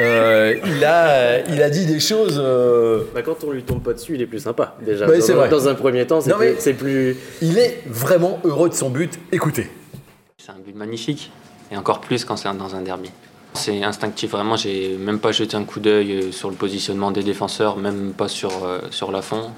Euh, 0.00 0.54
il, 0.64 0.84
a, 0.84 1.40
il 1.48 1.60
a 1.62 1.68
dit 1.70 1.86
des 1.86 1.98
choses... 1.98 2.38
euh, 2.42 3.02
Bah, 3.12 3.22
quand 3.22 3.42
on 3.44 3.50
lui 3.50 3.64
tombe 3.64 3.82
pas 3.82 3.92
dessus, 3.92 4.14
il 4.14 4.22
est 4.22 4.26
plus 4.26 4.38
sympa 4.38 4.76
déjà. 4.86 5.06
Ouais, 5.08 5.18
dans, 5.18 5.24
c'est 5.24 5.32
vrai. 5.32 5.48
dans 5.48 5.68
un 5.68 5.74
premier 5.74 6.06
temps, 6.06 6.20
c'est 6.20 6.74
plus- 6.74 7.16
il 7.40 7.58
est 7.58 7.82
vraiment 7.86 8.38
heureux 8.44 8.68
de 8.68 8.74
son 8.74 8.88
but. 8.90 9.18
Écoutez. 9.32 9.68
C'est 10.38 10.50
un 10.52 10.58
but 10.64 10.76
magnifique, 10.76 11.32
et 11.72 11.76
encore 11.76 12.00
plus 12.00 12.24
quand 12.24 12.36
c'est 12.36 12.52
dans 12.56 12.74
un 12.76 12.82
derby. 12.82 13.10
C'est 13.54 13.82
instinctif, 13.84 14.30
vraiment, 14.30 14.56
j'ai 14.56 14.96
même 14.96 15.18
pas 15.18 15.30
jeté 15.32 15.56
un 15.56 15.64
coup 15.64 15.78
d'œil 15.80 16.32
sur 16.32 16.48
le 16.50 16.56
positionnement 16.56 17.10
des 17.10 17.22
défenseurs, 17.22 17.76
même 17.76 18.12
pas 18.12 18.28
sur, 18.28 18.64
euh, 18.64 18.78
sur 18.90 19.12
la 19.12 19.20
fond. 19.22 19.50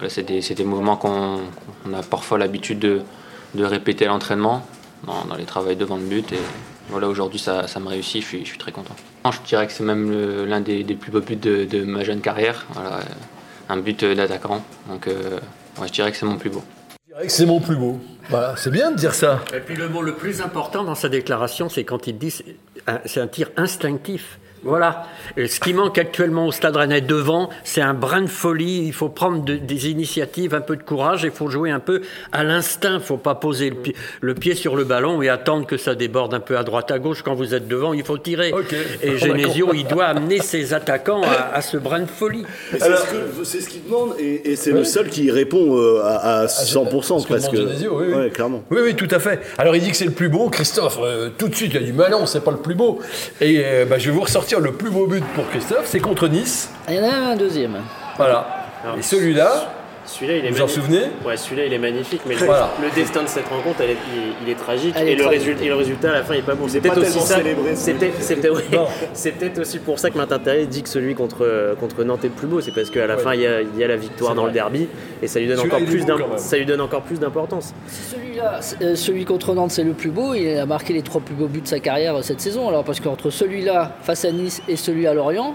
Voilà, 0.00 0.08
c'est 0.14 0.22
des, 0.22 0.40
des 0.40 0.64
mouvements 0.64 0.96
qu'on 0.96 1.40
a 1.92 2.02
parfois 2.08 2.38
l'habitude 2.38 2.78
de, 2.78 3.02
de 3.54 3.64
répéter 3.64 4.06
à 4.06 4.08
l'entraînement, 4.08 4.66
dans, 5.06 5.26
dans 5.26 5.34
les 5.34 5.44
travails 5.44 5.76
devant 5.76 5.96
le 5.98 6.04
but. 6.04 6.32
Et 6.32 6.38
voilà, 6.88 7.06
aujourd'hui, 7.06 7.38
ça, 7.38 7.68
ça 7.68 7.80
me 7.80 7.88
réussit, 7.88 8.22
je 8.22 8.26
suis, 8.26 8.40
je 8.40 8.46
suis 8.48 8.56
très 8.58 8.72
content. 8.72 8.96
Je 9.30 9.36
dirais 9.46 9.66
que 9.66 9.74
c'est 9.74 9.84
même 9.84 10.46
l'un 10.46 10.62
des, 10.62 10.84
des 10.84 10.94
plus 10.94 11.10
beaux 11.12 11.20
buts 11.20 11.36
de, 11.36 11.66
de 11.66 11.84
ma 11.84 12.02
jeune 12.02 12.22
carrière. 12.22 12.64
Voilà, 12.72 13.00
un 13.68 13.76
but 13.76 14.02
d'attaquant. 14.02 14.64
Donc, 14.88 15.06
euh, 15.06 15.38
ouais, 15.78 15.86
je 15.88 15.92
dirais 15.92 16.10
que 16.10 16.16
c'est 16.16 16.24
mon 16.24 16.38
plus 16.38 16.48
beau. 16.48 16.62
Je 17.06 17.12
dirais 17.12 17.26
que 17.26 17.32
c'est 17.32 17.44
mon 17.44 17.60
plus 17.60 17.76
beau. 17.76 18.00
Voilà, 18.30 18.54
c'est 18.56 18.70
bien 18.70 18.92
de 18.92 18.96
dire 18.96 19.12
ça. 19.12 19.40
Et 19.54 19.60
puis 19.60 19.76
le 19.76 19.90
mot 19.90 20.00
le 20.00 20.14
plus 20.14 20.40
important 20.40 20.82
dans 20.82 20.94
sa 20.94 21.10
déclaration, 21.10 21.68
c'est 21.68 21.84
quand 21.84 22.06
il 22.06 22.16
dit 22.16 22.30
c'est 22.30 22.56
un- 22.86 23.00
c'est 23.04 23.20
un 23.20 23.26
tir 23.26 23.50
instinctif. 23.58 24.38
Voilà. 24.62 25.04
Et 25.36 25.46
ce 25.48 25.58
qui 25.60 25.72
manque 25.72 25.96
actuellement 25.98 26.46
au 26.46 26.52
Stade 26.52 26.76
Rennais 26.76 27.00
devant, 27.00 27.48
c'est 27.64 27.80
un 27.80 27.94
brin 27.94 28.22
de 28.22 28.26
folie. 28.26 28.82
Il 28.86 28.92
faut 28.92 29.08
prendre 29.08 29.42
de- 29.44 29.56
des 29.56 29.88
initiatives, 29.90 30.54
un 30.54 30.60
peu 30.60 30.76
de 30.76 30.82
courage. 30.82 31.22
Il 31.24 31.30
faut 31.30 31.48
jouer 31.48 31.70
un 31.70 31.78
peu 31.80 32.02
à 32.32 32.44
l'instinct. 32.44 32.90
Il 32.92 32.94
ne 32.94 32.98
faut 33.00 33.16
pas 33.16 33.34
poser 33.34 33.70
le 33.70 33.76
pied, 33.76 33.96
le 34.20 34.34
pied 34.34 34.54
sur 34.54 34.76
le 34.76 34.84
ballon 34.84 35.22
et 35.22 35.28
attendre 35.28 35.66
que 35.66 35.76
ça 35.76 35.94
déborde 35.94 36.34
un 36.34 36.40
peu 36.40 36.58
à 36.58 36.62
droite 36.62 36.90
à 36.90 36.98
gauche. 36.98 37.22
Quand 37.22 37.34
vous 37.34 37.54
êtes 37.54 37.68
devant, 37.68 37.92
il 37.94 38.04
faut 38.04 38.18
tirer. 38.18 38.48
Et 39.02 39.10
On 39.10 39.14
a 39.14 39.16
Genesio, 39.16 39.70
il 39.74 39.86
doit 39.86 40.04
amener 40.06 40.40
ses 40.40 40.74
attaquants 40.74 41.22
à, 41.22 41.54
à 41.56 41.62
ce 41.62 41.76
brin 41.76 42.00
de 42.00 42.06
folie. 42.06 42.44
C'est 43.44 43.60
ce 43.60 43.68
qu'il 43.68 43.84
demande 43.84 44.14
et, 44.18 44.50
et 44.52 44.56
c'est 44.56 44.72
le 44.72 44.84
seul 44.84 45.08
qui 45.08 45.30
répond 45.30 45.78
euh, 45.78 46.00
à, 46.02 46.40
à 46.40 46.46
100% 46.46 47.20
ce 47.20 47.24
que 47.26 47.28
presque. 47.32 47.54
Genesio, 47.54 47.98
oui, 47.98 48.06
oui. 48.08 48.14
Ouais, 48.14 48.30
clairement. 48.30 48.62
Oui, 48.70 48.80
oui, 48.82 48.94
tout 48.94 49.08
à 49.10 49.18
fait. 49.18 49.40
Alors 49.58 49.74
il 49.76 49.82
dit 49.82 49.90
que 49.90 49.96
c'est 49.96 50.04
le 50.04 50.10
plus 50.10 50.28
beau. 50.28 50.48
Christophe, 50.50 50.98
euh, 51.02 51.30
tout 51.38 51.48
de 51.48 51.54
suite, 51.54 51.72
il 51.74 51.76
a 51.78 51.80
dit 51.80 51.92
Mais 51.92 52.08
non, 52.10 52.26
c'est 52.26 52.42
pas 52.44 52.50
le 52.50 52.58
plus 52.58 52.74
beau. 52.74 52.98
Et 53.40 53.62
euh, 53.64 53.84
bah, 53.86 53.98
je 53.98 54.06
vais 54.10 54.12
vous 54.14 54.20
ressortir 54.22 54.49
le 54.58 54.72
plus 54.72 54.90
beau 54.90 55.06
but 55.06 55.24
pour 55.34 55.48
Christophe. 55.50 55.86
C'est 55.86 56.00
contre 56.00 56.26
Nice. 56.26 56.70
Il 56.88 56.96
y 56.96 57.00
en 57.00 57.04
a 57.04 57.14
un 57.32 57.36
deuxième. 57.36 57.76
Voilà. 58.16 58.46
Et 58.98 59.02
celui-là, 59.02 59.72
Celui-là, 60.10 60.36
il 60.38 60.44
est 60.46 60.50
vous 60.50 60.56
vous 60.56 60.62
en 60.62 60.68
souvenez? 60.68 61.02
Ouais, 61.24 61.36
celui-là, 61.36 61.66
il 61.66 61.72
est 61.72 61.78
magnifique, 61.78 62.20
mais 62.26 62.34
le- 62.34 62.44
Voilà. 62.44 62.70
le 62.82 62.90
destin 62.94 63.22
de 63.22 63.28
cette 63.28 63.46
rencontre, 63.46 63.80
elle 63.80 63.90
est- 63.90 63.96
il, 64.42 64.46
il 64.46 64.50
est 64.52 64.56
tragique. 64.56 64.94
Elle 64.98 65.08
est 65.08 65.12
et, 65.12 65.16
le 65.16 65.26
résultat, 65.26 65.64
et 65.64 65.68
le 65.68 65.74
résultat, 65.76 66.10
à 66.10 66.14
la 66.14 66.22
fin, 66.24 66.34
il 66.34 66.38
est 66.40 66.42
pas 66.42 66.54
bon. 66.54 66.66
C'est 66.68 66.80
pas 66.80 66.88
peut-être 66.94 67.02
aussi 67.06 67.12
tellement 67.12 67.26
ça. 67.26 67.36
célébré, 67.36 67.70
C'est 67.74 67.92
ce 67.92 68.34
peut-être 68.34 69.58
ouais. 69.58 69.60
Aussi 69.60 69.78
pour 69.78 69.98
ça 69.98 70.10
que 70.10 70.16
Martin 70.16 70.38
dit 70.68 70.82
que 70.82 70.88
celui 70.88 71.14
contre, 71.14 71.76
contre 71.78 72.02
Nantes 72.02 72.24
est 72.24 72.28
le 72.28 72.34
plus 72.34 72.46
beau. 72.48 72.60
C'est 72.60 72.72
parce 72.74 72.90
qu'à 72.90 73.06
la 73.06 73.16
fin, 73.18 73.34
il 73.34 73.42
y, 73.42 73.46
a, 73.46 73.60
il 73.62 73.76
y 73.78 73.84
a 73.84 73.88
la 73.88 73.96
victoire 73.96 74.34
dans 74.34 74.42
vrai. 74.42 74.50
le 74.50 74.54
derby 74.54 74.88
et 75.22 75.28
lui 75.40 75.46
donne 75.46 75.60
encore 75.60 75.78
plus 75.84 76.04
ça 76.36 76.56
lui 76.56 76.66
donne 76.66 76.80
encore 76.80 77.02
plus 77.02 77.20
d'importance. 77.20 77.72
Celui-là, 78.10 78.60
euh, 78.82 78.94
celui 78.96 79.24
contre 79.24 79.54
Nantes, 79.54 79.70
c'est 79.70 79.84
le 79.84 79.92
plus 79.92 80.10
beau. 80.10 80.34
Il 80.34 80.56
a 80.58 80.66
marqué 80.66 80.92
les 80.92 81.02
trois 81.02 81.20
plus 81.20 81.34
beaux 81.34 81.46
buts 81.46 81.60
de 81.60 81.68
sa 81.68 81.78
carrière 81.80 82.16
euh, 82.16 82.22
cette 82.22 82.40
saison. 82.40 82.68
Alors 82.68 82.84
parce 82.84 83.00
qu'entre 83.00 83.30
celui-là 83.30 83.96
face 84.02 84.24
à 84.24 84.32
Nice 84.32 84.62
et 84.68 84.76
celui 84.76 85.06
à 85.06 85.14
Lorient, 85.14 85.54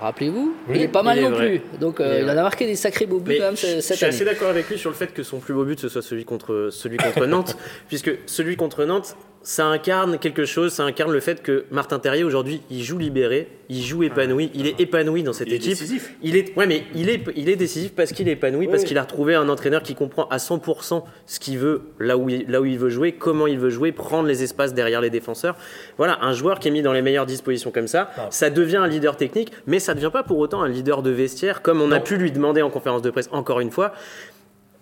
rappelez-vous, 0.00 0.54
il 0.74 0.82
est 0.82 0.88
pas 0.88 1.02
mal 1.02 1.18
est 1.18 1.22
non 1.22 1.30
vrai. 1.30 1.58
plus. 1.60 1.78
Donc 1.78 2.00
euh, 2.00 2.16
Il 2.20 2.24
il, 2.24 2.30
en 2.30 2.36
a 2.36 2.42
marqué 2.42 2.66
des 2.66 2.74
sacrés 2.76 3.06
beaux 3.06 3.18
buts 3.18 3.32
Mais 3.32 3.38
quand 3.38 3.44
même 3.46 3.56
je, 3.56 3.66
ce- 3.66 3.76
je 3.76 3.80
cette 3.80 3.96
suis 3.96 4.06
assez 4.06 4.22
année. 4.22 4.32
d'accord 4.32 4.48
avec 4.50 4.68
lui 4.68 4.78
sur 4.78 4.90
le 4.90 4.96
fait 4.96 5.12
que 5.12 5.22
son 5.22 5.38
plus 5.38 5.54
beau 5.54 5.64
but 5.64 5.78
ce 5.80 5.88
soit 5.88 6.02
celui 6.02 6.24
contre, 6.24 6.68
celui 6.70 6.96
contre 6.98 7.26
Nantes, 7.26 7.56
puisque 7.88 8.10
celui 8.26 8.56
contre 8.56 8.84
Nantes, 8.84 9.16
ça 9.46 9.66
incarne 9.66 10.18
quelque 10.18 10.44
chose, 10.44 10.72
ça 10.72 10.82
incarne 10.82 11.12
le 11.12 11.20
fait 11.20 11.40
que 11.40 11.66
Martin 11.70 12.00
Terrier 12.00 12.24
aujourd'hui, 12.24 12.62
il 12.68 12.82
joue 12.82 12.98
libéré, 12.98 13.46
il 13.68 13.80
joue 13.80 14.02
épanoui, 14.02 14.50
il 14.54 14.66
est 14.66 14.80
épanoui 14.80 15.22
dans 15.22 15.32
cette 15.32 15.46
Il 15.46 15.52
est 15.52 15.56
équipe. 15.58 15.70
décisif. 15.70 16.16
Il 16.20 16.34
est, 16.34 16.56
ouais, 16.56 16.66
mais 16.66 16.82
il 16.96 17.08
est, 17.08 17.22
il 17.36 17.48
est 17.48 17.54
décisif 17.54 17.92
parce 17.94 18.10
qu'il 18.10 18.28
est 18.28 18.32
épanoui, 18.32 18.66
parce 18.66 18.82
qu'il 18.82 18.98
a 18.98 19.02
retrouvé 19.02 19.36
un 19.36 19.48
entraîneur 19.48 19.84
qui 19.84 19.94
comprend 19.94 20.26
à 20.30 20.38
100% 20.38 21.04
ce 21.26 21.38
qu'il 21.38 21.58
veut, 21.58 21.82
là 22.00 22.16
où, 22.18 22.28
il, 22.28 22.50
là 22.50 22.60
où 22.60 22.64
il 22.64 22.76
veut 22.76 22.88
jouer, 22.88 23.12
comment 23.12 23.46
il 23.46 23.60
veut 23.60 23.70
jouer, 23.70 23.92
prendre 23.92 24.26
les 24.26 24.42
espaces 24.42 24.74
derrière 24.74 25.00
les 25.00 25.10
défenseurs. 25.10 25.54
Voilà, 25.96 26.18
un 26.22 26.32
joueur 26.32 26.58
qui 26.58 26.66
est 26.66 26.72
mis 26.72 26.82
dans 26.82 26.92
les 26.92 27.02
meilleures 27.02 27.26
dispositions 27.26 27.70
comme 27.70 27.86
ça, 27.86 28.10
ça 28.30 28.50
devient 28.50 28.78
un 28.78 28.88
leader 28.88 29.16
technique, 29.16 29.52
mais 29.68 29.78
ça 29.78 29.92
ne 29.94 30.00
devient 30.00 30.10
pas 30.12 30.24
pour 30.24 30.38
autant 30.38 30.62
un 30.62 30.68
leader 30.68 31.02
de 31.02 31.10
vestiaire, 31.10 31.62
comme 31.62 31.80
on 31.80 31.92
a 31.92 32.00
pu 32.00 32.16
lui 32.16 32.32
demander 32.32 32.62
en 32.62 32.70
conférence 32.70 33.00
de 33.02 33.10
presse 33.10 33.28
encore 33.30 33.60
une 33.60 33.70
fois. 33.70 33.92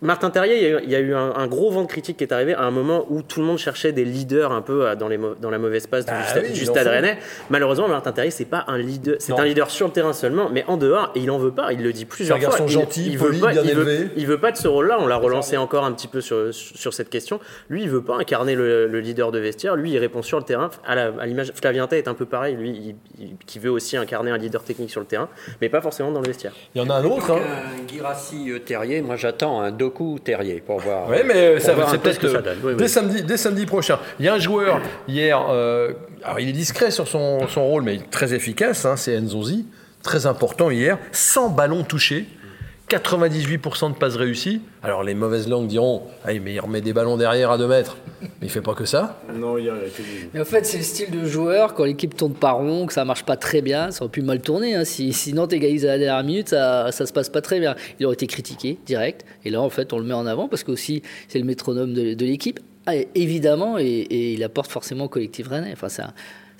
Martin 0.04 0.28
Terrier, 0.30 0.76
il 0.84 0.90
y 0.90 0.94
a 0.94 1.00
eu, 1.00 1.14
un, 1.14 1.32
un 1.34 1.46
gros 1.46 1.70
vent 1.70 1.82
de 1.82 1.86
critique 1.88 2.18
qui 2.18 2.24
est 2.24 2.32
arrivé 2.32 2.52
à 2.54 2.62
un 2.62 2.70
moment 2.70 3.06
où 3.08 3.22
tout 3.22 3.40
le 3.40 3.46
monde 3.46 3.56
cherchait 3.58 3.90
des 3.92 4.04
leaders 4.04 4.52
un 4.52 4.60
peu 4.60 4.86
euh, 4.86 4.94
dans, 4.94 5.08
les 5.08 5.16
mau- 5.16 5.34
dans 5.40 5.50
la 5.50 5.58
mauvaise 5.58 5.86
passe 5.86 6.04
Bah 6.04 6.12
du, 6.34 6.40
oui, 6.46 6.52
du 6.52 6.66
stade 6.66 6.86
rennais. 6.86 7.18
Malheureusement, 7.48 7.88
Martin 7.88 8.12
Terrier, 8.12 8.30
c'est 8.30 8.44
pas 8.44 8.64
un 8.68 8.76
leader, 8.78 9.16
c'est 9.18 9.32
un 9.32 9.44
leader 9.44 9.70
sur 9.70 9.86
le 9.86 9.92
terrain 9.92 10.12
seulement, 10.12 10.50
mais 10.52 10.62
en 10.68 10.76
dehors, 10.76 11.10
et 11.14 11.20
il 11.20 11.30
en 11.30 11.38
veut 11.38 11.50
pas. 11.52 11.72
Il 11.72 11.82
le 11.82 11.92
dit 11.92 12.04
plusieurs 12.04 12.38
C'est 12.38 12.44
un 12.44 12.50
fois. 12.50 12.58
garçon 12.60 12.66
Il- 12.70 12.72
gentil, 12.72 13.06
il 13.12 13.18
poli, 13.18 13.36
veut 13.38 13.46
pas, 13.46 13.52
bien 13.52 13.62
il 13.64 13.74
veut- 13.74 13.88
élevé. 13.92 14.10
il 14.16 14.26
veut 14.26 14.38
pas 14.38 14.52
de 14.52 14.58
ce 14.58 14.68
rôle-là. 14.68 14.98
On 15.00 15.06
l'a 15.06 15.16
relancé 15.16 15.56
encore 15.56 15.84
un 15.84 15.92
petit 15.92 16.08
peu 16.08 16.20
sur, 16.20 16.52
sur 16.52 16.92
cette 16.92 17.08
question. 17.08 17.40
Lui, 17.70 17.82
il 17.84 17.88
veut 17.88 18.02
pas 18.02 18.16
incarner 18.16 18.54
le, 18.54 18.86
le 18.86 19.00
leader 19.00 19.32
de 19.32 19.38
vestiaire. 19.38 19.74
Lui, 19.74 19.90
il 19.92 19.98
répond 19.98 20.20
sur 20.20 20.36
le 20.38 20.44
terrain. 20.44 20.68
À 20.86 21.24
l'image, 21.26 21.52
Flavienta 21.54 21.96
est 21.96 22.08
un 22.08 22.14
peu 22.14 22.26
pareil. 22.26 22.56
Lui, 22.56 22.70
il, 22.70 22.96
il- 23.24 23.36
qui 23.46 23.58
veut 23.58 23.70
aussi 23.70 23.96
incarner 23.96 24.30
un 24.30 24.36
leader 24.38 24.62
technique 24.62 24.90
sur 24.90 25.00
le 25.00 25.06
terrain, 25.06 25.30
mais 25.62 25.70
pas 25.70 25.80
forcément 25.80 26.10
dans 26.12 26.20
le 26.20 26.26
vestiaire. 26.26 26.52
il 26.74 26.82
y 26.82 26.84
en 26.84 26.90
a 26.90 26.94
un 26.94 27.04
autre. 27.04 27.30
Hein. 27.30 27.40
Un 27.80 27.84
Guirassi 27.84 28.50
euh, 28.50 28.58
Terrier, 28.58 29.00
moi 29.00 29.16
j'attends 29.16 29.60
un 29.62 29.70
Terrier 30.22 30.62
pour 30.64 30.80
voir. 30.80 31.08
Oui, 31.08 31.18
mais 31.24 31.34
euh, 31.34 31.60
ça 31.60 31.74
va, 31.74 31.86
c'est 31.86 31.98
peu 31.98 32.12
ce 32.12 32.18
peut-être 32.18 32.20
que 32.20 32.28
ça 32.28 32.38
euh, 32.38 32.42
donne. 32.42 32.58
Oui, 32.62 32.72
oui. 32.72 32.76
dès, 32.76 32.88
samedi, 32.88 33.22
dès 33.22 33.36
samedi 33.36 33.66
prochain. 33.66 33.98
Il 34.18 34.26
y 34.26 34.28
a 34.28 34.34
un 34.34 34.38
joueur 34.38 34.80
hier, 35.08 35.40
euh, 35.50 35.92
alors 36.22 36.40
il 36.40 36.48
est 36.48 36.52
discret 36.52 36.90
sur 36.90 37.08
son, 37.08 37.46
son 37.48 37.64
rôle, 37.64 37.82
mais 37.82 37.98
très 38.10 38.34
efficace, 38.34 38.84
hein, 38.84 38.96
c'est 38.96 39.18
Nzonzi, 39.20 39.66
très 40.02 40.26
important 40.26 40.70
hier, 40.70 40.98
100 41.12 41.50
ballons 41.50 41.84
touchés, 41.84 42.26
98% 42.90 43.92
de 43.92 43.96
passes 43.96 44.16
réussies. 44.16 44.60
Alors 44.82 45.02
les 45.02 45.14
mauvaises 45.14 45.48
langues 45.48 45.66
diront 45.66 46.02
ah, 46.24 46.32
mais 46.34 46.54
il 46.54 46.60
remet 46.60 46.80
des 46.82 46.92
ballons 46.92 47.16
derrière 47.16 47.50
à 47.50 47.58
2 47.58 47.66
mètres. 47.66 47.96
Mais 48.20 48.28
il 48.42 48.50
fait 48.50 48.60
pas 48.60 48.74
que 48.74 48.84
ça. 48.84 49.20
Non, 49.34 49.56
il 49.58 49.64
y 49.64 49.70
a 49.70 49.72
que 49.74 50.02
du- 50.02 50.28
Mais 50.34 50.40
en 50.40 50.44
fait, 50.44 50.64
c'est 50.66 50.76
le 50.78 50.82
style 50.84 51.10
de 51.10 51.24
joueur, 51.26 51.74
quand 51.74 51.84
l'équipe 51.84 52.14
tourne 52.16 52.34
pas 52.34 52.52
rond, 52.52 52.86
que 52.86 52.92
ça 52.92 53.04
marche 53.04 53.24
pas 53.24 53.36
très 53.36 53.62
bien, 53.62 53.90
ça 53.90 54.04
aurait 54.04 54.10
pu 54.12 54.22
mal 54.22 54.40
tourner. 54.40 54.74
Hein. 54.74 54.84
Si, 54.84 55.12
si 55.12 55.32
Nantes 55.32 55.52
égalise 55.52 55.84
à 55.86 55.88
la 55.88 55.98
dernière 55.98 56.24
minute, 56.24 56.50
ça, 56.50 56.92
ça 56.92 57.06
se 57.06 57.12
passe 57.12 57.30
pas 57.30 57.40
très 57.40 57.58
bien. 57.58 57.74
Il 57.98 58.06
aurait 58.06 58.14
été 58.14 58.26
critiqué 58.26 58.78
direct. 58.86 59.24
Et 59.44 59.50
là, 59.50 59.60
en 59.62 59.70
fait, 59.70 59.92
on 59.92 59.98
le 59.98 60.04
met 60.04 60.14
en 60.14 60.26
avant 60.26 60.48
parce 60.48 60.62
qu'aussi, 60.62 61.02
c'est 61.28 61.38
le 61.38 61.44
métronome 61.46 61.94
de, 61.94 62.14
de 62.14 62.24
l'équipe. 62.26 62.60
Ah, 62.86 62.94
et 62.96 63.08
évidemment, 63.14 63.78
et, 63.78 63.84
et 63.84 64.32
il 64.34 64.44
apporte 64.44 64.70
forcément 64.70 65.04
au 65.04 65.08
collectif 65.08 65.48
rennais. 65.48 65.70
Enfin, 65.72 65.88
c'est 65.88 66.02
un, 66.02 66.12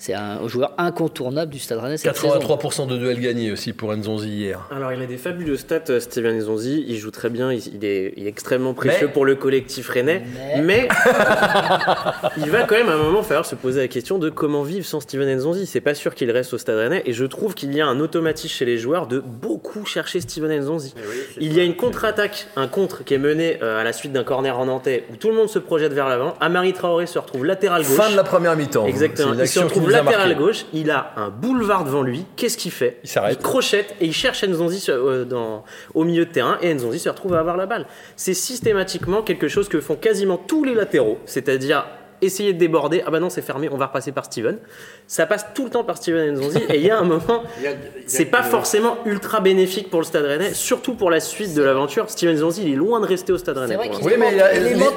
c'est 0.05 0.13
un 0.13 0.47
joueur 0.47 0.73
incontournable 0.77 1.51
du 1.51 1.57
Stade 1.57 1.79
Rennais 1.79 1.97
cette 1.97 2.15
saison. 2.15 2.37
83% 2.37 2.85
de 2.85 2.95
duels 2.95 3.19
gagnés 3.19 3.51
aussi 3.51 3.73
pour 3.73 3.91
Nzonzi 3.91 4.29
hier. 4.29 4.69
Alors, 4.69 4.91
il 4.93 5.01
a 5.01 5.07
des 5.07 5.17
fabuleux 5.17 5.57
stats, 5.57 5.81
euh, 5.89 5.99
Steven 5.99 6.37
Nzonzi. 6.37 6.85
Il 6.87 6.97
joue 6.97 7.09
très 7.09 7.31
bien. 7.31 7.51
Il, 7.51 7.59
il 7.73 7.83
est, 7.83 8.13
il 8.15 8.27
est 8.27 8.29
extrêmement 8.29 8.75
précieux 8.75 9.07
Mais- 9.07 9.13
pour 9.13 9.25
le 9.25 9.33
collectif 9.33 9.89
rennais. 9.89 10.21
Mais, 10.61 10.87
il 12.37 12.51
va 12.51 12.63
quand 12.63 12.75
même 12.75 12.89
à 12.89 12.93
un 12.93 12.97
moment 12.97 13.23
falloir 13.23 13.47
se 13.47 13.55
poser 13.55 13.81
la 13.81 13.87
question 13.87 14.19
de 14.19 14.29
comment 14.29 14.61
vivre 14.61 14.85
sans 14.85 14.99
Steven 14.99 15.37
Nzonzi. 15.37 15.65
C'est 15.65 15.81
pas 15.81 15.95
sûr 15.95 16.13
qu'il 16.13 16.29
reste 16.29 16.53
au 16.53 16.59
Stade 16.59 16.77
rennais. 16.77 17.01
Et 17.07 17.13
je 17.13 17.25
trouve 17.25 17.55
qu'il 17.55 17.73
y 17.75 17.81
a 17.81 17.87
un 17.87 17.99
automatisme 17.99 18.53
chez 18.53 18.65
les 18.65 18.77
joueurs 18.77 19.07
de 19.07 19.19
beaucoup 19.19 19.85
chercher 19.85 20.21
Steven 20.21 20.55
Nzonzi. 20.59 20.93
Il 21.39 21.51
y 21.51 21.59
a 21.59 21.63
une 21.63 21.75
contre-attaque, 21.75 22.47
un 22.55 22.67
contre 22.67 23.03
qui 23.03 23.15
est 23.15 23.19
mené 23.19 23.57
euh, 23.63 23.81
à 23.81 23.83
la 23.83 23.91
suite 23.91 24.11
d'un 24.11 24.23
corner 24.23 24.59
en 24.59 24.67
nantais 24.67 25.05
où 25.11 25.15
tout 25.15 25.29
le 25.29 25.35
monde 25.35 25.49
se 25.49 25.57
projette 25.57 25.93
vers 25.93 26.07
l'avant. 26.07 26.35
Amari 26.41 26.73
Traoré 26.73 27.07
se 27.07 27.17
retrouve 27.17 27.43
latéral 27.43 27.81
gauche. 27.81 27.97
Fin 27.97 28.11
de 28.11 28.15
la 28.15 28.23
première 28.23 28.55
mi-temps. 28.55 28.85
Exactement. 28.85 29.33
Il 29.33 29.47
se 29.47 29.59
retrouve 29.61 29.94
latéral 30.03 30.29
marqué. 30.29 30.43
gauche. 30.43 30.65
Il 30.73 30.91
a 30.91 31.11
un 31.17 31.29
boulevard 31.29 31.83
devant 31.85 32.01
lui. 32.01 32.25
Qu'est-ce 32.35 32.57
qu'il 32.57 32.71
fait? 32.71 32.99
Il 33.03 33.09
s'arrête. 33.09 33.41
crochette 33.41 33.95
et 34.01 34.05
il 34.05 34.13
cherche 34.13 34.43
Nzonzi 34.43 34.79
sur- 34.79 34.93
euh, 34.95 35.25
dans- 35.25 35.63
au 35.93 36.03
milieu 36.03 36.25
de 36.25 36.31
terrain 36.31 36.57
et 36.61 36.73
Nzonzi 36.73 36.99
se 36.99 37.09
retrouve 37.09 37.33
à 37.33 37.39
avoir 37.39 37.57
la 37.57 37.65
balle. 37.65 37.85
C'est 38.15 38.33
systématiquement 38.33 39.21
quelque 39.21 39.47
chose 39.47 39.69
que 39.69 39.79
font 39.81 39.95
quasiment 39.95 40.37
tous 40.37 40.63
les 40.63 40.73
latéraux, 40.73 41.19
c'est-à-dire 41.25 41.85
essayer 42.21 42.53
de 42.53 42.57
déborder. 42.57 43.03
Ah 43.05 43.11
bah 43.11 43.19
non, 43.19 43.29
c'est 43.29 43.41
fermé, 43.41 43.67
on 43.71 43.77
va 43.77 43.87
repasser 43.87 44.11
par 44.11 44.25
Steven. 44.25 44.57
Ça 45.07 45.27
passe 45.27 45.45
tout 45.53 45.65
le 45.65 45.69
temps 45.69 45.83
par 45.83 45.97
Steven 45.97 46.33
Nzonzi 46.33 46.57
et 46.69 46.77
il 46.77 46.85
y 46.85 46.89
a 46.89 46.97
un 46.97 47.03
moment, 47.03 47.43
c'est 48.07 48.25
pas 48.25 48.41
forcément 48.41 48.97
ultra 49.05 49.39
bénéfique 49.39 49.89
pour 49.91 49.99
le 49.99 50.05
Stade 50.05 50.25
Rennais, 50.25 50.53
surtout 50.53 50.95
pour 50.95 51.11
la 51.11 51.19
suite 51.19 51.53
de 51.53 51.61
l'aventure. 51.61 52.09
Steven 52.09 52.35
Nzonzi, 52.35 52.63
il 52.65 52.73
est 52.73 52.75
loin 52.75 52.99
de 52.99 53.05
rester 53.05 53.31
au 53.31 53.37
Stade 53.37 53.57
Rennais. 53.57 53.73
C'est 53.73 53.75
vrai 53.75 53.89
qu'il 53.89 54.03
Oui, 54.05 54.13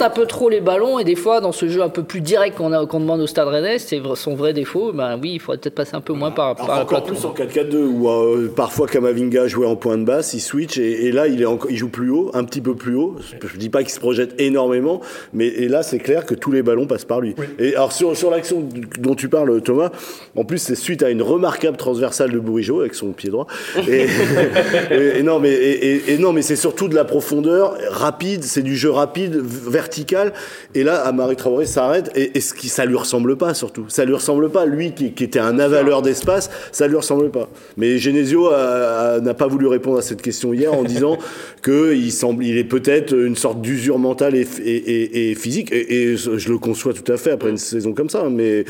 un 0.01 0.11
peu 0.11 0.27
trop 0.27 0.49
les 0.49 0.61
ballons 0.61 0.99
et 0.99 1.05
des 1.05 1.17
fois 1.17 1.41
dans 1.41 1.53
ce 1.53 1.69
jeu 1.69 1.83
un 1.83 1.89
peu 1.91 2.03
plus 2.03 2.21
direct 2.21 2.57
qu'on 2.57 2.73
a- 2.73 2.87
qu'on 2.87 3.01
demande 3.01 3.21
au 3.21 3.27
Stade 3.27 3.49
Rennais, 3.49 3.79
c'est 3.79 4.01
son 4.15 4.35
vrai 4.35 4.53
défaut. 4.53 4.93
Ben 4.93 5.19
oui, 5.21 5.33
il 5.35 5.41
faudrait 5.41 5.59
peut-être 5.59 5.75
passer 5.75 5.95
un 5.95 6.01
peu 6.01 6.13
moins 6.15 6.31
par, 6.31 6.55
par 6.57 6.81
encore 6.81 7.05
plus 7.05 7.25
en 7.25 7.33
4-4-2 7.35 7.77
où 7.77 8.09
euh, 8.09 8.49
parfois 8.55 8.87
Kamavinga 8.87 9.47
jouait 9.49 9.67
en 9.67 9.77
point 9.77 9.99
de 9.99 10.05
basse, 10.05 10.33
il 10.33 10.41
switch 10.41 10.79
et, 10.79 11.07
et 11.07 11.13
là 11.13 11.27
il, 11.29 11.43
est 11.43 11.47
encore- 11.47 11.71
il 11.71 11.77
joue 11.77 11.89
plus 11.89 12.11
haut, 12.11 12.31
un 12.35 12.45
petit 12.45 12.61
peu 12.61 12.75
plus 12.75 12.95
haut. 12.95 13.17
Je, 13.47 13.57
dis 13.59 13.69
pas 13.69 13.83
qu'il 13.83 13.93
se 13.93 14.01
projette 14.01 14.41
énormément, 14.41 15.01
mais 15.35 15.49
et 15.49 15.69
là 15.69 15.83
c'est 15.83 15.99
clair 15.99 16.25
que 16.25 16.35
tous 16.35 16.53
les 16.53 16.63
ballons 16.63 16.87
passent 16.87 17.05
par 17.05 17.21
lui. 17.21 17.35
Et 17.59 17.75
alors 17.75 17.93
sur, 17.93 18.17
sur 18.17 18.31
l'action 18.31 18.67
dont 18.99 19.15
tu 19.15 19.29
parles 19.29 19.61
Thomas, 19.61 19.91
en 20.37 20.45
plus 20.45 20.59
c'est 20.59 20.75
suite 20.75 21.03
à 21.03 21.11
une 21.11 21.23
remarquable 21.23 21.77
transversale 21.77 22.31
de 22.33 22.39
Bourigeau 22.39 22.81
avec 22.81 22.95
son 22.95 23.13
pied 23.13 23.31
droit. 23.31 23.47
Et, 23.89 24.07
et- 24.91 25.19
et 25.19 25.23
non 25.23 25.39
mais 25.41 25.53
et, 25.53 25.95
et- 25.95 26.13
et 26.15 26.19
non 26.19 26.33
mais 26.33 26.43
c'est 26.43 26.57
surtout 26.57 26.89
de 26.89 26.95
la 26.95 27.05
profondeur 27.05 27.77
rapide, 27.91 28.43
c'est 28.45 28.63
du 28.63 28.77
jeu 28.77 28.91
rapide 28.91 29.37
vertical. 29.37 30.33
Et 30.75 30.83
là 30.85 30.97
Amari 31.07 31.37
Traoré 31.37 31.67
s'arrête 31.67 32.11
et, 32.15 32.37
et 32.37 32.41
ce 32.41 32.55
qui 32.55 32.69
ça 32.69 32.85
lui 32.85 32.97
ressemble 32.97 33.37
pas 33.37 33.55
surtout. 33.55 33.85
Ça 33.89 34.05
lui 34.05 34.15
ressemble 34.15 34.51
pas 34.51 34.67
lui 34.67 34.93
qui, 34.93 35.13
qui 35.13 35.25
était 35.25 35.39
un 35.39 35.59
avaleur 35.59 36.03
d'espace, 36.03 36.51
ça 36.73 36.87
lui 36.87 36.97
ressemble 36.97 37.31
pas. 37.31 37.49
Mais 37.77 37.99
Genesio 37.99 38.51
n'a 38.51 39.35
pas 39.35 39.47
voulu 39.47 39.67
répondre 39.67 39.99
à 39.99 40.03
cette 40.03 40.23
question 40.23 40.53
hier 40.55 40.73
en 40.73 40.83
disant 40.85 41.19
que 41.63 41.95
il 41.95 42.13
semble, 42.13 42.45
il 42.45 42.57
est 42.59 42.65
peut-être 42.65 43.13
une 43.15 43.37
sorte 43.37 43.61
d'usure 43.61 43.99
mentale 43.99 44.35
et, 44.37 45.35
physique. 45.35 45.73
Et, 45.73 46.13
et 46.13 46.17
je 46.17 46.49
le 46.49 46.59
conçois 46.59 46.93
tout 46.93 47.11
à 47.13 47.17
fait 47.17 47.31
après 47.33 47.51
une 47.51 47.57
saison 47.59 47.93
comme 47.93 48.09
ça. 48.09 48.25
Mais, 48.31 48.65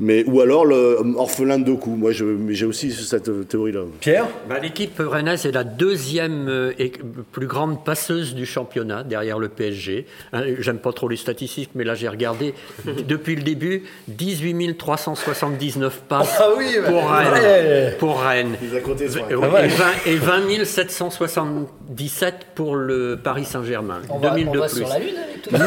mais 0.00 0.24
ou 0.26 0.40
alors 0.40 0.64
le 0.66 0.98
orphelin 1.16 1.58
de 1.58 1.64
deux 1.64 1.76
coups. 1.76 1.98
Moi, 1.98 2.10
j'ai 2.12 2.66
aussi 2.66 2.92
cette 2.92 3.48
théorie-là. 3.48 3.80
Pierre? 4.00 4.26
Bah, 4.48 4.56
L'équipe 4.60 4.98
rennaise 4.98 5.46
est 5.46 5.52
la 5.52 5.64
deuxième 5.64 6.48
euh, 6.48 6.72
et- 6.78 6.92
plus 7.32 7.46
grande 7.46 7.84
passeuse 7.84 8.34
du 8.34 8.46
championnat 8.46 9.02
derrière 9.04 9.38
le 9.38 9.48
PSG. 9.48 10.06
Hein, 10.32 10.42
J'aime 10.60 10.78
pas 10.78 10.92
trop 10.92 11.08
les 11.08 11.16
statistiques, 11.16 11.70
mais 11.74 11.84
là 11.84 11.94
j'ai 11.94 12.08
regardé 12.08 12.54
depuis 13.08 13.36
le 13.36 13.42
début 13.42 13.82
18 14.08 14.76
379 14.76 16.02
passes 16.08 16.36
Ah 16.38 16.48
oui, 16.56 16.76
pour 16.84 16.94
ouais. 17.04 17.28
Rennes. 17.28 17.92
Pour 17.98 18.20
Rennes. 18.20 18.56
Il 18.62 18.76
a 18.76 18.80
compté 18.80 19.08
sur 19.08 19.20
Et, 19.30 19.34
un- 19.34 19.38
ouais. 19.38 19.68
20, 19.68 19.84
et 20.06 20.16
20 20.16 20.64
777 20.64 22.46
pour 22.54 22.76
le 22.76 23.18
Paris 23.22 23.44
Saint-Germain. 23.44 24.00
On 24.10 24.18
va, 24.18 24.30
2000 24.30 24.48
on 24.48 24.52
de 24.52 24.58
va 24.58 24.66
plus. 24.68 24.76
sur 24.78 24.88
la 24.88 24.98
lune. 24.98 25.14
Mais, 25.52 25.58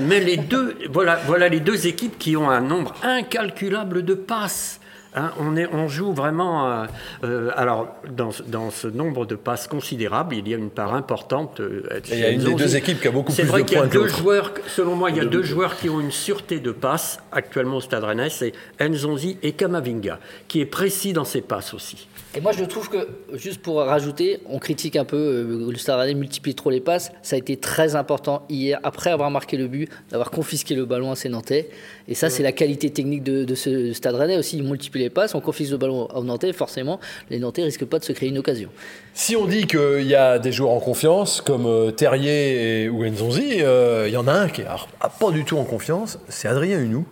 mais 0.00 0.20
les 0.20 0.36
deux, 0.38 0.76
voilà, 0.90 1.20
voilà 1.26 1.48
les 1.48 1.60
deux 1.60 1.86
équipes 1.86 2.18
qui 2.18 2.36
ont 2.38 2.48
un 2.48 2.60
nombre 2.62 2.94
incalculable 3.02 4.02
de 4.04 4.14
passes. 4.30 4.78
Hein, 5.16 5.32
on, 5.40 5.56
est, 5.56 5.66
on 5.72 5.88
joue 5.88 6.12
vraiment. 6.12 6.70
euh, 6.70 6.86
euh, 7.24 7.50
alors, 7.56 7.88
dans, 8.16 8.30
ce- 8.30 8.42
dans 8.44 8.70
ce 8.70 8.86
nombre 8.86 9.26
de 9.26 9.34
passes 9.34 9.66
considérable, 9.66 10.36
il 10.36 10.46
y 10.48 10.54
a 10.54 10.56
une 10.56 10.70
part 10.70 10.94
importante. 10.94 11.58
euh, 11.60 11.82
il 12.12 12.18
y 12.20 12.24
a 12.24 12.30
une 12.30 12.44
des 12.44 12.54
deux 12.54 12.76
équipes 12.76 13.00
qui 13.00 13.08
a 13.08 13.10
beaucoup 13.10 13.32
C'est 13.32 13.42
plus 13.42 13.50
vrai 13.50 13.62
de 13.62 13.66
qu'il 13.66 13.76
y 13.76 13.80
a 13.80 13.82
points 13.82 13.90
deux 13.90 14.06
joueurs, 14.06 14.52
selon 14.68 14.94
moi, 14.94 15.10
il 15.10 15.16
y 15.16 15.20
a 15.20 15.24
deux 15.24 15.42
joueurs 15.42 15.76
qui 15.76 15.88
ont 15.90 16.00
une 16.00 16.12
sûreté 16.12 16.60
de 16.60 16.70
passes 16.70 17.18
actuellement 17.32 17.78
au 17.78 17.80
Stade 17.80 18.04
Rennais, 18.04 18.30
c'est 18.30 18.52
Nzonzi 18.80 19.36
et 19.42 19.52
Kamavinga, 19.52 20.20
qui 20.46 20.60
est 20.60 20.66
précis 20.66 21.12
dans 21.12 21.24
ses 21.24 21.40
passes 21.40 21.74
aussi. 21.74 22.06
Et 22.36 22.40
moi, 22.40 22.52
je 22.52 22.62
trouve 22.64 22.88
que, 22.88 23.08
juste 23.34 23.60
pour 23.60 23.78
rajouter, 23.78 24.38
on 24.46 24.60
critique 24.60 24.94
un 24.94 25.04
peu, 25.04 25.16
euh, 25.16 25.68
le 25.72 25.76
Stade 25.76 25.98
Rennais 25.98 26.14
multiplie 26.14 26.54
trop 26.54 26.70
les 26.70 26.78
passes. 26.80 27.10
Ça 27.22 27.34
a 27.34 27.38
été 27.40 27.56
très 27.56 27.96
important 27.96 28.44
hier, 28.48 28.78
après 28.84 29.10
avoir 29.10 29.32
marqué 29.32 29.56
le 29.56 29.66
but, 29.66 29.88
d'avoir 30.10 30.30
confisqué 30.30 30.76
le 30.76 30.84
ballon 30.84 31.10
à 31.10 31.16
ses 31.16 31.28
Nantais. 31.28 31.70
Et 32.06 32.14
ça, 32.14 32.30
c'est 32.30 32.44
la 32.44 32.52
qualité 32.52 32.90
technique 32.90 33.24
de, 33.24 33.42
de 33.44 33.54
ce 33.56 33.92
Stade 33.94 34.14
Rennais 34.14 34.38
aussi. 34.38 34.58
Ils 34.58 34.62
multiplient 34.62 34.99
les 35.00 35.10
passes, 35.10 35.34
on 35.34 35.40
confisque 35.40 35.72
le 35.72 35.76
ballon 35.78 36.06
aux 36.14 36.22
Nantais, 36.24 36.52
forcément, 36.52 37.00
les 37.30 37.38
Nantais 37.38 37.62
risquent 37.64 37.84
pas 37.86 37.98
de 37.98 38.04
se 38.04 38.12
créer 38.12 38.28
une 38.28 38.38
occasion. 38.38 38.68
Si 39.14 39.34
on 39.36 39.46
dit 39.46 39.66
qu'il 39.66 40.02
y 40.06 40.14
a 40.14 40.38
des 40.38 40.52
joueurs 40.52 40.70
en 40.72 40.80
confiance, 40.80 41.40
comme 41.40 41.66
euh, 41.66 41.90
Terrier 41.90 42.84
et, 42.84 42.88
ou 42.88 43.04
Nzonzi, 43.04 43.58
euh, 43.62 44.04
il 44.06 44.12
y 44.14 44.16
en 44.16 44.28
a 44.28 44.32
un 44.32 44.48
qui 44.48 44.62
n'a 44.62 44.76
pas 45.18 45.30
du 45.30 45.44
tout 45.44 45.58
en 45.58 45.64
confiance, 45.64 46.18
c'est 46.28 46.48
Adrien 46.48 46.78
Hunou, 46.78 47.04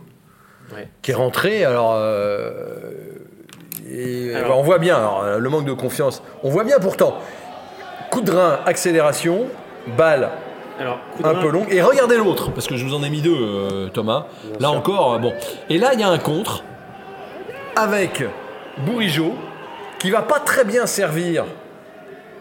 Ouais. 0.75 0.87
qui 1.03 1.13
est 1.13 1.15
rentré. 1.15 1.65
Alors, 1.65 1.95
euh, 1.97 2.67
et, 3.91 4.35
Alors- 4.35 4.49
bah, 4.51 4.55
on 4.59 4.63
voit 4.63 4.79
bien 4.79 4.97
alors, 4.97 5.39
le 5.39 5.49
manque 5.49 5.65
de 5.65 5.73
confiance. 5.73 6.23
On 6.43 6.51
voit 6.51 6.65
bien 6.65 6.79
pourtant. 6.79 7.15
Coup 8.11 8.21
de 8.21 8.31
rein, 8.31 8.59
accélération, 8.67 9.47
balle 9.97 10.29
Alors, 10.79 10.99
un 11.25 11.35
peu 11.35 11.49
longue. 11.51 11.67
Et 11.71 11.81
regardez 11.83 12.17
l'autre, 12.17 12.51
parce 12.53 12.67
que 12.67 12.77
je 12.77 12.85
vous 12.85 12.95
en 12.95 13.03
ai 13.03 13.11
mis 13.11 13.21
deux, 13.23 13.35
euh, 13.35 13.89
Thomas. 13.89 14.27
Là 14.61 14.71
encore, 14.71 15.19
bon. 15.19 15.33
Et 15.71 15.79
là, 15.79 15.91
il 15.95 16.01
y 16.01 16.03
a 16.03 16.09
un 16.09 16.19
contre 16.19 16.63
avec 17.79 18.25
Bourigeau 18.79 19.35
qui 19.99 20.11
va 20.11 20.23
pas 20.23 20.41
très 20.41 20.65
bien 20.65 20.87
servir 20.87 21.45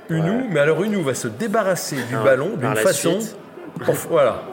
Unou, 0.09 0.47
mais 0.49 0.59
alors 0.59 0.83
Unou 0.83 1.03
va 1.03 1.13
se 1.13 1.27
débarrasser 1.27 1.97
du 1.97 2.13
Alors, 2.13 2.25
ballon 2.25 2.57
d'une 2.57 2.75
façon. 2.75 3.19
voilà. 4.09 4.43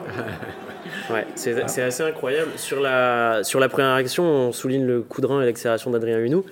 Ouais, 1.11 1.27
c'est 1.35 1.69
c'est 1.69 1.83
assez 1.83 2.03
incroyable. 2.03 2.53
Sur 2.57 2.81
la, 2.81 3.41
sur 3.43 3.61
la 3.61 3.69
première 3.69 3.93
action, 3.93 4.25
on 4.25 4.53
souligne 4.53 4.87
le 4.87 5.03
coup 5.03 5.21
de 5.21 5.27
rein 5.27 5.43
et 5.43 5.45
l'accélération 5.45 5.91
d'Adrien 5.91 6.19
Hunou. 6.19 6.45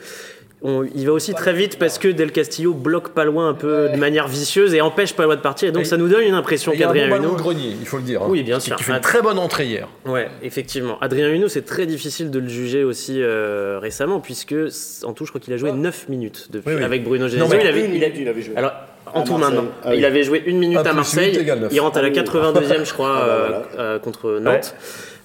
On- 0.65 0.85
il 0.95 1.07
va 1.07 1.13
aussi 1.13 1.35
très 1.35 1.53
vite 1.53 1.79
parce 1.79 1.99
que 1.99 2.07
Del 2.09 2.31
Castillo 2.31 2.73
bloque 2.73 3.09
pas 3.11 3.25
loin 3.25 3.49
un 3.49 3.55
peu 3.55 3.89
de 3.89 3.97
manière 3.97 4.29
vicieuse 4.29 4.75
et 4.75 4.81
empêche 4.81 5.15
pas 5.15 5.25
loin 5.25 5.35
de 5.37 5.41
partir. 5.41 5.69
Et 5.69 5.73
donc 5.73 5.83
Et- 5.83 5.87
ça 5.87 5.97
nous 5.97 6.09
donne 6.09 6.23
une 6.23 6.35
impression 6.35 6.71
a 6.73 6.75
un 6.75 6.79
bon 6.79 6.85
qu'Adrien 6.85 7.09
grenier, 7.37 7.77
il 7.81 7.87
faut 7.87 7.97
le 7.97 8.05
dire. 8.05 8.23
hein, 8.23 8.27
Oui, 8.29 8.43
bien 8.45 8.61
sûr. 8.61 8.77
Qui 8.77 8.85
fait 8.85 8.93
une 8.93 9.01
très 9.01 9.23
bonne 9.23 9.39
entrée 9.39 9.67
hier. 9.67 9.89
Ouais, 10.07 10.29
effectivement. 10.43 10.99
Adrien 11.01 11.29
Hunou, 11.31 11.49
c'est 11.49 11.63
très 11.65 11.87
difficile 11.87 12.31
de 12.31 12.39
le 12.39 12.49
juger 12.49 12.85
aussi 12.85 13.21
euh, 13.21 13.79
récemment 13.83 14.21
puisque 14.21 14.55
en 15.05 15.13
tout, 15.13 15.25
je 15.25 15.31
crois 15.31 15.41
qu'il 15.41 15.53
a 15.53 15.57
joué 15.57 15.73
9 15.73 16.09
minutes 16.09 16.49
depuis 16.51 16.71
Oui, 16.71 16.77
oui. 16.79 16.85
avec 16.85 17.03
Bruno 17.03 17.25
Non, 17.25 17.31
Genesio. 17.31 17.49
mais 17.57 17.63
il 17.65 17.67
avait, 17.69 17.85
il 17.85 17.95
il 18.37 18.43
joué. 18.43 18.57
alors 18.57 18.73
en 19.15 19.23
À 19.23 19.25
tout 19.25 19.37
maintenant, 19.37 19.65
Ah 19.85 19.89
oui. 19.91 19.97
il 19.99 20.05
avait 20.05 20.23
joué 20.23 20.43
une 20.47 20.59
minute 20.59 20.79
Un 20.79 20.83
à 20.85 20.93
Marseille. 20.93 21.37
Il 21.73 21.81
rentre 21.81 21.99
à 21.99 22.03
la 22.03 22.11
82e, 22.11 22.85
je 22.87 22.93
crois, 22.93 23.15
Ah 23.21 23.27
bah 23.27 23.33
euh, 23.33 23.47
voilà. 23.49 23.67
euh, 23.81 23.99
contre 23.99 24.39
Nantes. 24.41 24.75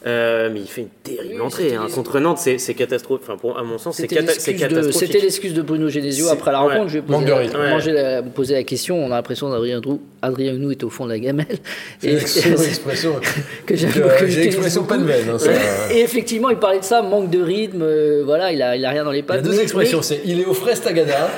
Euh, 0.06 0.50
mais 0.54 0.60
il 0.62 0.68
fait 0.68 0.82
une 0.82 0.90
terrible 1.04 1.34
Oui, 1.36 1.42
entrée 1.42 1.74
hein. 1.76 1.88
contre 1.94 2.20
Nantes, 2.20 2.38
c'est 2.38 2.60
c'est 2.60 2.76
catastrophique. 2.76 3.26
Enfin, 3.28 3.38
pour, 3.38 3.58
à 3.58 3.64
mon 3.64 3.78
sens, 3.80 3.96
c'est 3.96 4.04
C'était 4.04 4.16
cata- 4.18 4.34
c'est 4.38 4.52
l'excuse 4.52 4.54
de, 4.54 4.76
catastrophique. 4.76 5.08
c'était 5.12 5.24
l'excuse 5.26 5.54
de 5.56 5.62
Bruno 5.64 5.90
Genesio 5.90 6.26
C'est- 6.28 6.32
après 6.32 6.52
la 6.52 6.64
ouais. 6.64 6.74
rencontre. 6.74 6.90
Je 6.90 7.00
vais 7.00 7.02
poser 7.02 7.26
la, 7.26 7.36
Ouais. 7.36 7.82
j'ai 7.82 7.92
la- 7.92 8.22
posé 8.22 8.54
la 8.54 8.64
question. 8.64 8.96
On 9.04 9.08
a 9.08 9.16
l'impression 9.16 9.50
d'Adrien 9.50 9.82
Drou- 9.82 10.02
Adrien 10.28 10.54
Hunou 10.54 10.72
était 10.72 10.84
au 10.86 10.90
fond 10.90 11.06
de 11.06 11.12
la 11.12 11.20
gamelle. 11.20 11.46
C'est 12.00 12.12
l'expression. 12.50 13.16
que 13.66 13.76
j'ai 13.76 13.88
que 13.88 13.94
J'ai 13.94 14.28
j'utilise 14.28 14.38
l'expression 14.38 14.84
pas 14.84 14.98
de 14.98 15.04
veine. 15.04 15.30
hein, 15.34 15.38
ça. 15.40 15.52
Et, 15.92 15.98
et 15.98 16.02
effectivement, 16.04 16.50
il 16.50 16.58
parlait 16.58 16.80
de 16.80 16.84
ça, 16.84 17.02
manque 17.02 17.30
de 17.30 17.42
rythme, 17.42 17.82
euh, 17.82 18.22
voilà, 18.26 18.52
il 18.52 18.62
a, 18.62 18.76
il 18.76 18.86
a 18.86 18.90
rien 18.90 19.04
dans 19.04 19.12
les 19.12 19.18
Il 19.20 19.22
y 19.22 19.24
a 19.24 19.28
pattes. 19.28 19.42
deux 19.44 19.52
mais- 19.52 19.62
expressions, 19.64 19.98
mais- 20.00 20.04
c'est 20.04 20.22
il 20.26 20.40
est 20.42 20.46
au 20.46 20.54
frais 20.54 20.76
Stagada 20.76 21.30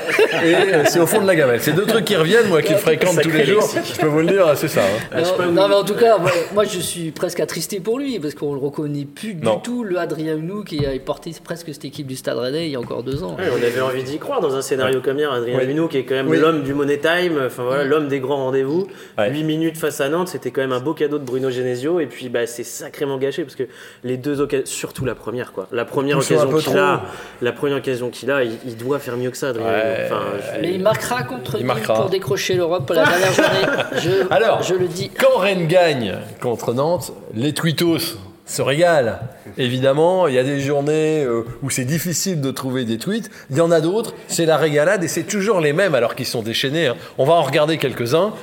et 0.43 0.53
euh, 0.55 0.83
c'est 0.85 0.99
au 0.99 1.07
fond 1.07 1.21
de 1.21 1.27
la 1.27 1.35
gamelle. 1.35 1.59
C'est 1.61 1.73
deux 1.73 1.85
trucs 1.85 2.05
qui 2.05 2.15
reviennent, 2.15 2.47
moi 2.47 2.61
qui 2.61 2.73
fréquente 2.73 3.21
tous 3.21 3.29
les 3.31 3.45
jours. 3.45 3.67
Je 3.93 3.99
peux 3.99 4.07
vous 4.07 4.19
le 4.19 4.27
dire, 4.27 4.45
c'est 4.55 4.67
ça. 4.67 4.81
hein. 5.13 5.21
Non, 5.39 5.51
non, 5.51 5.67
mais 5.69 5.75
en 5.75 5.83
tout 5.83 5.95
cas, 5.95 6.17
moi, 6.17 6.31
moi, 6.53 6.63
je 6.65 6.79
suis 6.79 7.11
presque 7.11 7.39
attristé 7.39 7.79
pour 7.79 7.99
lui 7.99 8.19
parce 8.19 8.35
qu'on 8.35 8.53
le 8.53 8.59
reconnaît 8.59 9.05
plus 9.05 9.35
Non. 9.35 9.55
du 9.57 9.61
tout, 9.61 9.83
le 9.83 9.97
Adrien 9.97 10.35
Hunou 10.35 10.63
qui 10.63 10.85
a 10.85 10.89
porté 11.03 11.31
presque 11.43 11.67
cette 11.73 11.85
équipe 11.85 12.07
du 12.07 12.15
Stade 12.15 12.37
Rennais 12.37 12.65
il 12.67 12.71
y 12.71 12.75
a 12.75 12.79
encore 12.79 13.03
deux 13.03 13.23
ans. 13.23 13.35
Ouais, 13.37 13.45
on 13.51 13.63
avait 13.65 13.81
envie 13.81 14.03
d'y 14.03 14.17
croire 14.17 14.41
dans 14.41 14.55
un 14.55 14.61
scénario 14.61 15.01
comme 15.01 15.17
hier. 15.19 15.31
Adrien. 15.31 15.59
Huneau, 15.61 15.87
qui 15.87 15.97
est 15.97 16.03
quand 16.03 16.15
même 16.15 16.33
l'homme 16.33 16.63
du 16.63 16.73
Money 16.73 16.97
Time, 16.97 17.39
enfin 17.45 17.63
voilà, 17.63 17.83
l'homme 17.83 18.07
des 18.07 18.19
grands 18.19 18.37
rendez-vous. 18.45 18.78
Ouais. 19.17 19.29
8 19.31 19.43
minutes 19.43 19.77
face 19.77 20.01
à 20.01 20.09
Nantes, 20.09 20.27
c'était 20.29 20.51
quand 20.51 20.61
même 20.61 20.71
un 20.71 20.79
beau 20.79 20.93
cadeau 20.93 21.17
de 21.19 21.23
Bruno 21.25 21.49
Genesio. 21.49 21.99
Et 21.99 22.05
puis 22.05 22.29
bah, 22.29 22.45
c'est 22.47 22.63
sacrément 22.63 23.17
gâché 23.17 23.43
parce 23.43 23.55
que 23.55 23.63
les 24.03 24.17
deux 24.17 24.41
occasions, 24.41 24.65
surtout 24.65 25.05
la 25.05 25.15
première, 25.15 25.51
quoi. 25.51 25.67
La 25.71 25.85
première 25.85 26.17
occasion 26.17 26.51
qu'il 26.57 26.77
a, 26.77 27.03
la 27.41 27.51
première 27.51 27.77
occasion 27.77 28.09
qu'il 28.09 28.31
a, 28.31 28.43
il, 28.43 28.51
il 28.65 28.77
doit 28.77 28.99
faire 28.99 29.17
mieux 29.17 29.31
que 29.31 29.37
ça, 29.37 29.49
Adrien 29.49 29.67
Ouais. 29.67 30.07
Huneau. 30.07 30.15
Enfin, 30.15 30.21
je- 30.55 30.61
Mais 30.61 30.73
il 30.73 30.81
marquera 30.81 31.23
contre 31.23 31.57
Il 31.59 31.65
marquera. 31.65 31.95
pour 31.95 32.09
décrocher 32.09 32.55
l'Europe 32.55 32.85
pour 32.85 32.95
la 32.95 33.05
dernière 33.05 33.33
journée. 33.33 33.67
Je, 34.01 34.33
Alors. 34.33 34.61
je 34.63 34.75
le 34.75 34.87
dis. 34.87 35.09
Quand 35.09 35.37
Rennes 35.39 35.67
gagne 35.67 36.15
contre 36.41 36.73
Nantes, 36.73 37.11
les 37.33 37.53
tweetos 37.53 38.17
se 38.49 38.63
régalent. 38.63 39.19
Évidemment, 39.57 40.27
il 40.27 40.33
y 40.33 40.39
a 40.39 40.43
des 40.43 40.59
journées 40.59 41.23
euh, 41.23 41.43
où 41.61 41.69
c'est 41.69 41.85
difficile 41.85 42.41
de 42.41 42.49
trouver 42.49 42.83
des 42.83 42.97
tweets. 42.97 43.29
Il 43.51 43.57
y 43.57 43.61
en 43.61 43.69
a 43.69 43.79
d'autres, 43.79 44.15
c'est 44.27 44.47
la 44.47 44.57
régalade 44.57 45.03
et 45.03 45.07
c'est 45.07 45.23
toujours 45.23 45.59
les 45.59 45.71
mêmes 45.71 45.93
alors 45.93 46.15
qu'ils 46.15 46.25
sont 46.25 46.41
déchaînés. 46.41 46.87
hein. 46.87 46.95
On 47.19 47.25
va 47.25 47.33
en 47.33 47.43
regarder 47.43 47.77
quelques-uns. 47.77 48.33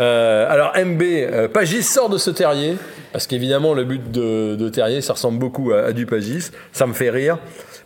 Euh, 0.00 0.46
alors 0.50 0.72
MB, 0.76 1.02
euh, 1.02 1.48
Pagis 1.48 1.82
sort 1.82 2.10
de 2.10 2.18
ce 2.18 2.30
terrier. 2.30 2.76
Parce 3.12 3.26
qu'évidemment, 3.26 3.72
le 3.72 3.84
but 3.84 4.10
de, 4.10 4.68
Terrier, 4.68 5.00
ça 5.00 5.14
ressemble 5.14 5.38
beaucoup 5.38 5.72
à 5.72 5.92
du 5.92 6.04
Pagis. 6.04 6.50
Ça 6.72 6.86
me 6.86 6.92
fait 6.92 7.08
rire. 7.08 7.38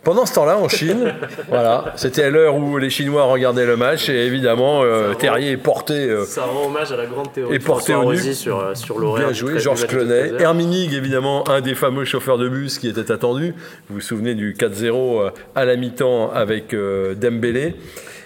Pendant 0.03 0.25
ce 0.25 0.33
temps-là, 0.33 0.57
en 0.57 0.67
Chine, 0.67 1.13
voilà, 1.49 1.93
c'était 1.95 2.31
l'heure 2.31 2.55
où 2.55 2.77
les 2.77 2.89
Chinois 2.89 3.25
regardaient 3.25 3.67
le 3.67 3.77
match 3.77 4.09
et 4.09 4.25
évidemment, 4.25 4.81
euh, 4.83 5.13
Terrier 5.13 5.51
est 5.51 5.57
porté 5.57 5.93
euh, 5.93 6.25
ça 6.25 6.45
rend 6.45 6.65
hommage 6.65 6.91
à 6.91 6.97
la 6.97 7.05
grande 7.05 7.31
théorie 7.31 7.55
Et 7.55 7.59
porté 7.59 7.93
au 7.93 8.11
nu. 8.11 8.33
Sur, 8.33 8.59
euh, 8.59 8.73
sur 8.73 8.97
l'horaire. 8.97 9.27
Bien 9.27 9.33
joué, 9.33 9.59
Georges 9.59 9.85
Clonet. 9.85 10.29
13 10.29 10.33
heures. 10.33 10.41
Herminig, 10.41 10.93
évidemment, 10.93 11.47
un 11.49 11.61
des 11.61 11.75
fameux 11.75 12.05
chauffeurs 12.05 12.39
de 12.39 12.49
bus 12.49 12.79
qui 12.79 12.87
était 12.87 13.11
attendu. 13.11 13.53
Vous 13.89 13.95
vous 13.95 14.01
souvenez 14.01 14.33
du 14.33 14.53
4-0 14.53 15.31
à 15.55 15.65
la 15.65 15.75
mi-temps 15.75 16.31
avec 16.31 16.73
euh, 16.73 17.13
Dembélé. 17.13 17.75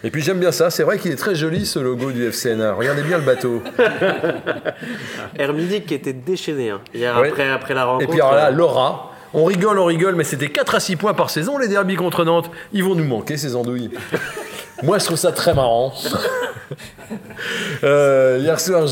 Et 0.03 0.11
puis 0.11 0.21
j'aime 0.21 0.39
bien 0.39 0.51
ça, 0.51 0.69
c'est 0.69 0.83
vrai 0.83 0.99
qu'il 0.99 1.11
est 1.11 1.15
très 1.15 1.33
joli 1.33 1.65
ce 1.65 1.79
logo 1.79 2.11
du 2.11 2.31
FCNA. 2.31 2.73
Regardez 2.73 3.01
bien 3.01 3.17
le 3.17 3.23
bateau. 3.23 3.63
Hermidic 5.39 5.87
qui 5.87 5.95
était 5.95 6.13
déchaîné 6.13 6.69
hein, 6.69 6.81
hier 6.93 7.17
après, 7.17 7.49
après 7.49 7.73
la 7.73 7.85
rencontre. 7.85 8.03
Et 8.03 8.07
puis 8.07 8.21
alors 8.21 8.35
là, 8.35 8.49
euh, 8.49 8.51
Laura. 8.51 9.14
On 9.37 9.43
rigole, 9.43 9.79
on 9.79 9.85
rigole, 9.85 10.15
mais 10.15 10.23
c'était 10.23 10.47
4 10.47 10.75
à 10.75 10.79
6 10.79 10.95
points 10.95 11.13
par 11.13 11.29
saison, 11.29 11.57
les 11.57 11.67
derbies 11.67 11.97
contre 11.97 12.23
Nantes. 12.23 12.49
Ils 12.71 12.85
vont 12.85 12.95
nous 12.95 13.03
manquer, 13.03 13.35
ces 13.35 13.57
andouilles. 13.57 13.91
Moi, 14.83 14.97
je 14.97 15.03
trouve 15.03 15.17
ça 15.17 15.33
très 15.33 15.53
marrant. 15.53 15.93
Euh, 17.83 18.39
hier 18.41 18.59
soir, 18.59 18.85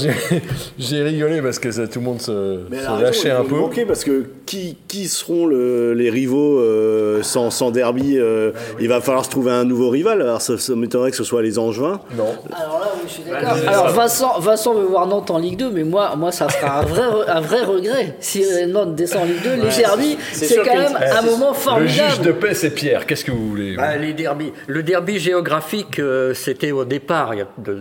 j'ai 0.77 1.01
rigolé 1.03 1.41
parce 1.41 1.59
que 1.59 1.71
ça, 1.71 1.87
tout 1.87 1.99
le 1.99 2.05
monde 2.05 2.21
se, 2.21 2.25
se 2.69 2.75
raison, 2.75 2.97
lâchait 2.99 3.31
un 3.31 3.43
peu. 3.43 3.55
manquer 3.55 3.85
parce 3.85 4.03
que 4.03 4.25
qui, 4.45 4.77
qui 4.87 5.07
seront 5.07 5.45
le- 5.45 5.93
les 5.93 6.09
rivaux 6.09 6.59
euh, 6.59 7.23
sans, 7.23 7.49
sans 7.49 7.71
derby 7.71 8.17
euh, 8.17 8.51
Il 8.79 8.87
va 8.89 9.01
falloir 9.01 9.25
se 9.25 9.29
trouver 9.29 9.51
un 9.51 9.63
nouveau 9.63 9.89
rival. 9.89 10.21
Alors 10.21 10.41
ça, 10.41 10.57
ça 10.57 10.75
m'étonnerait 10.75 11.11
que 11.11 11.17
ce 11.17 11.23
soit 11.23 11.41
les 11.41 11.57
Angevins. 11.59 11.99
Non. 12.17 12.25
Alors 12.55 12.79
là, 12.79 12.91
oui, 12.95 13.01
je 13.07 13.11
suis 13.13 13.23
d'accord. 13.23 13.57
Alors 13.67 13.87
Vincent, 13.89 14.39
Vincent 14.39 14.73
veut 14.73 14.85
voir 14.85 15.07
Nantes 15.07 15.31
en 15.31 15.37
Ligue 15.39 15.57
2, 15.57 15.71
mais 15.71 15.83
moi, 15.83 16.15
moi 16.15 16.31
ça 16.31 16.49
sera 16.49 16.79
un 16.79 16.85
vrai, 16.85 17.03
un 17.27 17.41
vrai 17.41 17.63
regret 17.63 18.15
si 18.19 18.43
Nantes 18.67 18.95
descend 18.95 19.23
en 19.23 19.25
Ligue 19.25 19.43
2. 19.43 19.49
Les 19.67 19.75
derbies, 19.77 20.17
c'est 20.33 20.57
quand 20.57 20.75
même 20.75 20.97
un 20.97 21.21
moment 21.21 21.53
Le 21.79 21.87
juge 21.87 21.97
de 21.97 22.03
formidable. 22.09 22.39
paix, 22.39 22.53
c'est 22.53 22.71
Pierre. 22.71 23.05
Qu'est-ce 23.05 23.25
que 23.25 23.31
vous 23.31 23.49
voulez 23.49 23.75
Bah, 23.75 23.95
les 23.97 24.13
derbies. 24.13 24.51
Le 24.67 24.83
derby 24.83 25.19
géographique, 25.19 25.99
euh, 25.99 26.33
c'était 26.33 26.71
au 26.71 26.85
départ, 26.85 27.33
il 27.33 27.39
y 27.39 27.41
a 27.41 27.47
de- 27.57 27.73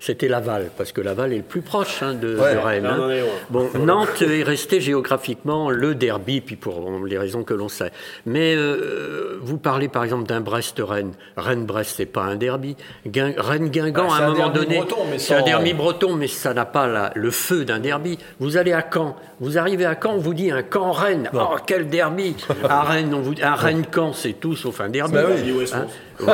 c'était 0.00 0.28
Laval, 0.28 0.70
parce 0.76 0.92
que 0.92 1.00
Laval 1.00 1.32
est 1.32 1.38
le 1.38 1.42
plus 1.42 1.60
proche 1.62 2.02
hein, 2.02 2.14
de, 2.14 2.36
Ouais. 2.36 2.54
de 2.54 2.58
Rennes. 2.58 2.86
Hein. 2.86 3.10
est. 3.10 3.24
Bon, 3.50 3.68
Nantes 3.78 4.22
est 4.22 4.42
resté 4.42 4.80
géographiquement 4.80 5.70
le 5.70 5.94
derby, 5.94 6.40
puis 6.40 6.56
pour 6.56 6.90
les 7.06 7.18
raisons 7.18 7.42
que 7.44 7.54
l'on 7.54 7.68
sait. 7.68 7.92
Mais 8.26 8.54
euh, 8.56 9.38
vous 9.42 9.58
parlez 9.58 9.88
par 9.88 10.04
exemple 10.04 10.24
d'un 10.26 10.40
Brest-Rennes. 10.40 11.12
Rennes-Brest, 11.36 11.94
c'est 11.96 12.06
pas 12.06 12.22
un 12.22 12.36
derby. 12.36 12.76
Guin- 13.06 13.34
Rennes-Guingamp, 13.36 14.08
Bah, 14.08 14.14
à 14.14 14.22
un, 14.22 14.28
un 14.28 14.30
moment 14.32 14.48
donné, 14.50 14.82
c'est 15.18 15.34
un 15.34 15.42
derby 15.42 15.72
breton, 15.74 16.14
mais 16.14 16.28
ça 16.28 16.54
n'a 16.54 16.64
pas 16.64 16.86
la- 16.86 17.12
le 17.14 17.30
feu 17.30 17.64
d'un 17.64 17.78
derby. 17.80 18.18
Vous 18.40 18.56
allez 18.56 18.72
à 18.72 18.84
Caen, 18.92 19.16
vous 19.40 19.58
arrivez 19.58 19.84
à 19.86 19.96
Caen, 20.00 20.14
on 20.14 20.18
vous 20.18 20.34
dit 20.34 20.50
un 20.50 20.62
Caen-Rennes. 20.72 21.30
Oh, 21.34 21.56
quel 21.66 21.88
derby 21.88 22.34
À 22.68 22.82
Rennes, 22.82 23.12
on 23.14 23.20
vous 23.20 23.34
dit 23.34 23.42
un 23.42 23.54
Rennes-Caen, 23.54 24.12
c'est 24.12 24.34
tout 24.34 24.56
sauf 24.56 24.80
un 24.80 24.88
derby. 24.88 25.14
Bah 25.14 25.24
oui. 25.28 25.64
Hein 25.74 25.86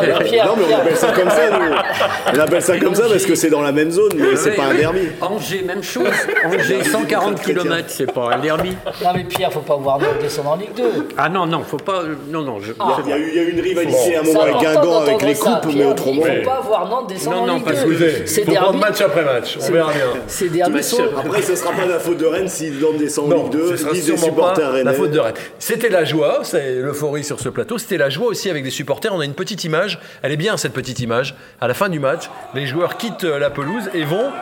mais 0.00 0.24
Pierre, 0.24 0.46
non, 0.46 0.54
mais 0.56 0.74
on 0.74 0.76
appelle 0.78 0.96
ça 0.96 1.12
comme 1.12 1.30
ça. 1.30 1.50
nous. 1.50 1.74
On 2.34 2.38
appelle 2.40 2.62
ça 2.62 2.78
comme 2.78 2.94
ça 2.94 3.04
parce 3.08 3.24
que 3.24 3.34
c'est 3.34 3.50
dans 3.50 3.62
la 3.62 3.72
même 3.72 3.90
zone, 3.90 4.12
mais 4.16 4.36
c'est 4.36 4.52
pas 4.52 4.64
un 4.64 4.74
derby. 4.74 5.08
Angers, 5.20 5.62
même 5.62 5.82
chose. 5.82 6.06
Angers, 6.44 6.84
140 6.84 7.40
km, 7.42 7.84
c'est 7.88 8.12
pas 8.12 8.30
un 8.34 8.38
derby. 8.38 8.70
non, 9.02 9.10
mais 9.14 9.24
Pierre, 9.24 9.52
faut 9.52 9.60
pas 9.60 9.76
voir 9.76 9.98
Nantes 9.98 10.18
descendre 10.20 10.50
en 10.50 10.56
Ligue 10.56 10.74
2. 10.76 10.84
Ah 11.16 11.28
non, 11.28 11.46
non, 11.46 11.62
faut 11.62 11.76
pas. 11.76 12.02
Non, 12.30 12.42
non, 12.42 12.58
je. 12.60 12.72
Il 13.04 13.10
y, 13.10 13.12
a 13.12 13.18
eu, 13.18 13.28
il 13.30 13.34
y 13.36 13.38
a 13.38 13.42
eu 13.42 13.50
une 13.50 13.60
rivalité 13.60 14.16
à 14.16 14.20
un 14.20 14.22
moment 14.22 14.42
avec 14.42 14.56
Guingamp 14.56 15.00
avec 15.00 15.22
les 15.22 15.34
coupes, 15.34 15.66
mais 15.74 15.84
autrement. 15.84 16.22
dit, 16.22 16.28
Il 16.38 16.44
faut 16.44 16.50
pas 16.50 16.60
voir 16.60 16.88
Nantes 16.88 17.08
descendre 17.08 17.36
Non, 17.36 17.42
en 17.42 17.46
non, 17.46 17.54
Ligue 17.56 17.64
parce 17.64 17.84
2. 17.84 17.94
que 17.94 18.26
Ces 18.26 18.42
faut 18.44 18.52
prendre 18.52 18.62
derbies, 18.72 18.78
match 18.80 19.00
après 19.00 19.24
match. 19.24 19.58
On 19.60 19.72
verra 19.72 19.92
bien. 19.92 20.20
ces 20.26 20.48
derbies 20.48 20.82
sont. 20.82 21.02
Après, 21.18 21.42
ce 21.42 21.54
sera 21.56 21.72
pas 21.72 21.86
la 21.86 21.98
faute 21.98 22.18
de 22.18 22.26
Rennes 22.26 22.48
si 22.48 22.70
Nantes 22.70 22.98
descend 22.98 23.26
en 23.32 23.36
Non, 23.36 23.42
Ligue 23.44 23.52
2, 23.52 23.76
ce 23.76 24.16
sera 24.16 24.52
la 24.82 24.92
faute 24.92 25.10
de 25.10 25.18
Rennes. 25.20 25.34
C'était 25.58 25.88
la 25.88 26.04
joie, 26.04 26.40
c'est 26.42 26.74
l'euphorie 26.76 27.24
sur 27.24 27.40
ce 27.40 27.48
plateau. 27.48 27.78
C'était 27.78 27.98
la 27.98 28.10
joie 28.10 28.26
aussi 28.28 28.50
avec 28.50 28.64
des 28.64 28.70
supporters. 28.70 29.12
On 29.14 29.20
a 29.20 29.24
une 29.24 29.34
petite 29.34 29.64
image. 29.64 29.75
Elle 30.22 30.32
est 30.32 30.36
bien 30.36 30.56
cette 30.56 30.72
petite 30.72 31.00
image. 31.00 31.34
À 31.60 31.68
la 31.68 31.74
fin 31.74 31.88
du 31.88 31.98
match, 31.98 32.30
les 32.54 32.66
joueurs 32.66 32.96
quittent 32.96 33.24
euh, 33.24 33.38
la 33.38 33.50
pelouse 33.50 33.90
et 33.94 34.04
vont 34.04 34.32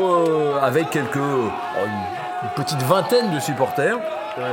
euh, 0.00 0.58
avec 0.60 0.90
quelques 0.90 1.16
oh, 1.16 1.50
une, 1.84 2.50
petite 2.56 2.82
vingtaine 2.82 3.34
de 3.34 3.40
supporters. 3.40 3.98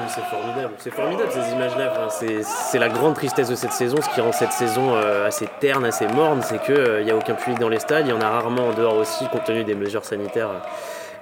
C'est 0.08 0.24
formidable. 0.26 0.74
C'est 0.78 0.94
formidable 0.94 1.30
ces 1.32 1.54
images-là. 1.54 2.08
C'est- 2.10 2.78
la 2.78 2.90
grande 2.90 3.16
tristesse 3.16 3.50
de 3.50 3.56
cette 3.56 3.72
saison. 3.72 3.98
Ce 4.02 4.10
qui 4.10 4.22
rend 4.22 4.32
cette 4.32 4.52
saison 4.52 4.94
euh, 4.96 5.28
assez 5.28 5.48
terne, 5.60 5.86
assez 5.86 6.08
morne, 6.08 6.42
c'est 6.44 6.62
qu'il 6.64 7.04
n'y 7.04 7.12
a 7.12 7.16
aucun 7.16 7.34
public 7.34 7.60
dans 7.60 7.70
les 7.70 7.80
stades. 7.80 8.06
Il 8.06 8.12
y 8.12 8.14
en 8.14 8.22
a 8.22 8.30
rarement 8.30 8.68
en 8.68 8.74
dehors 8.74 8.96
aussi, 8.96 9.28
compte 9.30 9.44
tenu 9.46 9.64
des 9.64 9.76
mesures 9.76 10.06
sanitaires 10.06 10.50
euh, 10.50 10.60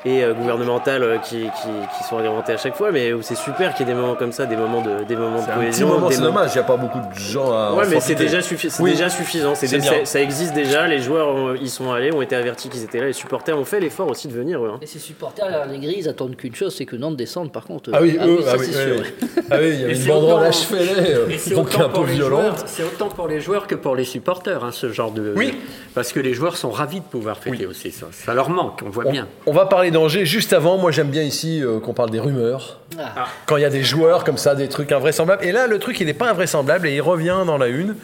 et 0.05 0.23
euh, 0.23 0.33
gouvernementales 0.33 1.03
euh, 1.03 1.17
qui, 1.17 1.41
qui, 1.41 1.69
qui 1.97 2.03
sont 2.07 2.17
réglementées 2.17 2.53
à 2.53 2.57
chaque 2.57 2.75
fois. 2.75 2.91
Mais 2.91 3.11
où 3.13 3.21
c'est 3.21 3.35
super 3.35 3.73
qu'il 3.73 3.87
y 3.87 3.89
ait 3.89 3.93
des 3.93 3.99
moments 3.99 4.15
comme 4.15 4.31
ça, 4.31 4.45
des 4.45 4.55
moments 4.55 4.81
de, 4.81 5.03
des 5.03 5.15
moments 5.15 5.39
de 5.39 5.43
C'est 5.45 5.51
un 5.51 5.55
petit 5.55 5.59
cohésion. 5.65 5.87
moment, 5.87 6.07
des 6.09 6.15
c'est 6.15 6.21
moments- 6.21 6.33
dommage. 6.35 6.51
Il 6.53 6.57
n'y 6.57 6.61
a 6.63 6.67
pas 6.67 6.77
beaucoup 6.77 6.99
de 6.99 7.19
gens 7.19 7.51
à. 7.51 7.73
Ouais, 7.73 7.85
mais 7.89 7.99
c'est 7.99 8.15
déjà, 8.15 8.39
suffi- 8.39 8.69
c'est 8.69 8.81
Oui. 8.81 8.91
déjà 8.91 9.09
suffisant. 9.09 9.53
Ça 9.55 10.19
existe 10.21 10.53
déjà. 10.53 10.87
Les 10.87 10.99
joueurs 11.01 11.27
ont- 11.29 11.53
y 11.55 11.69
sont 11.69 11.91
allés, 11.91 12.11
ont 12.13 12.21
été 12.21 12.35
avertis 12.35 12.69
qu'ils 12.69 12.83
étaient 12.83 12.99
là. 12.99 13.07
Les 13.07 13.13
supporters 13.13 13.57
ont 13.57 13.65
fait 13.65 13.79
l'effort 13.79 14.09
aussi 14.09 14.27
de 14.27 14.33
venir. 14.33 14.63
eux, 14.63 14.69
hein. 14.73 14.79
Et 14.81 14.85
ces 14.85 14.99
supporters, 14.99 15.65
les 15.69 15.79
grilles, 15.79 15.99
ils 15.99 16.09
attendent 16.09 16.35
qu'une 16.35 16.55
chose, 16.55 16.73
c'est 16.75 16.85
que 16.85 16.95
Nantes 16.95 17.15
descende 17.17 17.51
par 17.51 17.65
contre. 17.65 17.89
Ah 17.93 17.99
oui, 18.01 18.17
eux, 18.21 18.41
ça 18.43 18.51
ah 18.53 18.55
oui, 18.57 18.65
c'est 18.71 18.85
oui, 18.91 18.97
sûr. 18.97 19.05
oui. 19.27 19.29
Ah 19.51 19.55
oui, 19.59 19.69
il 19.69 19.79
y 19.81 19.83
avait 19.83 19.93
Et 19.93 19.97
une 20.01 20.07
banderole 20.07 20.43
à 20.45 20.49
euh, 20.73 21.27
Et 21.29 21.37
c'est 21.37 21.55
donc 21.55 21.67
autant 21.67 21.81
un 21.83 21.87
peu 21.87 21.93
pour 21.93 22.05
les 22.05 22.13
violente. 22.13 22.41
joueurs- 22.41 22.63
C'est 22.67 22.83
autant 22.83 23.09
pour 23.09 23.27
les 23.27 23.41
joueurs 23.41 23.67
que 23.67 23.75
pour 23.75 23.95
les 23.95 24.03
supporters, 24.05 24.63
hein, 24.63 24.71
ce 24.71 24.91
genre 24.91 25.11
de. 25.11 25.33
Oui. 25.35 25.53
Parce 25.95 26.11
que 26.11 26.19
les 26.19 26.33
joueurs 26.33 26.55
sont 26.57 26.69
ravis 26.71 26.99
de 26.99 27.05
pouvoir 27.05 27.37
fêter 27.37 27.65
aussi 27.65 27.91
ça. 27.91 28.07
Ça 28.11 28.33
leur 28.33 28.49
manque, 28.49 28.81
on 28.85 28.89
voit 28.89 29.05
bien. 29.05 29.27
on 29.45 29.51
va 29.51 29.65
parler 29.65 29.88
d'Angers 29.91 30.25
juste 30.25 30.53
avant. 30.53 30.77
Moi, 30.77 30.91
j'aime 30.91 31.09
bien 31.09 31.23
ici 31.23 31.61
euh, 31.63 31.79
qu'on 31.79 31.93
parle 31.93 32.09
des 32.09 32.19
rumeurs. 32.19 32.79
Ah. 32.99 33.25
Quand 33.45 33.57
il 33.57 33.61
y 33.61 33.65
a 33.65 33.69
des 33.69 33.83
joueurs 33.83 34.23
comme 34.23 34.37
ça, 34.37 34.55
des 34.55 34.67
trucs 34.69 34.91
invraisemblables. 34.91 35.43
Et 35.45 35.51
là, 35.51 35.67
le 35.67 35.79
truc, 35.79 35.99
il 35.99 36.05
n'est 36.07 36.13
pas 36.13 36.29
invraisemblable 36.29 36.87
et 36.87 36.95
il 36.95 37.01
revient 37.01 37.37
dans 37.45 37.57
la 37.57 37.67
une. 37.67 37.95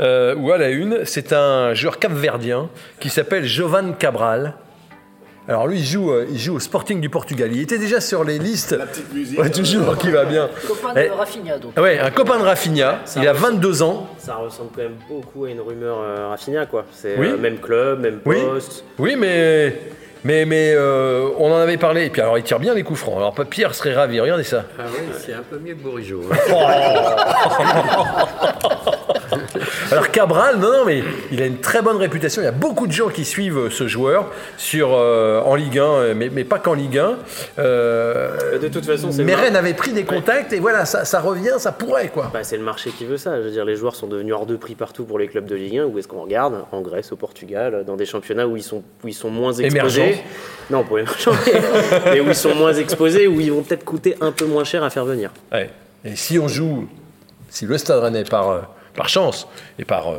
euh, 0.00 0.34
ou 0.36 0.50
à 0.52 0.58
la 0.58 0.70
une, 0.70 1.04
c'est 1.04 1.32
un 1.32 1.74
joueur 1.74 1.98
capverdien 1.98 2.68
qui 3.00 3.10
s'appelle 3.10 3.44
Jovan 3.44 3.94
Cabral. 3.98 4.54
Alors 5.48 5.66
lui, 5.66 5.80
il 5.80 5.84
joue, 5.84 6.12
euh, 6.12 6.24
il 6.30 6.38
joue 6.38 6.54
au 6.54 6.60
Sporting 6.60 7.00
du 7.00 7.10
Portugal. 7.10 7.50
Il 7.52 7.60
était 7.60 7.76
déjà 7.78 8.00
sur 8.00 8.22
les 8.22 8.38
listes. 8.38 8.72
La 8.72 8.86
petite 8.86 9.12
musique. 9.12 9.38
Ouais, 9.40 9.50
toujours, 9.50 9.98
qui 9.98 10.08
va 10.10 10.24
bien. 10.24 10.48
Copain 10.68 10.92
Eh, 10.96 11.08
de 11.08 11.12
Rafinha 11.12 11.58
donc. 11.58 11.76
Ouais, 11.78 11.98
un 11.98 12.10
copain 12.12 12.38
de 12.38 12.44
Rafinha. 12.44 13.00
Il 13.16 13.26
a 13.26 13.32
22 13.32 13.82
ans. 13.82 14.08
Ça 14.18 14.36
ressemble 14.36 14.70
quand 14.74 14.82
même 14.82 14.94
beaucoup 15.08 15.44
à 15.46 15.50
une 15.50 15.60
rumeur 15.60 15.98
euh, 16.00 16.28
Rafinha, 16.28 16.66
quoi. 16.66 16.84
C'est 16.92 17.16
Oui. 17.18 17.26
euh, 17.30 17.36
même 17.36 17.58
club, 17.58 18.00
même 18.00 18.20
Oui. 18.24 18.36
poste. 18.40 18.84
Oui, 18.98 19.16
mais. 19.18 19.76
Mais, 20.24 20.44
mais 20.44 20.72
euh, 20.74 21.28
on 21.38 21.50
en 21.50 21.56
avait 21.56 21.76
parlé. 21.78 22.04
Et 22.06 22.10
puis 22.10 22.20
alors, 22.22 22.38
il 22.38 22.44
tire 22.44 22.60
bien 22.60 22.74
les 22.74 22.82
coups 22.84 23.00
francs. 23.00 23.16
Alors, 23.16 23.34
Pierre 23.50 23.74
serait 23.74 23.94
ravi. 23.94 24.20
Regardez 24.20 24.44
ça. 24.44 24.64
Ah 24.78 24.82
oui, 24.92 25.00
c'est 25.18 25.32
un 25.34 25.42
peu 25.42 25.58
mieux 25.58 25.74
que 25.74 25.80
Bourigeau. 25.82 26.22
hein. 26.32 26.36
Alors 29.90 30.10
Cabral, 30.10 30.58
non, 30.58 30.70
non, 30.72 30.84
mais 30.84 31.02
il 31.30 31.42
a 31.42 31.46
une 31.46 31.58
très 31.60 31.82
bonne 31.82 31.96
réputation. 31.96 32.42
Il 32.42 32.44
y 32.44 32.48
a 32.48 32.52
beaucoup 32.52 32.86
de 32.86 32.92
gens 32.92 33.08
qui 33.08 33.24
suivent 33.24 33.58
euh, 33.58 33.70
ce 33.70 33.86
joueur 33.88 34.30
sur, 34.56 34.90
euh, 34.92 35.40
en 35.42 35.54
Ligue 35.54 35.78
1, 35.78 35.82
euh, 35.84 36.14
mais, 36.16 36.30
mais 36.32 36.44
pas 36.44 36.58
qu'en 36.58 36.74
Ligue 36.74 36.98
1. 36.98 37.16
Euh, 37.58 38.58
De 38.58 38.68
toute 38.68 38.84
façon, 38.86 39.10
c'est 39.12 39.22
Rennes 39.34 39.56
avait 39.56 39.74
pris 39.74 39.92
des 39.92 40.04
contacts 40.04 40.52
et 40.52 40.60
voilà, 40.60 40.84
ça, 40.84 41.04
ça 41.04 41.20
revient, 41.20 41.54
ça 41.58 41.72
pourrait 41.72 42.08
quoi. 42.08 42.30
Bah, 42.32 42.40
c'est 42.44 42.56
le 42.56 42.62
marché 42.62 42.90
qui 42.90 43.04
veut 43.04 43.16
ça. 43.16 43.36
Je 43.38 43.42
veux 43.42 43.50
dire, 43.50 43.64
les 43.64 43.76
joueurs 43.76 43.94
sont 43.96 44.06
devenus 44.06 44.34
hors 44.34 44.46
de 44.46 44.56
prix 44.56 44.74
partout 44.74 45.04
pour 45.04 45.18
les 45.18 45.28
clubs 45.28 45.46
de 45.46 45.54
Ligue 45.56 45.78
1. 45.78 45.84
Où 45.86 45.98
est-ce 45.98 46.08
qu'on 46.08 46.22
regarde? 46.22 46.64
En 46.72 46.80
Grèce, 46.80 47.12
au 47.12 47.16
Portugal, 47.16 47.84
dans 47.86 47.96
des 47.96 48.06
championnats 48.06 48.46
où 48.46 48.56
ils 48.56 48.62
sont, 48.62 48.82
où 49.04 49.08
ils 49.08 49.14
sont 49.14 49.30
moins 49.30 49.52
exposés. 49.52 50.00
Émergents. 50.00 50.22
Non, 50.70 50.84
pour 50.84 50.98
marchands, 50.98 51.32
mais- 51.46 51.60
mais 52.14 52.20
où 52.20 52.28
ils 52.28 52.34
sont 52.34 52.54
moins 52.54 52.72
exposés, 52.74 53.26
où 53.26 53.40
ils 53.40 53.52
vont 53.52 53.62
peut-être 53.62 53.84
coûter 53.84 54.16
un 54.20 54.32
peu 54.32 54.44
moins 54.46 54.64
cher 54.64 54.82
à 54.84 54.90
faire 54.90 55.04
venir. 55.04 55.30
Ouais. 55.52 55.70
Et 56.04 56.16
si 56.16 56.38
on 56.38 56.48
joue, 56.48 56.88
si 57.48 57.66
le 57.66 57.78
Stade 57.78 58.00
Rennais 58.02 58.24
par, 58.24 58.68
par 58.94 59.08
chance 59.08 59.46
et 59.78 59.84
par, 59.84 60.08
euh, 60.12 60.18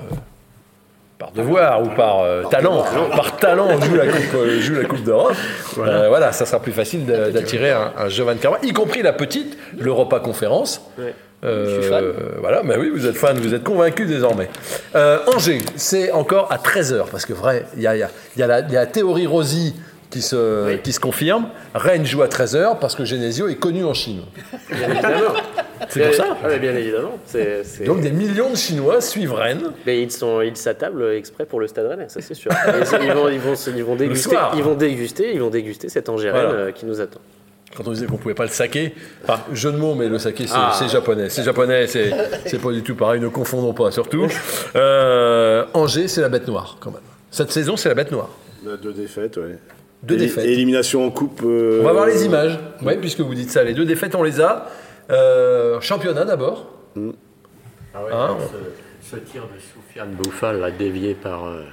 par 1.19 1.31
devoir 1.31 1.81
ou 1.83 1.89
par 1.89 2.21
euh, 2.21 2.43
talent, 2.43 2.83
par 3.15 3.37
talent, 3.37 3.67
on 3.69 3.81
joue 3.81 3.95
la 3.95 4.07
Coupe, 4.07 4.33
euh, 4.35 4.59
joue 4.59 4.75
la 4.75 4.85
coupe 4.85 5.03
d'Europe, 5.03 5.35
euh, 5.77 6.07
voilà. 6.09 6.31
ça 6.31 6.45
sera 6.45 6.59
plus 6.59 6.71
facile 6.73 7.05
d'attirer 7.05 7.71
un, 7.71 7.93
un 7.97 8.09
Jovan 8.09 8.35
Carva, 8.37 8.57
y 8.63 8.73
compris 8.73 9.01
la 9.01 9.13
petite, 9.13 9.57
l'Europa 9.77 10.19
Conférence. 10.19 10.81
Ouais. 10.97 11.13
Euh, 11.45 11.75
Je 11.75 11.81
suis 11.81 11.89
fan. 11.89 12.05
Voilà, 12.39 12.63
mais 12.63 12.77
oui, 12.77 12.89
vous 12.89 13.05
êtes 13.05 13.17
fan, 13.17 13.37
vous 13.37 13.53
êtes 13.53 13.65
convaincu 13.65 14.05
désormais. 14.05 14.49
Euh, 14.95 15.19
Angers, 15.35 15.61
c'est 15.75 16.09
encore 16.13 16.49
à 16.51 16.57
13h, 16.57 17.09
parce 17.11 17.25
que 17.25 17.33
vrai, 17.33 17.65
il 17.75 17.81
y 17.81 17.87
a, 17.87 17.95
il 17.97 17.99
y 17.99 18.03
a- 18.03 18.09
y 18.37 18.43
a 18.43 18.59
y 18.61 18.77
a 18.77 18.79
la 18.79 18.85
théorie 18.85 19.27
Rosy 19.27 19.75
qui 20.13 20.21
se, 20.21 20.75
qui 20.77 20.93
se 20.93 20.99
confirme. 20.99 21.47
Rennes 21.73 22.05
joue 22.05 22.21
à 22.21 22.27
13h 22.27 22.77
parce 22.79 22.95
que 22.95 23.03
Genesio 23.03 23.47
est 23.47 23.55
connu 23.55 23.83
en 23.83 23.93
Chine. 23.95 24.21
Bien 24.69 24.89
évidemment. 24.91 25.33
C'est 25.89 26.05
pour 26.05 26.13
ça. 26.13 26.37
Ah 26.43 26.57
bien 26.57 26.75
évidemment. 26.75 27.17
Donc 27.85 28.01
des 28.01 28.11
millions 28.11 28.51
de 28.51 28.55
Chinois 28.55 29.01
suivent 29.01 29.33
Rennes. 29.33 29.71
Mais 29.87 30.01
ils 30.03 30.11
sont, 30.11 30.41
ils 30.41 30.55
s'attablent 30.55 31.13
exprès 31.15 31.45
pour 31.45 31.59
le 31.59 31.67
Stade 31.67 31.87
Rennais, 31.87 32.09
ça 32.09 32.21
c'est 32.21 32.35
sûr. 32.35 32.51
Ils, 33.01 33.11
vont, 33.11 33.27
ils 33.29 33.39
vont, 33.39 33.55
se- 33.55 33.69
ils 33.71 33.83
vont 33.83 33.95
déguster, 33.95 34.35
ils 34.55 34.63
vont 34.63 34.75
déguster, 34.75 35.33
ils 35.33 35.39
vont 35.39 35.49
déguster 35.49 35.89
cet 35.89 36.07
Angers 36.09 36.29
Voilà. 36.29 36.49
Rennes, 36.49 36.57
euh, 36.59 36.71
qui 36.71 36.85
nous 36.85 37.01
attend. 37.01 37.19
Quand 37.75 37.87
on 37.87 37.91
disait 37.91 38.05
qu'on 38.05 38.17
pouvait 38.17 38.35
pas 38.35 38.43
le 38.43 38.49
saquer, 38.51 38.93
enfin, 39.23 39.41
jeu 39.51 39.71
de 39.71 39.77
mots, 39.77 39.95
mais 39.95 40.07
le 40.07 40.19
saké, 40.19 40.45
c'est 40.45 40.53
Ah. 40.55 40.73
c'est 40.77 40.87
japonais. 40.89 41.29
C'est 41.29 41.41
japonais, 41.43 41.87
c'est 41.87 42.11
c'est 42.45 42.61
pas 42.61 42.71
du 42.71 42.83
tout 42.83 42.93
pareil, 42.95 43.19
ne 43.19 43.27
confondons 43.29 43.73
pas, 43.73 43.89
surtout. 43.91 44.27
Euh, 44.75 45.65
Angers, 45.73 46.07
c'est 46.07 46.21
la 46.21 46.29
bête 46.29 46.47
noire, 46.47 46.77
quand 46.79 46.91
même. 46.91 47.01
Cette 47.31 47.51
saison, 47.51 47.75
c'est 47.75 47.89
la 47.89 47.95
bête 47.95 48.11
noire. 48.11 48.29
Deux 48.63 48.93
défaites, 48.93 49.37
ouais. 49.37 49.57
Deux 50.03 50.17
défaites. 50.17 50.45
et 50.45 50.51
élimination 50.53 51.05
en 51.05 51.09
coupe. 51.11 51.41
euh, 51.45 51.79
On 51.81 51.85
va 51.85 51.93
voir 51.93 52.05
les 52.05 52.25
images, 52.25 52.59
ouais, 52.83 52.97
puisque 52.97 53.21
vous 53.21 53.33
dites 53.33 53.49
ça. 53.51 53.63
Les 53.63 53.73
deux 53.73 53.85
défaites, 53.85 54.15
on 54.15 54.23
les 54.23 54.41
a. 54.41 54.67
Euh, 55.09 55.79
championnat 55.81 56.25
d'abord. 56.25 56.67
Ah 57.95 58.03
ouais, 58.03 58.11
Hein 58.11 58.37
ce, 59.01 59.15
ce 59.15 59.21
tir 59.21 59.43
de 59.43 59.59
Soufiane 59.59 60.11
Bouffal, 60.11 60.59
là, 60.59 60.71
dévié 60.71 61.13
par. 61.13 61.45
euh, 61.45 61.63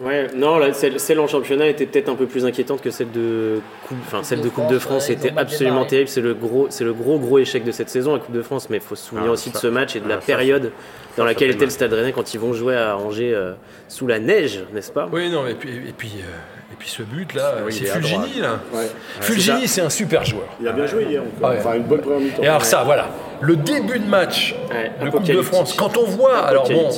Ouais, 0.00 0.28
non, 0.34 0.56
là, 0.58 0.72
celle, 0.72 0.98
celle 0.98 1.20
en 1.20 1.26
championnat 1.26 1.66
était 1.66 1.84
peut-être 1.84 2.08
un 2.08 2.14
peu 2.14 2.24
plus 2.24 2.46
inquiétante 2.46 2.80
que 2.80 2.90
celle 2.90 3.10
de 3.10 3.60
Coupe, 3.86 3.98
enfin, 4.06 4.22
celle 4.22 4.40
de 4.40 4.48
Coupe 4.48 4.68
de 4.68 4.78
France. 4.78 5.06
C'était 5.08 5.30
mal 5.30 5.42
absolument 5.42 5.70
démarré. 5.74 5.88
terrible. 5.88 6.08
C'est 6.08 6.20
le 6.22 6.32
gros, 6.32 6.66
c'est 6.70 6.84
le 6.84 6.94
gros, 6.94 7.18
gros 7.18 7.38
échec 7.38 7.64
de 7.64 7.70
cette 7.70 7.90
saison, 7.90 8.14
la 8.14 8.18
Coupe 8.20 8.34
de 8.34 8.40
France. 8.40 8.70
Mais 8.70 8.78
il 8.78 8.82
faut 8.82 8.94
se 8.94 9.08
souvenir 9.08 9.28
Ah, 9.28 9.32
aussi 9.32 9.50
de 9.50 9.58
ce 9.58 9.66
match 9.66 9.96
et 9.96 10.00
de 10.00 10.08
la 10.08 10.14
ah, 10.16 10.20
ça, 10.20 10.26
période 10.26 10.72
dans 11.18 11.24
ça 11.24 11.24
laquelle 11.24 11.50
était 11.50 11.66
le. 11.66 11.70
Stade 11.70 11.92
Rennais 11.92 12.12
quand 12.12 12.32
ils 12.32 12.40
vont 12.40 12.54
jouer 12.54 12.76
à 12.76 12.96
Angers 12.96 13.34
euh, 13.34 13.52
sous 13.88 14.06
la 14.06 14.18
neige, 14.20 14.60
n'est-ce 14.72 14.90
pas? 14.90 15.06
Oui, 15.12 15.28
non, 15.30 15.46
et 15.46 15.52
puis, 15.54 15.68
et 15.70 15.92
puis, 15.94 16.12
euh, 16.20 16.59
et 16.72 16.76
puis 16.78 16.88
ce 16.88 17.02
but 17.02 17.34
là, 17.34 17.56
Oui, 17.64 17.72
c'est 17.72 17.86
Fulgini 17.86 18.40
là. 18.40 18.60
Ouais. 18.72 18.86
Fulgini, 19.20 19.66
c'est 19.66 19.80
un 19.80 19.90
super 19.90 20.24
joueur. 20.24 20.46
Il 20.60 20.68
a 20.68 20.72
bien 20.72 20.86
joué 20.86 21.04
hier 21.04 21.22
encore. 21.22 21.50
Ouais. 21.50 21.56
Enfin, 21.58 21.74
une 21.74 21.82
bonne 21.82 22.00
première 22.00 22.20
mi-temps. 22.20 22.42
Et 22.42 22.48
alors 22.48 22.64
ça, 22.64 22.84
voilà, 22.84 23.08
le 23.40 23.56
début 23.56 23.98
de 23.98 24.08
match 24.08 24.54
Ouais, 24.70 24.92
de 25.04 25.10
Coupe 25.10 25.24
de. 25.24 25.42
France, 25.42 25.74
quand 25.74 25.96
on 25.96 26.04
voit, 26.04 26.38
alors 26.38 26.68
bon, 26.68 26.90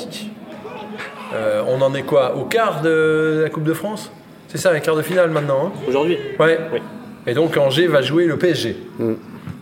euh, 1.35 1.63
on 1.69 1.81
en 1.81 1.95
est 1.95 2.03
quoi 2.03 2.37
Au 2.37 2.45
quart 2.45 2.83
de 2.83 3.41
la 3.45 3.51
Coupe 3.51 3.65
de 3.65 3.75
France? 3.75 4.11
C'est 4.49 4.59
ça, 4.59 4.71
un 4.71 4.81
quart 4.81 4.97
de 4.97 5.03
finale 5.03 5.31
maintenant 5.31 5.67
hein? 5.67 5.81
Aujourd'hui 5.89 6.19
Ouais. 6.39 6.59
Oui. 6.73 6.81
Et 7.27 7.35
donc 7.35 7.57
Angers 7.57 7.87
va 7.87 8.03
jouer 8.03 8.27
le 8.27 8.37
PSG. 8.37 8.77
Mm. 8.99 9.13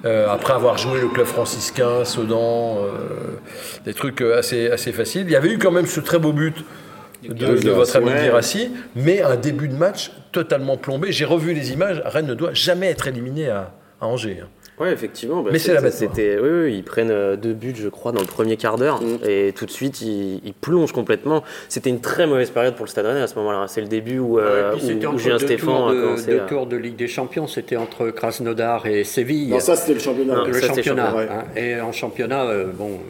Euh, 0.07 0.29
après 0.31 0.55
avoir 0.55 0.79
joué 0.79 1.01
le 1.01 1.09
club 1.09 1.27
franciscain, 1.27 2.05
Sedan, 2.05 2.79
euh, 2.79 3.39
des 3.85 3.93
trucs 3.93 4.23
assez, 4.23 4.71
assez 4.71 4.93
faciles. 4.93 5.25
Il 5.27 5.31
y 5.31 5.37
avait 5.37 5.51
eu 5.51 5.59
quand 5.59 5.71
même 5.71 5.87
ce 5.87 6.01
très 6.01 6.19
beau 6.19 6.33
but 6.33 6.57
de, 7.29 7.57
de 7.59 7.71
votre 7.71 7.97
ami 7.97 8.07
Ouais. 8.11 8.71
Mais 8.97 9.23
un 9.23 9.37
début 9.37 9.69
de 9.69 9.75
match 9.77 10.11
totalement 10.33 10.77
plombé. 10.77 11.13
J'ai 11.13 11.25
revu 11.25 11.53
les 11.55 11.73
images. 11.73 12.03
Rennes 12.05 12.27
ne 12.27 12.35
doit 12.35 12.55
jamais 12.55 12.89
être 12.89 13.07
éliminé 13.09 13.49
à, 13.49 13.73
à 14.01 14.07
Angers. 14.07 14.41
hein. 14.43 14.49
Ouais, 14.79 14.95
effectivement. 14.95 15.43
bah, 15.43 15.51
Mais 15.53 15.59
c'est 15.59 15.75
la 15.75 15.83
bête. 15.83 15.93
C'était, 15.93 16.39
oui, 16.41 16.49
oui, 16.49 16.75
ils 16.79 16.83
prennent 16.83 17.11
euh, 17.11 17.37
deux 17.37 17.53
buts, 17.53 17.75
je 17.77 17.89
crois, 17.91 18.13
dans 18.13 18.23
le 18.23 18.27
premier 18.27 18.57
quart 18.57 18.79
d'heure, 18.79 19.03
Mm. 19.03 19.19
et 19.29 19.53
tout 19.55 19.67
de 19.67 19.71
suite 19.71 20.01
ils, 20.01 20.41
ils 20.43 20.55
plongent 20.55 20.93
complètement. 20.93 21.45
C'était 21.69 21.91
une 21.91 22.01
très 22.01 22.27
mauvaise 22.27 22.49
période 22.49 22.77
pour 22.77 22.87
le 22.87 22.91
Stade 22.91 23.05
Rennais 23.05 23.21
à 23.21 23.27
ce 23.27 23.35
moment-là. 23.35 23.67
C'est 23.69 23.83
le 23.83 23.89
début 23.89 24.19
où, 24.21 24.39
euh, 24.39 24.75
Julien 24.79 25.37
deux 25.37 25.39
Stéphane 25.45 25.67
tours 25.69 25.89
a 25.91 25.93
de, 25.95 26.01
commencé. 26.01 26.27
deux 26.31 26.41
tours 26.49 26.67
de 26.67 26.77
Ligue 26.79 26.97
des 26.97 27.09
Champions, 27.09 27.47
c'était 27.47 27.77
entre 27.77 28.09
Krasnodar 28.09 28.87
et 28.87 29.05
Séville. 29.05 29.51
Non, 29.51 29.61
ça, 29.61 29.77
c'était 29.77 29.93
le 29.93 30.01
championnat. 30.01 30.35
Non, 30.35 30.45
le 30.47 30.53
ça, 30.55 30.61
c'était 30.61 30.83
championnat. 30.83 31.11
championnat, 31.11 31.33
hein. 31.41 31.45
Et 31.61 31.79
en 31.79 31.93
championnat, 31.93 32.45
euh, 32.47 32.65
bon. 32.73 33.01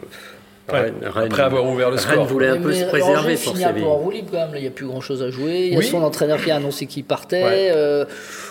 Ouais, 0.71 0.79
Rennes- 0.79 0.93
Rennes- 1.03 1.25
après 1.31 1.41
avoir 1.43 1.65
ouvert 1.65 1.89
le 1.89 1.95
Rennes 1.97 2.03
score. 2.13 2.25
voulait 2.25 2.47
un 2.49 2.57
peu 2.61 2.71
se 2.73 2.85
préserver 2.85 3.33
pour 3.35 3.41
finit 3.53 3.63
un 3.63 3.67
peu 3.69 3.73
Séville. 3.75 3.87
en 3.89 3.95
roue 3.97 4.11
libre 4.11 4.27
quand 4.31 4.37
même. 4.37 4.51
Là, 4.53 4.57
il 4.59 4.61
n'y 4.61 4.67
a 4.67 4.71
plus 4.71 4.85
grand 4.87 5.01
chose 5.01 5.21
à 5.23 5.29
jouer. 5.29 5.59
Il 5.67 5.73
y 5.73 5.75
a 5.75 5.79
Oui. 5.79 5.85
son 5.85 6.01
entraîneur 6.03 6.41
qui 6.41 6.51
a 6.51 6.55
annoncé 6.55 6.85
qu'il 6.85 7.03
partait. 7.03 7.43
Ouais. 7.43 7.71
euh, 7.75 8.05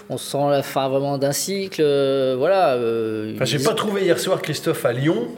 on 0.09 0.19
sent 0.19 0.39
la 0.51 0.63
fin 0.63 0.89
vraiment 0.89 1.19
d'un 1.19 1.33
cycle. 1.33 1.81
euh, 1.85 2.35
voilà. 2.39 2.75
euh, 2.75 3.33
Enfin, 3.37 3.45
j'ai 3.45 3.59
pas 3.59 3.75
trouvé 3.75 4.03
hier 4.03 4.19
soir, 4.19 4.43
Christophe, 4.43 4.85
à 4.85 4.93
Lyon, 4.93 5.29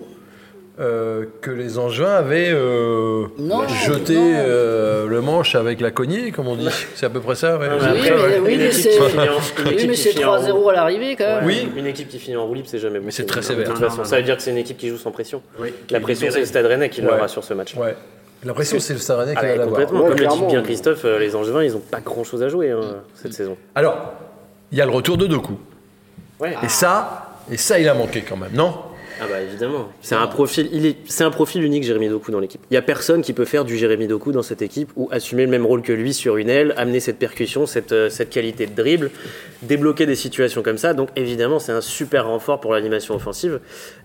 euh, 0.81 1.27
que 1.43 1.51
les 1.51 1.79
Angevins 1.79 2.15
avaient 2.15 2.51
euh, 2.51 3.27
Non, 3.39 3.67
jeté 3.69 4.15
non. 4.15 4.23
euh, 4.37 5.07
le 5.07 5.21
manche 5.21 5.55
avec 5.55 5.81
la 5.81 5.91
cognée, 5.91 6.33
comme 6.33 6.49
on 6.49 6.57
dit. 6.57 6.69
C'est 6.95 7.05
à 7.07 7.11
peu 7.11 7.21
près 7.21 7.35
ça, 7.35 7.59
ouais. 7.59 7.67
Oui, 7.69 7.75
après, 7.77 7.93
mais- 7.93 8.11
ouais, 8.11 8.39
oui, 8.43 8.53
une 8.55 8.59
mais 8.59 8.67
équipe 8.67 8.73
c'est- 8.73 8.89
qui 8.89 9.11
finit 9.11 9.29
en- 9.29 9.33
une 9.33 9.67
Oui, 9.69 9.73
équipe 9.75 9.89
mais 9.89 9.95
qui 9.95 10.01
c'est 10.01 10.11
finit 10.11 10.25
en 10.25 10.29
3-0 10.39 10.69
à 10.71 10.73
l'arrivée 10.73 11.17
quand 11.17 11.27
même. 11.27 11.45
Oui. 11.45 11.69
Une 11.77 11.87
équipe 11.87 12.09
qui 12.09 12.19
finit 12.19 12.37
en 12.37 12.47
roue 12.47 12.55
libre, 12.55 12.69
c'est 12.71 12.79
jamais 12.79 13.01
bon. 13.01 13.09
c'est 13.11 13.27
très 13.27 13.41
De 13.41 13.45
sévère. 13.45 13.67
toute 13.69 13.81
Non, 13.81 13.89
façon, 13.89 13.99
non, 14.03 14.05
ça 14.05 14.17
veut 14.17 14.23
dire 14.23 14.37
que 14.37 14.43
c'est 14.43 14.51
une 14.51 14.57
équipe 14.57 14.79
qui 14.79 14.89
joue 14.89 14.97
sans 14.97 15.11
pression. 15.11 15.43
Oui, 15.61 15.75
La 15.91 16.01
pression, 16.01 16.29
c'est 16.31 16.41
le 16.41 16.47
Stade 16.47 16.65
Rennais 16.67 16.89
qui 16.89 17.03
l'aura 17.03 17.29
sur 17.29 17.45
ce 17.45 17.53
match. 17.55 17.75
Ouais. 17.77 17.95
L'impression, 18.45 18.81
c'est 18.81 18.95
le 18.95 18.99
Stade 18.99 19.19
Rennais 19.19 19.35
qui 19.35 19.41
va 19.43 19.49
l'avoir. 19.57 19.69
complètement. 19.69 20.01
Comme 20.09 20.17
le 20.19 20.27
dit 20.27 20.47
bien 20.47 20.63
Christophe, 20.63 21.05
les 21.05 21.37
Angevins, 21.37 21.63
ils 21.65 21.73
n'ont 21.73 21.79
pas 21.81 22.01
grand-chose 22.01 22.43
à 22.43 22.49
jouer 22.49 22.71
hein, 22.71 22.81
cette 23.15 23.35
saison. 23.35 23.57
Alors, 23.75 24.15
il 24.73 24.79
y 24.79 24.81
a 24.81 24.87
le 24.87 24.91
retour 24.91 25.17
de 25.19 25.27
Doku. 25.27 25.53
Ouais. 26.41 26.55
Et 26.65 26.69
ça, 26.69 27.37
et 27.53 27.57
ça, 27.59 27.79
il 27.79 27.89
a 27.89 27.95
manqué 27.95 28.23
quand 28.27 28.37
même, 28.39 28.51
non? 28.55 28.75
Ah 29.23 29.29
bah 29.29 29.41
évidemment. 29.41 29.89
C'est 30.01 30.17
un 30.17 30.27
profil, 30.27 31.63
unique 31.63 31.85
Jérémy 31.85 32.09
Doku 32.09 32.33
dans 32.33 32.41
l'équipe. 32.41 32.61
Il 32.71 32.75
y 32.75 32.77
a 32.77 32.83
personne 32.83 33.23
qui 33.23 33.33
peut 33.33 33.45
faire 33.45 33.65
du 33.65 33.79
Jérémy 33.79 34.09
Doku 34.09 34.33
dans 34.33 34.43
cette 34.43 34.63
équipe 34.63 34.91
ou 34.97 35.09
assumer 35.13 35.45
le 35.45 35.51
même 35.51 35.65
rôle 35.65 35.83
que 35.83 35.93
lui 35.93 36.13
sur 36.13 36.39
une 36.39 36.49
aile, 36.49 36.75
amener 36.77 36.99
cette 36.99 37.19
percussion, 37.19 37.67
cette, 37.67 37.93
euh, 37.93 38.11
cette 38.11 38.31
qualité 38.31 38.67
de 38.67 38.75
dribble, 38.75 39.13
débloquer 39.63 40.07
des 40.07 40.15
situations 40.17 40.63
comme 40.63 40.79
ça. 40.79 40.93
Donc 40.95 41.09
évidemment, 41.17 41.59
c'est 41.59 41.73
un 41.73 41.81
super 41.81 42.27
renfort 42.27 42.61
pour 42.61 42.73
l'animation 42.75 43.15
offensive. 43.15 43.61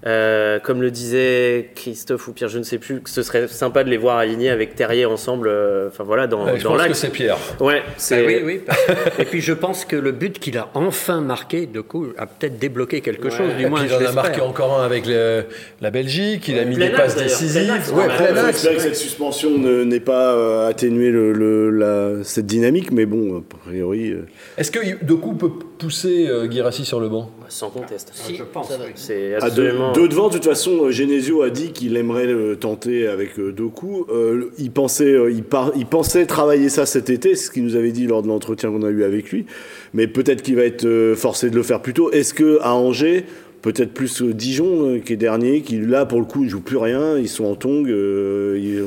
Euh, 0.05 0.59
comme 0.59 0.81
le 0.81 0.91
disait 0.91 1.71
Christophe 1.75 2.27
ou 2.27 2.33
Pierre, 2.33 2.49
je 2.49 2.59
ne 2.59 2.63
sais 2.63 2.77
plus, 2.77 3.01
ce 3.05 3.23
serait 3.23 3.47
sympa 3.47 3.83
de 3.83 3.89
les 3.89 3.97
voir 3.97 4.17
alignés 4.17 4.49
avec 4.49 4.75
Terrier 4.75 5.05
ensemble. 5.05 5.47
euh, 5.49 5.87
Enfin 5.87 6.03
voilà, 6.03 6.27
dans, 6.27 6.45
Ouais, 6.45 6.57
Je 6.59 6.63
dans 6.63 6.75
pense 6.75 6.87
que 6.87 6.93
c'est 6.93 7.09
Pierre. 7.09 7.37
Ouais, 7.59 7.81
Ah 7.85 7.91
c'est. 7.97 8.25
oui, 8.25 8.41
oui. 8.43 8.61
Et 9.19 9.25
puis 9.25 9.41
je 9.41 9.53
pense 9.53 9.85
que 9.85 9.95
le 9.95 10.11
but 10.11 10.39
qu'il 10.39 10.57
a 10.57 10.69
enfin 10.73 11.21
marqué, 11.21 11.65
de 11.65 11.81
coup, 11.81 12.07
a 12.17 12.25
peut-être 12.27 12.57
débloqué 12.59 13.01
quelque 13.01 13.29
chose, 13.29 13.53
du 13.57 13.65
Et 13.65 13.69
moins 13.69 13.79
puis, 13.81 13.89
il 13.89 14.05
en 14.05 14.09
a 14.09 14.11
marqué 14.13 14.41
encore 14.41 14.79
un 14.79 14.85
avec 14.85 15.05
le- 15.07 15.45
la 15.81 15.91
Belgique, 15.91 16.47
il 16.47 16.59
a 16.59 16.65
mis 16.65 16.75
des 16.77 16.89
passes 16.89 17.15
décisives. 17.15 17.47
Ouais, 17.93 18.05
ouais. 18.07 18.15
plein 18.15 18.33
Ouais, 18.33 18.49
axe. 18.49 18.57
C'est 18.59 18.67
vrai 18.67 18.75
que 18.77 18.81
cette 18.83 18.95
suspension 18.95 19.57
ne- 19.57 19.83
n'est 19.83 19.99
pas 19.99 20.33
euh, 20.33 20.67
atténué 20.69 21.09
le, 21.09 21.33
le- 21.33 21.69
la- 21.69 22.23
cette 22.23 22.45
dynamique, 22.45 22.91
mais 22.91 23.05
bon, 23.05 23.39
a 23.39 23.41
priori. 23.65 24.11
euh, 24.11 24.27
Est-ce 24.57 24.71
que 24.71 25.03
Doku 25.03 25.33
peut 25.33 25.46
pousser 25.77 26.27
euh, 26.27 26.47
Guirassi 26.47 26.85
sur 26.85 26.99
le 26.99 27.09
banc 27.09 27.29
Sans 27.49 27.69
conteste. 27.69 28.11
Si, 28.13 28.35
Je 28.35 28.43
pense. 28.43 28.71
C'est 28.95 29.35
deux, 29.55 29.73
deux 29.93 30.07
devant, 30.07 30.27
de 30.29 30.33
toute 30.33 30.45
façon, 30.45 30.85
euh, 30.85 30.91
Genesio 30.91 31.41
a 31.43 31.49
dit 31.49 31.71
qu'il 31.71 31.95
aimerait 31.97 32.27
euh, 32.27 32.55
tenter 32.55 33.07
avec 33.07 33.39
euh, 33.39 33.51
Doku. 33.51 34.05
Euh, 34.09 34.51
il, 34.57 34.71
pensait, 34.71 35.13
euh, 35.13 35.31
il, 35.31 35.43
par- 35.43 35.71
il 35.75 35.85
pensait 35.85 36.25
travailler 36.25 36.69
ça 36.69 36.85
cet 36.85 37.09
été, 37.09 37.35
c'est 37.35 37.45
ce 37.45 37.51
qu'il 37.51 37.63
nous 37.63 37.75
avait 37.75 37.91
dit 37.91 38.07
lors 38.07 38.21
de 38.23 38.27
l'entretien 38.27 38.71
qu'on 38.71 38.83
a 38.83 38.89
eu 38.89 39.03
avec 39.03 39.31
lui. 39.31 39.45
Mais 39.93 40.07
peut-être 40.07 40.41
qu'il 40.41 40.55
va 40.55 40.63
être 40.63 40.85
euh, 40.85 41.15
forcé 41.15 41.49
de 41.49 41.55
le 41.55 41.63
faire 41.63 41.81
plus 41.81 41.93
tôt. 41.93 42.11
Est-ce 42.11 42.33
que 42.33 42.59
à 42.61 42.73
Angers, 42.73 43.25
peut-être 43.61 43.93
plus 43.93 44.21
euh, 44.21 44.33
Dijon, 44.33 44.89
euh, 44.89 44.99
qui 44.99 45.13
est 45.13 45.17
dernier, 45.17 45.61
qui 45.61 45.77
là 45.79 46.05
pour 46.05 46.19
le 46.19 46.25
coup 46.25 46.43
ne 46.43 46.49
joue 46.49 46.61
plus 46.61 46.77
rien, 46.77 47.17
ils 47.17 47.27
sont 47.27 47.45
en 47.45 47.55
tongue, 47.55 47.89
euh, 47.89 48.57
ils- 48.59 48.83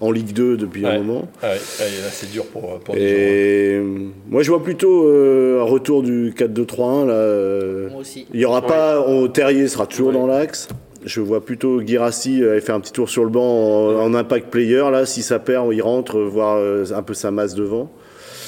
en 0.00 0.10
Ligue 0.10 0.32
2 0.32 0.56
depuis 0.56 0.86
un 0.86 0.98
moment. 0.98 1.28
Ouais, 1.42 1.48
ouais, 1.50 1.54
là, 1.54 2.08
c'est 2.10 2.30
dur 2.30 2.44
pour, 2.46 2.78
pour 2.80 2.94
Dijon. 2.94 3.06
Et 3.06 3.76
euh, 3.78 3.84
moi 4.28 4.42
je 4.42 4.50
vois 4.50 4.62
plutôt 4.62 5.06
euh, 5.08 5.60
un 5.60 5.64
retour 5.64 6.02
du 6.02 6.32
4-2-3-1 6.32 7.06
là. 7.06 7.12
euh, 7.14 7.90
Moi 7.90 8.00
aussi. 8.00 8.26
il 8.32 8.40
y 8.40 8.44
aura 8.44 8.62
pas, 8.62 9.04
on, 9.06 9.28
Terrier 9.28 9.68
sera 9.68 9.86
toujours 9.86 10.12
dans 10.12 10.26
l'axe. 10.26 10.68
Je 11.04 11.20
vois 11.20 11.44
plutôt 11.44 11.80
Girassi 11.84 12.44
euh, 12.44 12.60
faire 12.60 12.76
un 12.76 12.80
petit 12.80 12.92
tour 12.92 13.08
sur 13.08 13.24
le 13.24 13.30
banc 13.30 13.42
en, 13.42 13.96
en 14.04 14.14
impact 14.14 14.50
player 14.50 14.84
là. 14.92 15.04
Si 15.04 15.22
ça 15.22 15.40
perd, 15.40 15.66
il 15.72 15.82
rentre, 15.82 16.20
voir 16.20 16.58
euh, 16.58 16.84
un 16.94 17.02
peu 17.02 17.12
sa 17.14 17.32
masse 17.32 17.54
devant. 17.56 17.90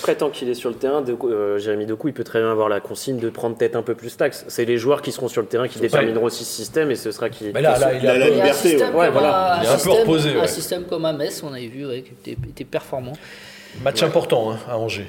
Après, 0.05 0.17
tant 0.17 0.29
qu'il 0.29 0.51
est 0.51 0.55
sur 0.55 0.69
le 0.69 0.77
terrain, 0.77 1.01
de, 1.01 1.17
euh, 1.25 1.57
Jérémy 1.59 1.87
Doku, 1.87 2.09
il 2.09 2.13
peut 2.13 2.25
très 2.25 2.39
bien 2.41 2.51
avoir 2.51 2.69
la 2.69 2.81
consigne 2.81 3.17
de 3.19 3.31
prendre 3.31 3.57
peut-être 3.57 3.75
un 3.75 3.81
peu 3.81 3.95
plus 3.95 4.15
taxe. 4.19 4.45
C'est 4.49 4.67
les 4.67 4.77
joueurs 4.77 5.01
qui 5.01 5.13
seront 5.13 5.29
sur 5.29 5.41
le 5.41 5.47
terrain 5.49 5.67
qui 5.67 5.79
détermineront 5.79 6.27
aussi 6.27 6.45
ce 6.45 6.53
système 6.53 6.91
et 6.91 6.95
ce 6.95 7.11
sera 7.11 7.31
qui. 7.31 7.47
Mais 7.55 7.63
là, 7.63 7.79
là, 7.79 7.93
il 7.95 8.07
a 8.07 8.19
la 8.19 8.27
un 8.27 8.29
peu- 8.29 8.33
Il 8.35 8.37
y 8.37 8.41
a 8.41 8.45
un 8.45 8.47
liberté, 8.53 8.77
ouais. 8.77 9.11
voilà. 9.11 9.55
un, 9.55 9.63
Il 9.63 9.67
est 9.67 9.69
un 9.73 9.79
peu 9.79 9.91
reposé, 9.93 10.31
ouais. 10.35 10.41
un 10.43 10.47
système 10.47 10.83
comme 10.85 11.07
à 11.07 11.15
Metz, 11.15 11.43
on 11.43 11.55
avait 11.55 11.69
vu, 11.69 11.87
ouais, 11.87 12.03
qui 12.03 12.33
était, 12.33 12.39
était 12.51 12.65
performant. 12.65 13.15
Match 13.83 14.03
important 14.03 14.53
hein, 14.53 14.59
à 14.71 14.77
Angers. 14.77 15.07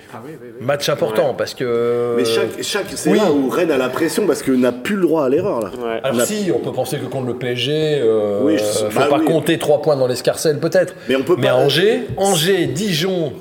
Match 0.61 0.87
important 0.87 1.33
parce 1.33 1.53
que. 1.53 2.13
Mais 2.15 2.23
chaque, 2.23 2.63
chaque, 2.63 2.85
c'est 2.95 3.11
oui. 3.11 3.17
là 3.17 3.31
où 3.33 3.49
Rennes 3.49 3.71
a 3.71 3.77
la 3.77 3.89
pression 3.89 4.25
parce 4.25 4.41
qu'il 4.41 4.61
n'a 4.61 4.71
plus 4.71 4.95
le 4.95 5.01
droit 5.01 5.25
à 5.25 5.29
l'erreur 5.29 5.59
là. 5.59 5.71
Ouais. 5.77 5.99
Alors 6.03 6.15
On 6.15 6.19
a- 6.21 6.25
si, 6.25 6.49
on 6.55 6.59
peut 6.59 6.71
penser 6.71 6.97
que 6.99 7.05
contre 7.05 7.27
le 7.27 7.35
PSG, 7.35 7.99
euh, 8.01 8.39
Oui, 8.43 8.57
je- 8.57 8.63
faut 8.89 8.99
bah 9.01 9.07
pas 9.09 9.19
oui. 9.19 9.25
compter 9.25 9.59
trois 9.59 9.81
points 9.81 9.97
dans 9.97 10.07
l'escarcelle 10.07 10.59
peut-être. 10.59 10.95
Mais 11.09 11.17
on 11.17 11.21
peut 11.23 11.35
Mais 11.37 11.47
pas- 11.47 11.55
Angers, 11.55 12.05
Angers, 12.17 12.65
Dijon, 12.67 13.33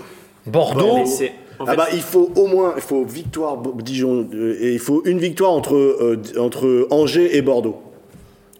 Bordeaux. 0.47 0.97
Mais 1.21 1.33
en 1.65 1.67
ah 1.67 1.71
fait, 1.73 1.77
bah 1.77 1.87
il 1.93 2.01
faut 2.03 2.31
au 2.37 2.47
moins 2.47 2.75
il 2.77 2.83
faut 2.83 3.05
victoire 3.05 3.57
Dijon 3.83 4.27
euh, 4.33 4.57
et 4.61 4.73
il 4.75 4.79
faut 4.79 5.03
une 5.05 5.19
victoire 5.19 5.51
entre 5.53 5.75
euh, 5.75 6.21
entre 6.39 6.87
Angers 6.91 7.37
et 7.37 7.43
Bordeaux 7.43 7.81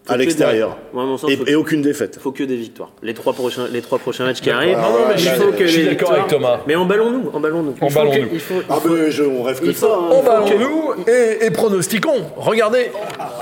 à 0.07 0.17
l'extérieur 0.17 0.77
des- 0.93 0.99
Ouais, 0.99 1.33
et, 1.47 1.51
et 1.53 1.55
aucune 1.55 1.81
défaite. 1.81 2.19
faut 2.21 2.31
que 2.31 2.43
des 2.43 2.55
victoires. 2.55 2.91
Les 3.01 3.15
trois 3.15 3.33
prochains, 3.33 3.67
les 3.73 3.81
trois 3.81 3.97
prochains 3.97 4.25
matchs 4.25 4.39
qui 4.41 4.51
arrivent. 4.51 4.77
Mais 4.77 5.13
il 5.15 5.17
je 5.19 5.27
suis- 5.29 5.37
faut 5.39 5.51
que 5.51 5.65
je 5.65 5.71
suis 5.71 5.85
d'accord 5.85 6.11
avec 6.11 6.27
Thomas. 6.27 6.59
Mais 6.67 6.75
emballons-nous, 6.75 7.31
emballons-nous. 7.33 7.73
Il 7.81 7.89
faut 7.91 7.99
Emballons-nous. 7.99 8.27
que- 8.29 8.33
il 8.35 8.39
faut- 8.39 8.53
Ah 8.69 8.79
ben 8.85 9.09
je, 9.09 9.23
on 9.23 9.41
rêve 9.41 9.59
que 9.59 9.65
il 9.65 9.71
de 9.71 9.73
ça. 9.77 9.87
faut- 9.87 9.93
hein. 9.93 10.09
Oh 10.11 10.21
bah 10.23 10.43
nous 10.59 11.03
et, 11.11 11.45
et 11.47 11.49
pronostiquons. 11.51 12.21
Regardez. 12.37 12.91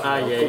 Aïe, 0.02 0.24
aïe, 0.24 0.32
aïe. 0.40 0.48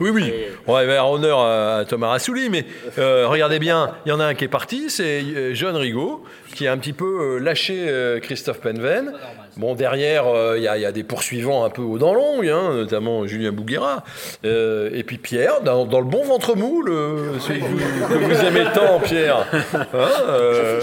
Oui, 0.00 0.10
oui. 0.10 0.32
On 0.66 0.72
va 0.74 0.84
faire 0.84 1.08
honneur 1.08 1.38
à 1.40 1.84
Thomas 1.86 2.08
Rassouli, 2.08 2.48
mais 2.50 2.64
euh, 2.98 3.26
regardez 3.28 3.58
bien, 3.58 3.92
il 4.06 4.08
y 4.08 4.12
en 4.12 4.20
a 4.20 4.24
un 4.24 4.34
qui 4.34 4.44
est 4.44 4.48
parti, 4.48 4.90
c'est 4.90 5.22
euh, 5.22 5.54
John 5.54 5.76
Rigaud, 5.76 6.24
qui 6.54 6.66
a 6.66 6.72
un 6.72 6.78
petit 6.78 6.92
peu 6.92 7.36
euh, 7.36 7.38
lâché 7.38 8.18
Christophe 8.22 8.60
Penven. 8.60 9.12
Bon, 9.56 9.74
derrière, 9.76 10.26
euh, 10.26 10.54
il 10.56 10.64
y, 10.64 10.68
a- 10.68 10.76
il 10.76 10.80
y 10.82 10.84
a 10.84 10.90
des 10.90 11.04
poursuivants 11.04 11.64
un 11.64 11.70
peu 11.70 11.82
haut 11.82 11.98
dans 11.98 12.12
longue, 12.12 12.48
hein, 12.48 12.74
notamment 12.74 13.24
Julien 13.26 13.52
Bouguera. 13.52 14.02
Euh, 14.44 14.90
et 14.92 15.04
puis 15.04 15.16
Pierre, 15.18 15.60
dans, 15.60 15.84
dans 15.84 16.00
le 16.00 16.06
bon 16.06 16.24
ventre 16.24 16.56
mou, 16.56 16.82
le, 16.82 17.34
celui 17.38 17.60
que 17.60 17.64
vous, 17.66 18.08
que 18.08 18.14
vous 18.34 18.44
aimez 18.46 18.64
tant, 18.74 18.98
Pierre. 19.00 19.46
Hein, 19.74 20.08
euh, 20.28 20.80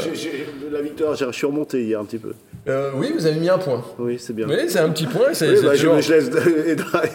la 0.71 0.81
victoire, 0.81 1.15
j'ai- 1.15 1.25
je 1.25 1.31
suis 1.31 1.45
remonté 1.47 1.83
hier 1.83 1.99
un 1.99 2.05
petit 2.05 2.17
peu. 2.17 2.33
Euh, 2.67 2.91
oui, 2.95 3.11
vous 3.15 3.25
avez 3.25 3.39
mis 3.39 3.49
un 3.49 3.57
point. 3.57 3.83
Oui, 3.97 4.17
c'est 4.19 4.33
bien. 4.33 4.47
Oui, 4.47 4.55
c'est 4.67 4.79
un 4.79 4.89
petit 4.89 5.07
point. 5.07 5.33
C'est 5.33 5.49
Oui, 5.49 5.55
c'est 5.57 5.65
bah, 5.65 5.73
je, 5.75 5.81
toujours- 5.87 6.01
je 6.01 6.13
laisse 6.13 6.29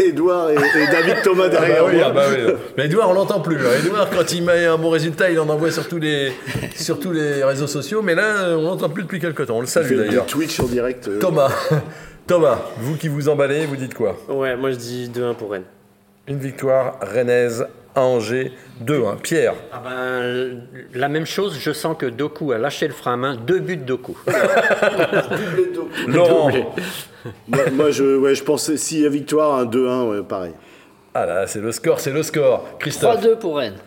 Edouard 0.00 0.50
et, 0.50 0.54
et 0.54 0.86
David 0.90 1.22
Thomas 1.22 1.44
Ah 1.46 1.48
bah 1.48 1.60
derrière 1.60 1.84
oui, 1.86 1.94
moi. 1.96 2.04
ah 2.06 2.10
bah 2.10 2.22
oui. 2.30 2.52
Mais 2.76 2.86
Edouard, 2.86 3.10
on 3.10 3.12
l'entend 3.14 3.40
plus. 3.40 3.56
hein. 3.58 3.70
Edouard, 3.84 4.10
quand 4.10 4.32
il 4.32 4.42
met 4.44 4.66
un 4.66 4.76
bon 4.78 4.90
résultat, 4.90 5.30
il 5.30 5.38
en 5.38 5.48
envoie 5.48 5.70
sur 5.70 5.86
tous 5.88 5.98
les, 5.98 6.32
sur 6.74 6.98
tous 6.98 7.12
les 7.12 7.44
réseaux 7.44 7.66
sociaux. 7.68 8.02
Mais 8.02 8.14
là, 8.16 8.56
on 8.58 8.62
l'entend 8.62 8.88
plus 8.88 9.04
depuis 9.04 9.20
quelque 9.20 9.42
temps. 9.44 9.56
On 9.58 9.60
le 9.60 9.66
salue 9.66 9.96
d'ailleurs. 9.96 10.26
Twitch 10.26 10.58
en 10.58 10.64
direct. 10.64 11.06
euh. 11.08 11.18
Thomas, 11.20 11.52
Thomas, 12.26 12.58
vous 12.78 12.96
qui 12.96 13.06
vous 13.08 13.28
emballez, 13.28 13.66
vous 13.66 13.76
dites 13.76 13.94
quoi? 13.94 14.16
Ouais, 14.28 14.56
moi 14.56 14.70
je 14.72 14.76
dis 14.76 15.08
2-1 15.14 15.34
pour 15.34 15.52
Rennes. 15.52 15.62
Une 16.26 16.38
victoire 16.38 16.98
rennaise 17.00 17.64
à 17.96 18.02
Angers, 18.02 18.52
2-1. 18.84 19.16
Pierre, 19.22 19.54
Ah 19.72 19.82
ben, 19.82 20.60
la 20.94 21.08
même 21.08 21.26
chose, 21.26 21.58
je 21.58 21.72
sens 21.72 21.96
que 21.98 22.06
Doku 22.06 22.52
a 22.52 22.58
lâché 22.58 22.86
le 22.86 22.92
frein 22.94 23.14
à 23.14 23.16
main, 23.16 23.36
deux 23.36 23.58
buts 23.58 23.76
Doku. 23.78 24.16
Laurent. 26.06 26.50
moi, 27.48 27.70
moi, 27.72 27.90
je, 27.90 28.16
ouais, 28.18 28.34
je 28.34 28.44
pensais 28.44 28.76
s'il 28.76 29.00
y 29.00 29.06
a 29.06 29.08
victoire, 29.08 29.58
un 29.58 29.64
2-1, 29.64 30.10
ouais, 30.10 30.22
pareil. 30.22 30.52
Ah 31.14 31.24
là, 31.24 31.46
c'est 31.46 31.60
le 31.60 31.72
score, 31.72 31.98
c'est 31.98 32.12
le 32.12 32.22
score. 32.22 32.78
Christophe, 32.78 33.22
3-2 33.24 33.38
pour 33.38 33.56
Rennes. 33.56 33.78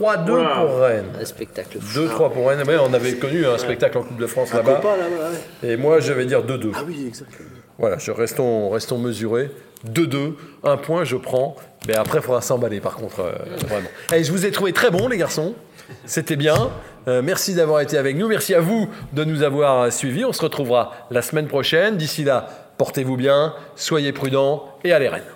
3-2 0.00 0.24
pour 0.26 0.80
Rennes. 0.80 1.12
Un 1.20 1.24
spectacle 1.24 1.78
fou. 1.80 2.00
2-3 2.00 2.32
pour 2.32 2.48
Rennes. 2.48 2.66
Ouais, 2.66 2.76
on 2.80 2.92
avait 2.92 3.14
connu 3.14 3.46
un 3.46 3.56
spectacle 3.56 3.96
en 3.98 4.02
Coupe 4.02 4.18
de 4.18 4.26
France 4.26 4.52
là-bas. 4.52 4.74
Compas, 4.74 4.96
là, 4.96 5.04
ouais. 5.04 5.70
Et 5.70 5.76
moi, 5.76 6.00
je 6.00 6.12
vais 6.12 6.26
dire 6.26 6.44
2-2. 6.44 6.72
Ah 6.74 6.80
oui, 6.86 7.04
exact. 7.06 7.30
Voilà, 7.78 7.98
je, 7.98 8.10
restons, 8.10 8.70
restons 8.70 8.98
mesurés. 8.98 9.50
2-2, 9.84 10.34
un 10.64 10.76
point, 10.76 11.04
je 11.04 11.16
prends. 11.16 11.56
Mais 11.86 11.94
après, 11.94 12.18
il 12.18 12.22
faudra 12.22 12.40
s'emballer, 12.40 12.80
par 12.80 12.96
contre, 12.96 13.20
euh, 13.20 13.32
vraiment. 13.66 13.88
Allez, 14.10 14.24
je 14.24 14.32
vous 14.32 14.44
ai 14.44 14.50
trouvé 14.50 14.72
très 14.72 14.90
bons, 14.90 15.08
les 15.08 15.18
garçons. 15.18 15.54
C'était 16.04 16.36
bien. 16.36 16.70
Euh, 17.06 17.22
merci 17.22 17.54
d'avoir 17.54 17.80
été 17.80 17.96
avec 17.96 18.16
nous. 18.16 18.26
Merci 18.26 18.54
à 18.54 18.60
vous 18.60 18.88
de 19.12 19.24
nous 19.24 19.42
avoir 19.42 19.92
suivis. 19.92 20.24
On 20.24 20.32
se 20.32 20.42
retrouvera 20.42 21.06
la 21.10 21.22
semaine 21.22 21.46
prochaine. 21.46 21.96
D'ici 21.96 22.24
là, 22.24 22.48
portez-vous 22.78 23.16
bien, 23.16 23.54
soyez 23.76 24.12
prudents 24.12 24.68
et 24.82 24.92
allez 24.92 25.08
Rennes. 25.08 25.35